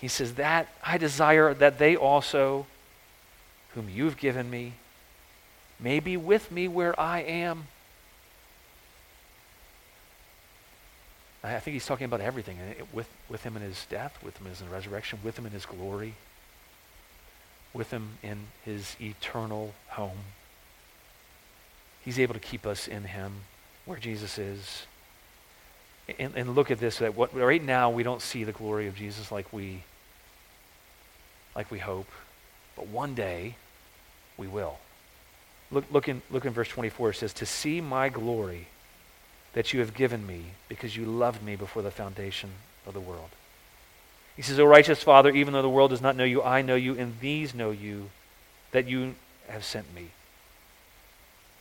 He 0.00 0.08
says, 0.08 0.34
That 0.34 0.68
I 0.82 0.96
desire 0.98 1.52
that 1.54 1.78
they 1.78 1.96
also, 1.96 2.66
whom 3.74 3.88
you've 3.88 4.16
given 4.16 4.48
me, 4.48 4.74
may 5.78 6.00
be 6.00 6.16
with 6.16 6.50
me 6.50 6.68
where 6.68 6.98
I 6.98 7.20
am. 7.20 7.66
I 11.44 11.60
think 11.60 11.74
he's 11.74 11.86
talking 11.86 12.06
about 12.06 12.20
everything 12.20 12.58
eh, 12.58 12.82
with, 12.92 13.08
with 13.28 13.42
him 13.44 13.56
in 13.56 13.62
his 13.62 13.84
death, 13.88 14.18
with 14.22 14.36
him 14.38 14.46
in 14.46 14.52
his 14.52 14.62
resurrection, 14.62 15.18
with 15.22 15.38
him 15.38 15.46
in 15.46 15.52
his 15.52 15.66
glory, 15.66 16.14
with 17.72 17.90
him 17.90 18.18
in 18.22 18.38
his 18.64 18.96
eternal 19.00 19.74
home. 19.88 20.18
He's 22.04 22.18
able 22.18 22.34
to 22.34 22.40
keep 22.40 22.66
us 22.66 22.88
in 22.88 23.04
him 23.04 23.32
where 23.84 23.98
Jesus 23.98 24.38
is. 24.38 24.86
And, 26.18 26.32
and 26.36 26.54
look 26.54 26.70
at 26.70 26.78
this, 26.78 26.98
that 26.98 27.16
what, 27.16 27.34
right 27.34 27.62
now 27.62 27.90
we 27.90 28.02
don't 28.02 28.22
see 28.22 28.44
the 28.44 28.52
glory 28.52 28.86
of 28.86 28.94
Jesus 28.94 29.32
like 29.32 29.52
we, 29.52 29.82
like 31.54 31.70
we 31.70 31.78
hope. 31.78 32.08
But 32.76 32.86
one 32.86 33.14
day 33.14 33.56
we 34.36 34.46
will. 34.46 34.78
Look, 35.70 35.84
look, 35.90 36.08
in, 36.08 36.22
look 36.30 36.44
in 36.44 36.52
verse 36.52 36.68
24. 36.68 37.10
It 37.10 37.14
says, 37.14 37.32
To 37.34 37.46
see 37.46 37.80
my 37.80 38.08
glory 38.08 38.68
that 39.56 39.72
you 39.72 39.80
have 39.80 39.94
given 39.94 40.26
me 40.26 40.42
because 40.68 40.98
you 40.98 41.06
loved 41.06 41.42
me 41.42 41.56
before 41.56 41.80
the 41.80 41.90
foundation 41.90 42.50
of 42.86 42.92
the 42.92 43.00
world. 43.00 43.30
He 44.36 44.42
says, 44.42 44.60
O 44.60 44.66
righteous 44.66 45.02
Father, 45.02 45.30
even 45.30 45.54
though 45.54 45.62
the 45.62 45.68
world 45.70 45.90
does 45.90 46.02
not 46.02 46.14
know 46.14 46.24
you, 46.24 46.42
I 46.42 46.60
know 46.60 46.74
you, 46.74 46.94
and 46.98 47.18
these 47.20 47.54
know 47.54 47.70
you, 47.70 48.10
that 48.72 48.86
you 48.86 49.14
have 49.48 49.64
sent 49.64 49.94
me. 49.94 50.08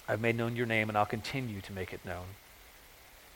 I've 0.09 0.19
made 0.19 0.35
known 0.35 0.57
your 0.57 0.65
name, 0.65 0.89
and 0.89 0.97
I'll 0.97 1.05
continue 1.05 1.61
to 1.61 1.71
make 1.71 1.93
it 1.93 2.03
known. 2.03 2.25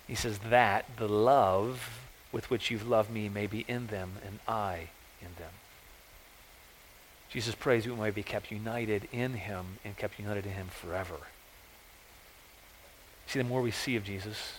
He 0.10 0.16
says, 0.16 0.39
That 0.39 0.84
the 0.97 1.07
love 1.07 2.01
with 2.34 2.49
which 2.49 2.70
you've 2.70 2.88
loved 2.88 3.10
me 3.10 3.30
may 3.30 3.47
be 3.47 3.64
in 3.66 3.88
them, 3.88 4.16
and 4.26 4.39
I 4.45 4.89
in 5.22 5.30
them. 5.38 5.53
Jesus 7.30 7.55
prays 7.55 7.88
we 7.88 7.93
might 7.93 8.14
be 8.14 8.24
kept 8.24 8.51
united 8.51 9.07
in 9.14 9.36
him 9.36 9.78
and 9.86 9.95
kept 9.95 10.20
united 10.20 10.45
in 10.45 10.51
him 10.51 10.68
forever. 10.68 11.16
See, 13.30 13.38
the 13.38 13.45
more 13.45 13.61
we 13.61 13.69
see 13.69 13.95
of 13.95 14.03
Jesus, 14.03 14.53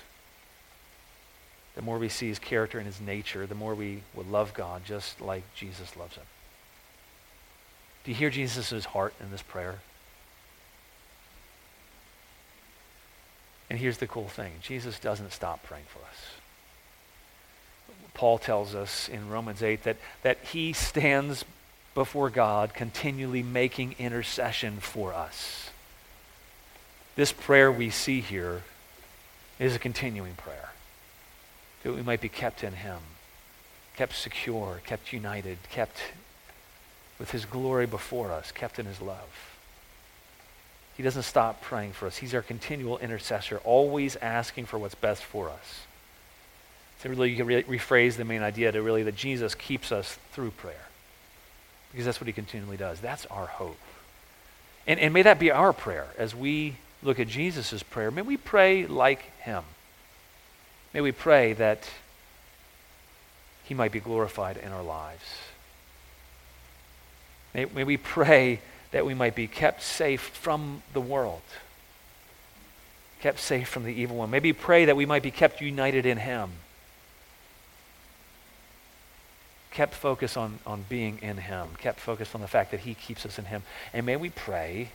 the 1.74 1.82
more 1.82 1.98
we 1.98 2.08
see 2.08 2.28
his 2.28 2.38
character 2.38 2.78
and 2.78 2.86
his 2.86 3.00
nature, 3.00 3.44
the 3.44 3.56
more 3.56 3.74
we 3.74 4.02
will 4.14 4.24
love 4.24 4.54
God 4.54 4.82
just 4.84 5.20
like 5.20 5.42
Jesus 5.56 5.96
loves 5.96 6.14
him. 6.14 6.24
Do 8.04 8.12
you 8.12 8.16
hear 8.16 8.30
Jesus' 8.30 8.84
heart 8.84 9.12
in 9.20 9.32
this 9.32 9.42
prayer? 9.42 9.80
And 13.68 13.78
here's 13.78 13.98
the 13.98 14.06
cool 14.06 14.28
thing 14.28 14.52
Jesus 14.62 15.00
doesn't 15.00 15.32
stop 15.32 15.64
praying 15.64 15.86
for 15.88 15.98
us. 15.98 17.96
Paul 18.14 18.38
tells 18.38 18.76
us 18.76 19.08
in 19.08 19.30
Romans 19.30 19.64
8 19.64 19.82
that, 19.82 19.96
that 20.22 20.38
he 20.44 20.72
stands 20.72 21.44
before 21.94 22.30
God 22.30 22.72
continually 22.72 23.42
making 23.42 23.96
intercession 23.98 24.78
for 24.78 25.12
us. 25.12 25.70
This 27.20 27.32
prayer 27.32 27.70
we 27.70 27.90
see 27.90 28.22
here 28.22 28.62
is 29.58 29.76
a 29.76 29.78
continuing 29.78 30.32
prayer. 30.36 30.70
That 31.82 31.92
we 31.92 32.00
might 32.00 32.22
be 32.22 32.30
kept 32.30 32.64
in 32.64 32.72
him, 32.72 32.96
kept 33.94 34.16
secure, 34.16 34.80
kept 34.86 35.12
united, 35.12 35.58
kept 35.70 35.98
with 37.18 37.30
his 37.30 37.44
glory 37.44 37.84
before 37.84 38.32
us, 38.32 38.52
kept 38.52 38.78
in 38.78 38.86
his 38.86 39.02
love. 39.02 39.58
He 40.96 41.02
doesn't 41.02 41.24
stop 41.24 41.60
praying 41.60 41.92
for 41.92 42.06
us. 42.06 42.16
He's 42.16 42.32
our 42.32 42.40
continual 42.40 42.96
intercessor, 42.96 43.58
always 43.64 44.16
asking 44.16 44.64
for 44.64 44.78
what's 44.78 44.94
best 44.94 45.22
for 45.22 45.50
us. 45.50 45.80
So 47.02 47.10
really, 47.10 47.28
you 47.28 47.36
can 47.36 47.46
re- 47.46 47.64
rephrase 47.64 48.16
the 48.16 48.24
main 48.24 48.40
idea 48.40 48.72
to 48.72 48.80
really 48.80 49.02
that 49.02 49.14
Jesus 49.14 49.54
keeps 49.54 49.92
us 49.92 50.16
through 50.32 50.52
prayer. 50.52 50.86
Because 51.92 52.06
that's 52.06 52.18
what 52.18 52.28
he 52.28 52.32
continually 52.32 52.78
does. 52.78 52.98
That's 52.98 53.26
our 53.26 53.44
hope. 53.44 53.76
And, 54.86 54.98
and 54.98 55.12
may 55.12 55.20
that 55.20 55.38
be 55.38 55.50
our 55.50 55.74
prayer 55.74 56.06
as 56.16 56.34
we 56.34 56.76
look 57.02 57.18
at 57.18 57.28
Jesus' 57.28 57.82
prayer, 57.82 58.10
may 58.10 58.22
we 58.22 58.36
pray 58.36 58.86
like 58.86 59.22
him. 59.40 59.64
May 60.92 61.00
we 61.00 61.12
pray 61.12 61.52
that 61.54 61.88
he 63.64 63.74
might 63.74 63.92
be 63.92 64.00
glorified 64.00 64.56
in 64.56 64.72
our 64.72 64.82
lives. 64.82 65.24
May, 67.54 67.66
may 67.66 67.84
we 67.84 67.96
pray 67.96 68.60
that 68.90 69.06
we 69.06 69.14
might 69.14 69.34
be 69.34 69.46
kept 69.46 69.82
safe 69.82 70.20
from 70.20 70.82
the 70.92 71.00
world, 71.00 71.42
kept 73.20 73.38
safe 73.38 73.68
from 73.68 73.84
the 73.84 73.92
evil 73.92 74.16
one. 74.16 74.30
Maybe 74.30 74.52
pray 74.52 74.86
that 74.86 74.96
we 74.96 75.06
might 75.06 75.22
be 75.22 75.30
kept 75.30 75.60
united 75.60 76.06
in 76.06 76.18
him, 76.18 76.50
kept 79.70 79.94
focused 79.94 80.36
on, 80.36 80.58
on 80.66 80.84
being 80.88 81.18
in 81.22 81.36
him, 81.36 81.68
kept 81.78 82.00
focused 82.00 82.34
on 82.34 82.40
the 82.40 82.48
fact 82.48 82.72
that 82.72 82.80
he 82.80 82.94
keeps 82.94 83.24
us 83.24 83.38
in 83.38 83.44
him. 83.44 83.62
And 83.92 84.04
may 84.04 84.16
we 84.16 84.30
pray 84.30 84.90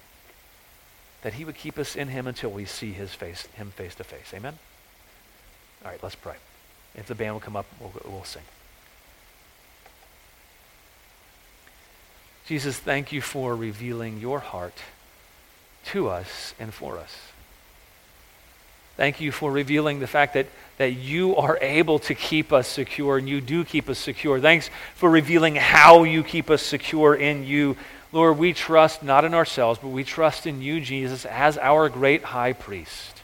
that 1.26 1.34
he 1.34 1.44
would 1.44 1.56
keep 1.56 1.80
us 1.80 1.96
in 1.96 2.10
him 2.10 2.28
until 2.28 2.52
we 2.52 2.66
see 2.66 2.92
his 2.92 3.16
face, 3.16 3.48
him 3.56 3.72
face 3.72 3.96
to 3.96 4.04
face. 4.04 4.32
Amen? 4.32 4.60
All 5.84 5.90
right, 5.90 6.00
let's 6.04 6.14
pray. 6.14 6.36
If 6.94 7.08
the 7.08 7.16
band 7.16 7.34
will 7.34 7.40
come 7.40 7.56
up, 7.56 7.66
we'll, 7.80 7.92
we'll 8.08 8.24
sing. 8.24 8.44
Jesus, 12.46 12.78
thank 12.78 13.12
you 13.12 13.22
for 13.22 13.56
revealing 13.56 14.20
your 14.20 14.38
heart 14.38 14.78
to 15.86 16.10
us 16.10 16.54
and 16.60 16.72
for 16.72 17.00
us. 17.00 17.18
Thank 18.96 19.20
you 19.20 19.32
for 19.32 19.52
revealing 19.52 20.00
the 20.00 20.08
fact 20.08 20.36
that, 20.36 20.46
that 20.78 20.94
you 20.94 21.36
are 21.38 21.58
able 21.60 21.98
to 22.00 22.14
keep 22.14 22.54
us 22.54 22.68
secure 22.68 23.18
and 23.18 23.28
you 23.28 23.42
do 23.42 23.66
keep 23.66 23.90
us 23.90 23.98
secure. 23.98 24.40
Thanks 24.40 24.70
for 24.94 25.10
revealing 25.10 25.56
how 25.56 26.04
you 26.04 26.24
keep 26.24 26.52
us 26.52 26.62
secure 26.62 27.16
in 27.16 27.48
you 27.48 27.78
Lord, 28.12 28.38
we 28.38 28.54
trust 28.54 29.04
not 29.04 29.26
in 29.26 29.34
ourselves, 29.34 29.80
but 29.82 29.90
we 29.90 30.04
trust 30.04 30.48
in 30.48 30.62
you, 30.62 30.80
Jesus, 30.80 31.26
as 31.26 31.58
our 31.58 31.90
great 31.90 32.24
high 32.24 32.54
priest. 32.54 33.22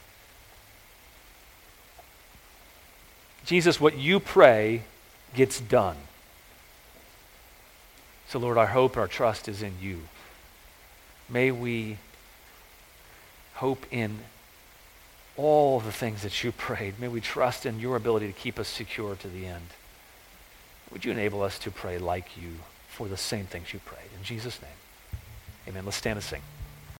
Jesus, 3.45 3.79
what 3.79 3.97
you 3.97 4.19
pray 4.19 4.83
gets 5.33 5.59
done. 5.59 5.97
So, 8.27 8.39
Lord, 8.39 8.57
our 8.57 8.67
hope, 8.67 8.93
and 8.93 9.01
our 9.01 9.07
trust 9.07 9.47
is 9.47 9.61
in 9.61 9.73
you. 9.81 10.01
May 11.29 11.51
we 11.51 11.97
hope 13.55 13.85
in 13.91 14.19
all 15.37 15.79
the 15.79 15.91
things 15.91 16.23
that 16.23 16.43
you 16.43 16.51
prayed. 16.51 16.99
May 16.99 17.07
we 17.07 17.21
trust 17.21 17.65
in 17.65 17.79
your 17.79 17.95
ability 17.95 18.27
to 18.27 18.33
keep 18.33 18.59
us 18.59 18.67
secure 18.67 19.15
to 19.15 19.27
the 19.27 19.45
end. 19.45 19.67
Would 20.91 21.05
you 21.05 21.11
enable 21.11 21.41
us 21.41 21.57
to 21.59 21.71
pray 21.71 21.97
like 21.97 22.37
you 22.37 22.55
for 22.91 23.07
the 23.07 23.17
same 23.17 23.45
things 23.45 23.73
you 23.73 23.79
prayed? 23.79 24.09
In 24.17 24.23
Jesus' 24.23 24.61
name. 24.61 25.21
Amen. 25.67 25.85
Let's 25.85 25.97
stand 25.97 26.17
and 26.17 26.23
sing. 26.23 26.41